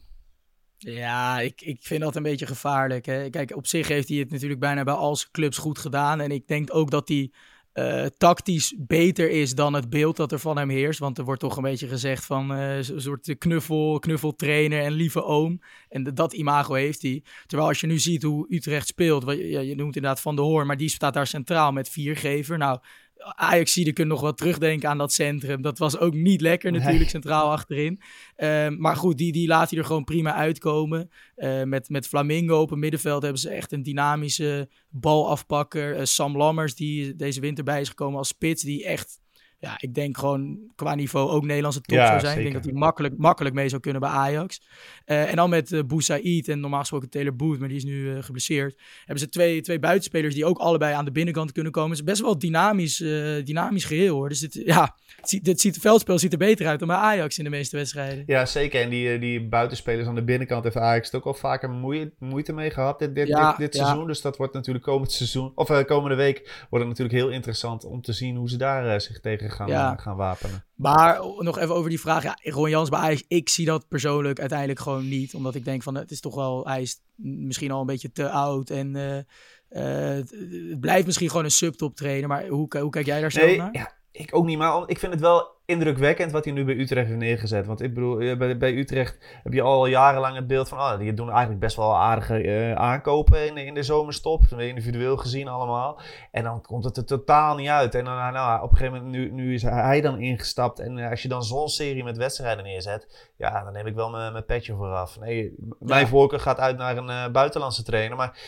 Ja, 0.79 1.41
ik, 1.41 1.61
ik 1.61 1.83
vind 1.83 2.01
dat 2.01 2.17
een 2.17 2.23
beetje 2.23 2.47
gevaarlijk. 2.47 3.07
Hè? 3.07 3.31
Kijk, 3.31 3.57
op 3.57 3.67
zich 3.67 3.89
heeft 3.89 4.09
hij 4.09 4.19
het 4.19 4.31
natuurlijk 4.31 4.61
bijna 4.61 4.85
bij 4.85 4.95
al 4.95 5.17
zijn 5.17 5.31
clubs 5.33 5.59
goed 5.59 5.79
gedaan. 5.79 6.21
En 6.21 6.31
ik 6.31 6.49
denk 6.49 6.75
ook 6.75 6.91
dat 6.91 7.09
hij 7.09 7.31
uh, 7.75 8.07
tactisch 8.07 8.75
beter 8.79 9.31
is 9.31 9.55
dan 9.55 9.75
het 9.75 9.91
beeld 9.91 10.17
dat 10.17 10.33
er 10.33 10.39
van 10.39 10.59
hem 10.59 10.69
heerst. 10.69 10.99
Want 10.99 11.19
er 11.19 11.25
wordt 11.25 11.41
toch 11.41 11.57
een 11.57 11.63
beetje 11.63 11.89
gezegd 11.89 12.25
van 12.25 12.53
uh, 12.53 12.77
een 12.77 13.01
soort 13.01 13.39
knuffel, 13.39 13.99
knuffeltrainer 13.99 14.83
en 14.83 14.93
lieve 14.93 15.25
oom. 15.25 15.61
En 15.89 16.05
dat 16.05 16.33
imago 16.33 16.75
heeft 16.75 17.03
hij. 17.03 17.23
Terwijl 17.47 17.69
als 17.69 17.81
je 17.81 17.87
nu 17.87 17.99
ziet 17.99 18.23
hoe 18.23 18.47
Utrecht 18.49 18.87
speelt, 18.87 19.25
wat, 19.25 19.37
ja, 19.39 19.61
je 19.61 19.75
noemt 19.75 19.97
inderdaad 19.97 20.21
Van 20.21 20.37
de 20.37 20.43
Hoorn, 20.43 20.67
maar 20.67 20.77
die 20.77 20.89
staat 20.89 21.15
daar 21.15 21.27
centraal 21.27 21.73
met 21.73 21.89
viergever. 21.89 22.59
Nou, 22.59 22.81
Ajax 23.19 23.73
zie 23.73 23.93
kunnen 23.93 24.15
nog 24.15 24.23
wel 24.23 24.35
terugdenken 24.35 24.89
aan 24.89 24.99
dat 24.99 25.13
centrum. 25.13 25.63
Dat 25.63 25.79
was 25.79 25.99
ook 25.99 26.15
niet 26.15 26.41
lekker 26.41 26.73
natuurlijk, 26.73 27.11
centraal 27.11 27.51
achterin. 27.51 28.01
Uh, 28.37 28.69
maar 28.69 28.97
goed, 28.97 29.19
die, 29.19 29.33
die 29.33 29.49
laat 29.49 29.71
hij 29.71 29.79
er 29.79 29.85
gewoon 29.85 30.05
prima 30.05 30.35
uitkomen. 30.35 31.11
Uh, 31.37 31.63
met, 31.63 31.89
met 31.89 32.09
Flamingo 32.09 32.61
op 32.61 32.71
het 32.71 32.79
middenveld 32.79 33.23
hebben 33.23 33.41
ze 33.41 33.51
echt 33.51 33.73
een 33.73 33.83
dynamische 33.83 34.69
balafpakker. 34.89 35.97
Uh, 35.97 36.05
Sam 36.05 36.37
Lammers, 36.37 36.75
die 36.75 37.17
deze 37.17 37.41
winter 37.41 37.65
bij 37.65 37.81
is 37.81 37.89
gekomen 37.89 38.19
als 38.19 38.29
spits, 38.29 38.63
die 38.63 38.85
echt 38.85 39.19
ja, 39.59 39.75
ik 39.79 39.95
denk 39.95 40.19
gewoon 40.19 40.59
qua 40.75 40.95
niveau 40.95 41.31
ook 41.31 41.45
Nederlandse 41.45 41.81
top 41.81 41.97
ja, 41.97 42.07
zou 42.07 42.21
zijn. 42.21 42.33
Zeker. 42.33 42.47
Ik 42.47 42.53
denk 42.53 42.65
dat 42.65 42.73
hij 42.73 42.81
makkelijk, 42.81 43.19
makkelijk 43.19 43.55
mee 43.55 43.69
zou 43.69 43.81
kunnen 43.81 44.01
bij 44.01 44.11
Ajax. 44.11 44.61
Uh, 45.07 45.31
en 45.31 45.37
dan 45.37 45.51
met 45.51 45.71
uh, 45.71 45.83
Boussaïd 45.87 46.49
en 46.49 46.61
normaal 46.61 46.81
gesproken 46.81 47.11
Taylor 47.11 47.37
Booth, 47.37 47.59
maar 47.59 47.69
die 47.69 47.77
is 47.77 47.85
nu 47.85 47.93
uh, 47.93 48.23
geblesseerd. 48.23 48.83
Hebben 48.99 49.19
ze 49.19 49.29
twee, 49.29 49.61
twee 49.61 49.79
buitenspelers 49.79 50.35
die 50.35 50.45
ook 50.45 50.59
allebei 50.59 50.95
aan 50.95 51.05
de 51.05 51.13
binnenkant 51.13 51.53
kunnen 51.53 51.73
komen. 51.73 51.91
Het 51.91 51.99
is 51.99 52.05
best 52.05 52.21
wel 52.21 52.39
dynamisch, 52.39 52.97
dynamisch 53.45 53.85
geheel 53.85 54.15
hoor. 54.15 54.29
Dus 54.29 54.41
dit, 54.41 54.55
ja, 54.65 54.97
het, 55.17 55.29
ziet, 55.29 55.45
dit 55.45 55.61
ziet, 55.61 55.75
het 55.75 55.83
veldspel 55.83 56.19
ziet 56.19 56.33
er 56.33 56.39
beter 56.39 56.67
uit 56.67 56.79
dan 56.79 56.89
bij 56.89 56.97
Ajax 56.97 57.39
in 57.39 57.45
de 57.45 57.51
meeste 57.51 57.77
wedstrijden. 57.77 58.23
Ja, 58.27 58.47
zeker. 58.47 58.81
En 58.81 58.91
die, 58.91 59.19
die 59.19 59.49
buitenspelers 59.49 60.09
aan 60.09 60.15
de 60.15 60.25
binnenkant 60.25 60.65
heeft 60.65 60.77
Ajax 60.77 61.13
ook 61.13 61.25
al 61.25 61.35
vaker 61.35 61.71
moeite, 61.71 62.13
moeite 62.19 62.53
mee 62.53 62.71
gehad 62.71 62.99
dit, 62.99 63.15
dit, 63.15 63.29
ja, 63.29 63.49
dit, 63.49 63.59
dit 63.59 63.75
ja. 63.75 63.85
seizoen. 63.85 64.07
Dus 64.07 64.21
dat 64.21 64.37
wordt 64.37 64.53
natuurlijk 64.53 64.85
komend 64.85 65.13
seizoen, 65.13 65.53
of 65.55 65.85
komende 65.85 66.17
week, 66.17 66.67
wordt 66.71 66.85
het 66.85 66.99
natuurlijk 66.99 67.19
heel 67.25 67.31
interessant 67.31 67.85
om 67.85 68.03
te 68.03 68.13
zien 68.13 68.37
hoe 68.37 68.49
ze 68.49 68.57
daar 68.57 69.01
zich 69.01 69.21
tegen 69.21 69.46
gaan, 69.51 69.69
Ja. 69.69 69.97
gaan 69.97 70.17
wapenen. 70.17 70.65
Maar 70.75 71.21
nog 71.39 71.59
even 71.59 71.75
over 71.75 71.91
die 71.91 72.01
vraag. 72.01 72.23
Ja, 72.23 72.39
Ron 72.43 72.71
Jans 72.71 72.89
bij 72.89 72.99
Ajax, 72.99 73.25
ik 73.29 73.49
zie 73.49 73.67
dat 73.67 73.89
persoonlijk 73.89 74.41
uiteindelijk 74.41 74.81
gewoon 74.81 75.09
niet. 75.09 75.35
Omdat 75.35 75.55
ik 75.55 75.65
denk 75.65 75.83
van, 75.83 75.95
het 75.95 76.11
is 76.11 76.21
toch 76.21 76.35
wel, 76.35 76.67
hij 76.67 76.83
is 76.83 77.01
misschien 77.15 77.71
al 77.71 77.81
een 77.81 77.87
beetje 77.87 78.13
te 78.13 78.31
oud. 78.31 78.71
En 78.71 78.95
uh, 78.95 79.17
uh, 79.17 79.23
het, 79.71 80.31
het, 80.31 80.81
blijft 80.81 81.07
misschien 81.07 81.29
gewoon 81.31 81.45
een 81.45 81.51
subtop 81.51 81.97
trainer. 81.97 82.29
Maar 82.29 82.47
hoe, 82.47 82.79
hoe 82.79 82.91
kijk 82.91 83.07
jij 83.07 83.21
daar 83.21 83.33
zo 83.33 83.41
nee, 83.41 83.57
naar? 83.57 83.73
Ja, 83.73 83.93
ik 84.17 84.35
ook 84.37 84.45
niet. 84.45 84.59
Maar 84.59 84.83
ik 84.87 84.99
vind 84.99 85.13
het 85.13 85.21
wel 85.21 85.55
indrukwekkend 85.65 86.33
wat 86.33 86.45
hij 86.45 86.53
nu 86.53 86.65
bij 86.65 86.77
Utrecht 86.77 87.07
heeft 87.07 87.19
neergezet. 87.19 87.67
Want 87.67 87.81
ik 87.83 87.95
bedoel, 87.95 88.19
eh, 88.21 88.37
bij, 88.37 88.57
bij 88.57 88.75
Utrecht 88.75 89.41
heb 89.43 89.53
je 89.53 89.63
al 89.63 89.87
jarenlang 89.87 90.37
het 90.37 90.47
beeld 90.47 90.69
van... 90.69 90.79
Oh, 90.79 90.99
die 90.99 91.15
doen 91.15 91.31
eigenlijk 91.31 91.61
best 91.61 91.77
wel 91.77 91.97
aardige 91.97 92.43
uh, 92.43 92.73
aankopen 92.73 93.47
in 93.47 93.55
de, 93.55 93.65
in 93.65 93.75
de 93.75 93.83
zomerstop. 93.83 94.43
Individueel 94.59 95.17
gezien 95.17 95.49
allemaal. 95.49 96.01
En 96.31 96.45
dan 96.45 96.63
komt 96.63 96.85
het 96.85 96.97
er 96.97 97.05
totaal 97.05 97.57
niet 97.57 97.69
uit. 97.69 97.95
En 97.95 98.05
dan, 98.05 98.33
nou, 98.33 98.63
op 98.63 98.71
een 98.71 98.77
gegeven 98.77 99.03
moment, 99.03 99.17
nu, 99.17 99.31
nu 99.31 99.55
is 99.55 99.63
hij 99.63 100.01
dan 100.01 100.19
ingestapt. 100.19 100.79
En 100.79 100.97
uh, 100.97 101.11
als 101.11 101.23
je 101.23 101.29
dan 101.29 101.43
zo'n 101.43 101.69
serie 101.69 102.05
met 102.05 102.17
wedstrijden 102.17 102.65
neerzet... 102.65 103.33
Ja, 103.37 103.65
dan 103.65 103.73
neem 103.73 103.87
ik 103.87 103.95
wel 103.95 104.11
mijn 104.11 104.45
petje 104.45 104.75
vooraf. 104.75 105.19
Nee, 105.21 105.55
mijn 105.79 106.01
ja. 106.01 106.07
voorkeur 106.07 106.41
gaat 106.41 106.59
uit 106.59 106.77
naar 106.77 106.97
een 106.97 107.11
uh, 107.11 107.29
buitenlandse 107.29 107.83
trainer. 107.83 108.17
Maar... 108.17 108.39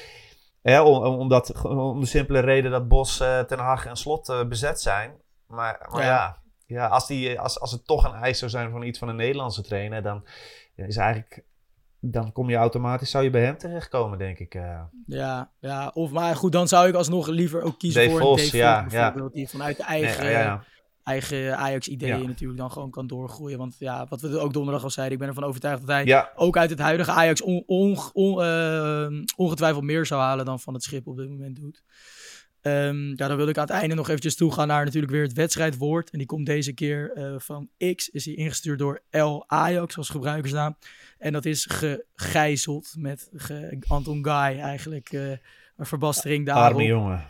Ja, 0.62 0.85
om, 0.85 1.18
omdat, 1.18 1.64
om 1.64 2.00
de 2.00 2.07
simpele 2.07 2.40
reden 2.40 2.70
dat 2.70 2.88
Bos, 2.88 3.16
Ten 3.46 3.59
Hag 3.59 3.87
en 3.87 3.96
Slot 3.96 4.44
bezet 4.48 4.81
zijn. 4.81 5.11
Maar, 5.48 5.87
maar 5.90 6.02
ja. 6.02 6.08
ja. 6.08 6.38
Ja, 6.68 6.87
als, 6.87 7.06
die, 7.06 7.40
als, 7.40 7.61
als 7.61 7.72
het 7.72 7.87
toch 7.87 8.04
een 8.04 8.22
eis 8.22 8.38
zou 8.38 8.50
zijn 8.50 8.70
van 8.70 8.82
iets 8.82 8.98
van 8.98 9.08
een 9.08 9.16
Nederlandse 9.16 9.62
trainer, 9.62 10.02
dan 10.02 10.24
is 10.74 10.96
eigenlijk. 10.96 11.42
Dan 12.00 12.32
kom 12.32 12.50
je 12.50 12.56
automatisch, 12.56 13.11
zou 13.11 13.24
je 13.24 13.30
bij 13.30 13.44
hem 13.44 13.58
terechtkomen, 13.58 14.18
denk 14.18 14.38
ik. 14.38 14.54
Uh. 14.54 14.80
Ja, 15.06 15.50
ja, 15.61 15.90
of 15.94 16.11
maar 16.11 16.37
goed, 16.37 16.52
dan 16.52 16.68
zou 16.68 16.88
ik 16.88 16.94
alsnog 16.94 17.26
liever 17.26 17.62
ook 17.62 17.78
kiezen 17.78 18.02
Dave 18.02 18.16
voor 18.16 18.20
Vos, 18.20 18.40
een 18.40 18.44
Dave 18.44 18.56
ja, 18.56 18.82
bijvoorbeeld, 18.82 19.32
ja. 19.32 19.38
die 19.38 19.48
vanuit 19.48 19.76
de 19.76 19.82
eigen, 19.82 20.24
nee, 20.24 20.32
ja, 20.32 20.64
eigen 21.02 21.56
Ajax-ideeën 21.56 22.26
natuurlijk 22.26 22.58
dan 22.58 22.70
gewoon 22.70 22.90
kan 22.90 23.06
doorgroeien. 23.06 23.58
Want 23.58 23.76
ja, 23.78 24.06
wat 24.08 24.20
we 24.20 24.38
ook 24.38 24.52
donderdag 24.52 24.82
al 24.82 24.90
zeiden, 24.90 25.14
ik 25.14 25.20
ben 25.20 25.28
ervan 25.28 25.48
overtuigd 25.48 25.87
dat 25.87 25.90
hij 25.90 26.30
ook 26.34 26.56
uit 26.56 26.70
het 26.70 26.78
huidige 26.78 27.11
Ajax 27.11 27.42
on, 27.42 27.62
on, 27.66 27.98
on, 28.12 28.44
uh, 28.44 29.24
ongetwijfeld 29.37 29.84
meer 29.84 30.06
zou 30.06 30.20
halen 30.20 30.44
dan 30.44 30.61
van 30.61 30.74
het 30.74 30.82
schip 30.82 31.06
op 31.06 31.16
dit 31.16 31.28
moment 31.28 31.56
doet. 31.56 31.82
Um, 32.62 33.09
ja, 33.09 33.29
dan 33.29 33.37
wil 33.37 33.49
ik 33.49 33.59
aan 33.59 33.66
het 33.66 33.73
einde 33.73 33.94
nog 33.94 34.09
eventjes 34.09 34.37
toegaan 34.37 34.66
naar 34.66 34.85
natuurlijk 34.85 35.12
weer 35.12 35.23
het 35.23 35.33
wedstrijdwoord. 35.33 36.11
En 36.11 36.18
die 36.18 36.27
komt 36.27 36.47
deze 36.47 36.73
keer 36.73 37.12
uh, 37.16 37.35
van 37.38 37.68
X. 37.94 38.09
Is 38.09 38.25
die 38.25 38.37
ingestuurd 38.37 38.79
door 38.79 39.03
L 39.11 39.44
Ajax 39.47 39.97
als 39.97 40.09
gebruikersnaam. 40.09 40.77
En 41.18 41.33
dat 41.33 41.44
is 41.44 41.68
gegijzeld 42.14 42.94
met 42.99 43.31
Anton 43.87 44.25
Guy 44.25 44.61
eigenlijk. 44.61 45.12
Uh, 45.12 45.33
een 45.78 45.86
verbastering 45.86 46.46
daarop. 46.46 46.64
Arme 46.64 46.84
jongen. 46.84 47.26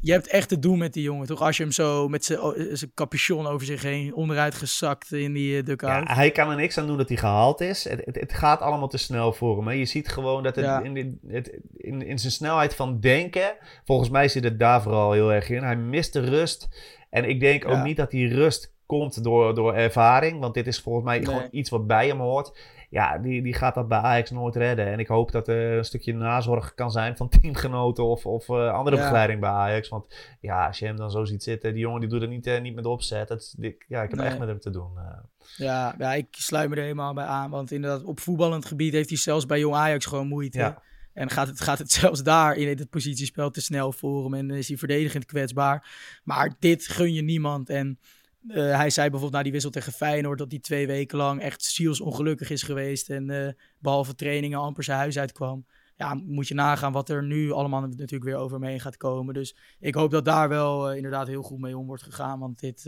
Je 0.00 0.12
hebt 0.12 0.28
echt 0.28 0.48
te 0.48 0.58
doen 0.58 0.78
met 0.78 0.92
die 0.92 1.02
jongen, 1.02 1.26
toch? 1.26 1.40
Als 1.42 1.56
je 1.56 1.62
hem 1.62 1.72
zo 1.72 2.08
met 2.08 2.24
zijn 2.24 2.94
capuchon 2.94 3.46
over 3.46 3.66
zich 3.66 3.82
heen 3.82 4.14
onderuit 4.14 4.54
gezakt 4.54 5.12
in 5.12 5.32
die 5.32 5.56
uh, 5.56 5.64
dugout. 5.64 6.08
Ja, 6.08 6.14
hij 6.14 6.30
kan 6.30 6.50
er 6.50 6.56
niks 6.56 6.78
aan 6.78 6.86
doen 6.86 6.96
dat 6.96 7.08
hij 7.08 7.16
gehaald 7.16 7.60
is. 7.60 7.84
Het, 7.84 8.02
het, 8.04 8.16
het 8.20 8.32
gaat 8.32 8.60
allemaal 8.60 8.88
te 8.88 8.98
snel 8.98 9.32
voor 9.32 9.56
hem. 9.56 9.66
Hè. 9.66 9.72
Je 9.72 9.84
ziet 9.84 10.08
gewoon 10.08 10.42
dat 10.42 10.56
het, 10.56 10.64
ja. 10.64 10.82
in, 10.82 11.20
het 11.28 11.58
in, 11.76 12.02
in, 12.02 12.18
zijn 12.18 12.32
snelheid 12.32 12.74
van 12.74 13.00
denken... 13.00 13.56
Volgens 13.84 14.10
mij 14.10 14.28
zit 14.28 14.44
het 14.44 14.58
daar 14.58 14.82
vooral 14.82 15.12
heel 15.12 15.32
erg 15.32 15.50
in. 15.50 15.62
Hij 15.62 15.76
mist 15.76 16.12
de 16.12 16.20
rust. 16.20 16.68
En 17.10 17.28
ik 17.28 17.40
denk 17.40 17.64
ook 17.64 17.72
ja. 17.72 17.82
niet 17.82 17.96
dat 17.96 18.10
die 18.10 18.34
rust 18.34 18.74
komt 18.86 19.22
door, 19.24 19.54
door 19.54 19.74
ervaring. 19.74 20.40
Want 20.40 20.54
dit 20.54 20.66
is 20.66 20.80
volgens 20.80 21.04
mij 21.04 21.18
nee. 21.18 21.26
gewoon 21.26 21.48
iets 21.50 21.70
wat 21.70 21.86
bij 21.86 22.06
hem 22.06 22.18
hoort 22.18 22.52
ja, 22.90 23.18
die, 23.18 23.42
die 23.42 23.54
gaat 23.54 23.74
dat 23.74 23.88
bij 23.88 23.98
Ajax 23.98 24.30
nooit 24.30 24.56
redden. 24.56 24.86
En 24.86 24.98
ik 24.98 25.06
hoop 25.06 25.32
dat 25.32 25.48
er 25.48 25.76
een 25.76 25.84
stukje 25.84 26.14
nazorg 26.14 26.74
kan 26.74 26.90
zijn 26.90 27.16
van 27.16 27.28
teamgenoten 27.40 28.04
of, 28.04 28.26
of 28.26 28.48
uh, 28.48 28.72
andere 28.72 28.96
ja. 28.96 29.02
begeleiding 29.02 29.40
bij 29.40 29.50
Ajax. 29.50 29.88
Want 29.88 30.36
ja, 30.40 30.66
als 30.66 30.78
je 30.78 30.86
hem 30.86 30.96
dan 30.96 31.10
zo 31.10 31.24
ziet 31.24 31.42
zitten, 31.42 31.72
die 31.72 31.80
jongen 31.80 32.00
die 32.00 32.08
doet 32.08 32.20
het 32.20 32.30
niet, 32.30 32.46
uh, 32.46 32.60
niet 32.60 32.74
met 32.74 32.86
opzet. 32.86 33.28
Dat 33.28 33.54
ja, 33.58 34.02
ik 34.02 34.10
heb 34.10 34.14
nee. 34.18 34.26
echt 34.26 34.38
met 34.38 34.48
hem 34.48 34.60
te 34.60 34.70
doen. 34.70 34.90
Uh. 34.96 35.02
Ja, 35.56 35.94
ja, 35.98 36.14
ik 36.14 36.26
sluit 36.30 36.68
me 36.68 36.76
er 36.76 36.82
helemaal 36.82 37.14
bij 37.14 37.24
aan. 37.24 37.50
Want 37.50 37.70
inderdaad, 37.70 38.04
op 38.04 38.20
voetballend 38.20 38.64
gebied 38.64 38.92
heeft 38.92 39.08
hij 39.08 39.18
zelfs 39.18 39.46
bij 39.46 39.58
jong 39.58 39.74
Ajax 39.74 40.06
gewoon 40.06 40.28
moeite. 40.28 40.58
Ja. 40.58 40.82
En 41.12 41.30
gaat 41.30 41.46
het, 41.46 41.60
gaat 41.60 41.78
het 41.78 41.90
zelfs 42.00 42.22
daar 42.22 42.56
in 42.56 42.68
het 42.68 42.90
positiespel 42.90 43.50
te 43.50 43.60
snel 43.60 43.92
voor 43.92 44.24
hem. 44.24 44.34
En 44.34 44.50
is 44.50 44.68
hij 44.68 44.76
verdedigend 44.76 45.24
kwetsbaar. 45.24 45.90
Maar 46.24 46.54
dit 46.58 46.86
gun 46.88 47.12
je 47.12 47.22
niemand. 47.22 47.68
En 47.68 47.98
uh, 48.48 48.76
hij 48.76 48.90
zei 48.90 49.10
bijvoorbeeld 49.10 49.32
na 49.32 49.42
die 49.42 49.52
wissel 49.52 49.70
tegen 49.70 49.92
Feyenoord 49.92 50.38
dat 50.38 50.50
hij 50.50 50.60
twee 50.60 50.86
weken 50.86 51.18
lang 51.18 51.40
echt 51.40 51.62
zielsongelukkig 51.62 52.50
is 52.50 52.62
geweest. 52.62 53.10
En 53.10 53.30
uh, 53.30 53.48
behalve 53.78 54.14
trainingen 54.14 54.58
amper 54.58 54.84
zijn 54.84 54.98
huis 54.98 55.18
uitkwam. 55.18 55.66
Ja, 55.96 56.14
moet 56.14 56.48
je 56.48 56.54
nagaan 56.54 56.92
wat 56.92 57.08
er 57.08 57.22
nu 57.22 57.50
allemaal 57.50 57.80
natuurlijk 57.80 58.24
weer 58.24 58.36
over 58.36 58.58
mee 58.58 58.78
gaat 58.78 58.96
komen. 58.96 59.34
Dus 59.34 59.56
ik 59.78 59.94
hoop 59.94 60.10
dat 60.10 60.24
daar 60.24 60.48
wel 60.48 60.90
uh, 60.90 60.96
inderdaad 60.96 61.26
heel 61.26 61.42
goed 61.42 61.60
mee 61.60 61.76
om 61.76 61.86
wordt 61.86 62.02
gegaan. 62.02 62.38
Want 62.38 62.60
dit, 62.60 62.82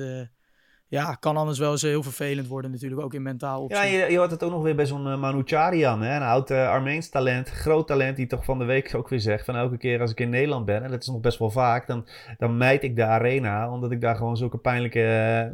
ja, 0.92 1.14
kan 1.20 1.36
anders 1.36 1.58
wel 1.58 1.70
eens 1.70 1.82
heel 1.82 2.02
vervelend 2.02 2.46
worden 2.46 2.70
natuurlijk, 2.70 3.02
ook 3.02 3.14
in 3.14 3.22
mentaal 3.22 3.62
opzicht. 3.62 3.82
Ja, 3.82 3.88
je, 3.88 4.10
je 4.10 4.18
hoort 4.18 4.30
het 4.30 4.42
ook 4.42 4.50
nog 4.50 4.62
weer 4.62 4.74
bij 4.76 4.86
zo'n 4.86 5.06
uh, 5.06 6.00
hè? 6.00 6.16
een 6.16 6.22
oud 6.22 6.50
uh, 6.50 6.68
Armeens 6.68 7.08
talent, 7.08 7.48
groot 7.48 7.86
talent, 7.86 8.16
die 8.16 8.26
toch 8.26 8.44
van 8.44 8.58
de 8.58 8.64
week 8.64 8.94
ook 8.94 9.08
weer 9.08 9.20
zegt 9.20 9.44
van 9.44 9.56
elke 9.56 9.76
keer 9.76 10.00
als 10.00 10.10
ik 10.10 10.20
in 10.20 10.30
Nederland 10.30 10.66
ben, 10.66 10.82
en 10.82 10.90
dat 10.90 11.00
is 11.00 11.08
nog 11.08 11.20
best 11.20 11.38
wel 11.38 11.50
vaak, 11.50 11.86
dan, 11.86 12.06
dan 12.38 12.56
mijd 12.56 12.82
ik 12.82 12.96
de 12.96 13.04
arena, 13.04 13.70
omdat 13.70 13.90
ik 13.90 14.00
daar 14.00 14.16
gewoon 14.16 14.36
zulke 14.36 14.58
pijnlijke 14.58 14.98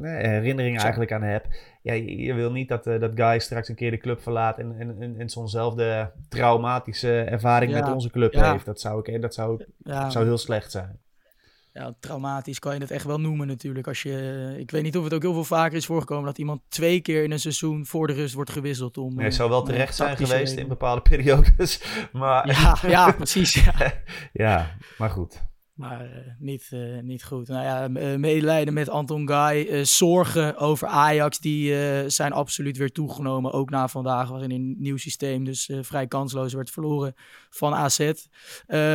uh, 0.03 0.11
herinneringen 0.11 0.81
eigenlijk 0.81 1.12
aan 1.12 1.22
heb. 1.22 1.46
Ja, 1.83 1.92
je, 1.92 2.22
je 2.22 2.35
wil 2.35 2.53
niet 2.53 2.68
dat, 2.68 2.85
dat 2.85 3.11
guy 3.14 3.38
straks 3.38 3.68
een 3.68 3.74
keer 3.74 3.90
de 3.90 3.98
club 3.98 4.22
verlaat 4.22 4.59
en, 4.59 4.74
en, 4.79 4.96
en, 5.01 5.14
en 5.18 5.29
zo'nzelfde 5.29 6.11
traumatische 6.29 7.20
ervaring 7.20 7.72
ja. 7.72 7.81
met 7.81 7.94
onze 7.94 8.11
club 8.11 8.33
ja. 8.33 8.53
heeft. 8.53 8.64
Dat 8.64 8.81
zou, 8.81 9.12
ik, 9.12 9.22
dat 9.22 9.35
zou, 9.35 9.64
ja. 9.79 10.11
zou 10.11 10.24
heel 10.24 10.38
slecht 10.38 10.70
zijn 10.70 10.98
ja, 11.78 11.94
traumatisch 12.00 12.58
kan 12.58 12.74
je 12.74 12.80
het 12.80 12.90
echt 12.90 13.04
wel 13.04 13.20
noemen 13.20 13.46
natuurlijk. 13.46 13.86
Als 13.86 14.02
je, 14.02 14.54
ik 14.58 14.70
weet 14.70 14.82
niet 14.82 14.96
of 14.96 15.04
het 15.04 15.14
ook 15.14 15.22
heel 15.22 15.32
veel 15.32 15.44
vaker 15.44 15.76
is 15.76 15.86
voorgekomen 15.86 16.24
dat 16.24 16.38
iemand 16.38 16.60
twee 16.68 17.00
keer 17.00 17.24
in 17.24 17.30
een 17.30 17.40
seizoen 17.40 17.86
voor 17.86 18.06
de 18.06 18.12
rust 18.12 18.34
wordt 18.34 18.50
gewisseld. 18.50 18.98
Om, 18.98 19.14
nee, 19.14 19.24
het 19.24 19.34
zou 19.34 19.50
wel 19.50 19.62
terecht 19.62 19.94
zijn 19.94 20.16
geweest 20.16 20.56
in 20.56 20.68
bepaalde 20.68 21.00
periodes. 21.10 21.82
Maar... 22.12 22.46
Ja, 22.46 22.78
ja 22.86 23.12
precies. 23.12 23.64
Ja. 23.64 23.74
ja, 24.44 24.76
maar 24.98 25.10
goed. 25.10 25.47
Maar 25.78 26.04
uh, 26.04 26.10
niet, 26.38 26.70
uh, 26.74 27.00
niet 27.02 27.24
goed. 27.24 27.48
Nou 27.48 27.64
ja, 27.64 27.88
medelijden 28.18 28.74
met 28.74 28.88
Anton 28.88 29.28
Guy. 29.28 29.66
Uh, 29.70 29.84
zorgen 29.84 30.56
over 30.56 30.88
Ajax, 30.88 31.38
die 31.38 31.74
zijn 32.10 32.32
absoluut 32.32 32.76
weer 32.76 32.92
toegenomen. 32.92 33.52
Ook 33.52 33.70
na 33.70 33.88
vandaag 33.88 34.28
was 34.28 34.42
in 34.42 34.50
een 34.50 34.74
nieuw 34.78 34.96
systeem. 34.96 35.44
Dus 35.44 35.70
vrij 35.80 36.06
kansloos 36.06 36.52
werd 36.52 36.70
verloren 36.70 37.14
van 37.50 37.74
AZ. 37.74 38.12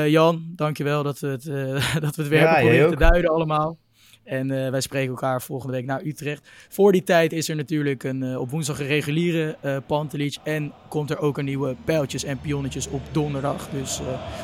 Jan, 0.08 0.52
dankjewel 0.56 1.04
dat 1.04 1.20
we 1.20 1.28
het, 1.28 1.44
dat 2.04 2.16
we 2.16 2.22
het 2.22 2.28
weer 2.28 2.40
ja, 2.40 2.56
hebben 2.56 2.90
te 2.90 3.10
duiden 3.10 3.32
allemaal. 3.32 3.78
En 4.24 4.50
uh, 4.50 4.70
wij 4.70 4.82
spreken 4.82 5.10
elkaar 5.10 5.42
volgende 5.42 5.74
week 5.74 5.86
naar 5.86 6.02
Utrecht. 6.04 6.50
Voor 6.70 6.92
die 6.92 7.04
tijd 7.04 7.34
is 7.34 7.50
er 7.50 7.56
natuurlijk 7.56 8.04
een, 8.04 8.24
uh, 8.24 8.40
op 8.40 8.50
woensdag 8.50 8.80
een 8.80 8.86
reguliere 8.86 9.58
uh. 9.64 10.40
En 10.44 10.72
komt 10.88 11.10
er 11.10 11.20
ook 11.20 11.38
een 11.38 11.46
nieuwe 11.46 11.76
pijltjes 11.86 12.24
en 12.24 12.40
pionnetjes 12.40 12.88
op 12.88 13.02
donderdag. 13.12 13.70
Dus 13.70 14.02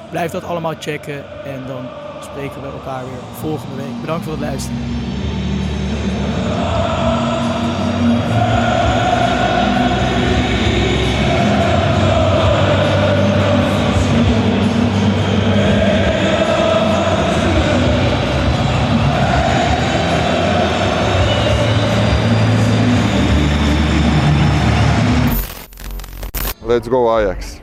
blijf 0.09 0.31
dat 0.31 0.43
allemaal 0.43 0.75
checken. 0.79 1.43
En 1.45 1.67
dan 1.67 1.85
spreken 2.21 2.61
we 2.61 2.67
elkaar 2.67 3.03
weer 3.03 3.19
volgende 3.33 3.75
week. 3.75 4.01
Bedankt 4.01 4.23
voor 4.23 4.33
het 4.33 4.41
luisteren. 4.41 4.77
Let's 26.69 26.87
go 26.87 27.19
Ajax. 27.19 27.61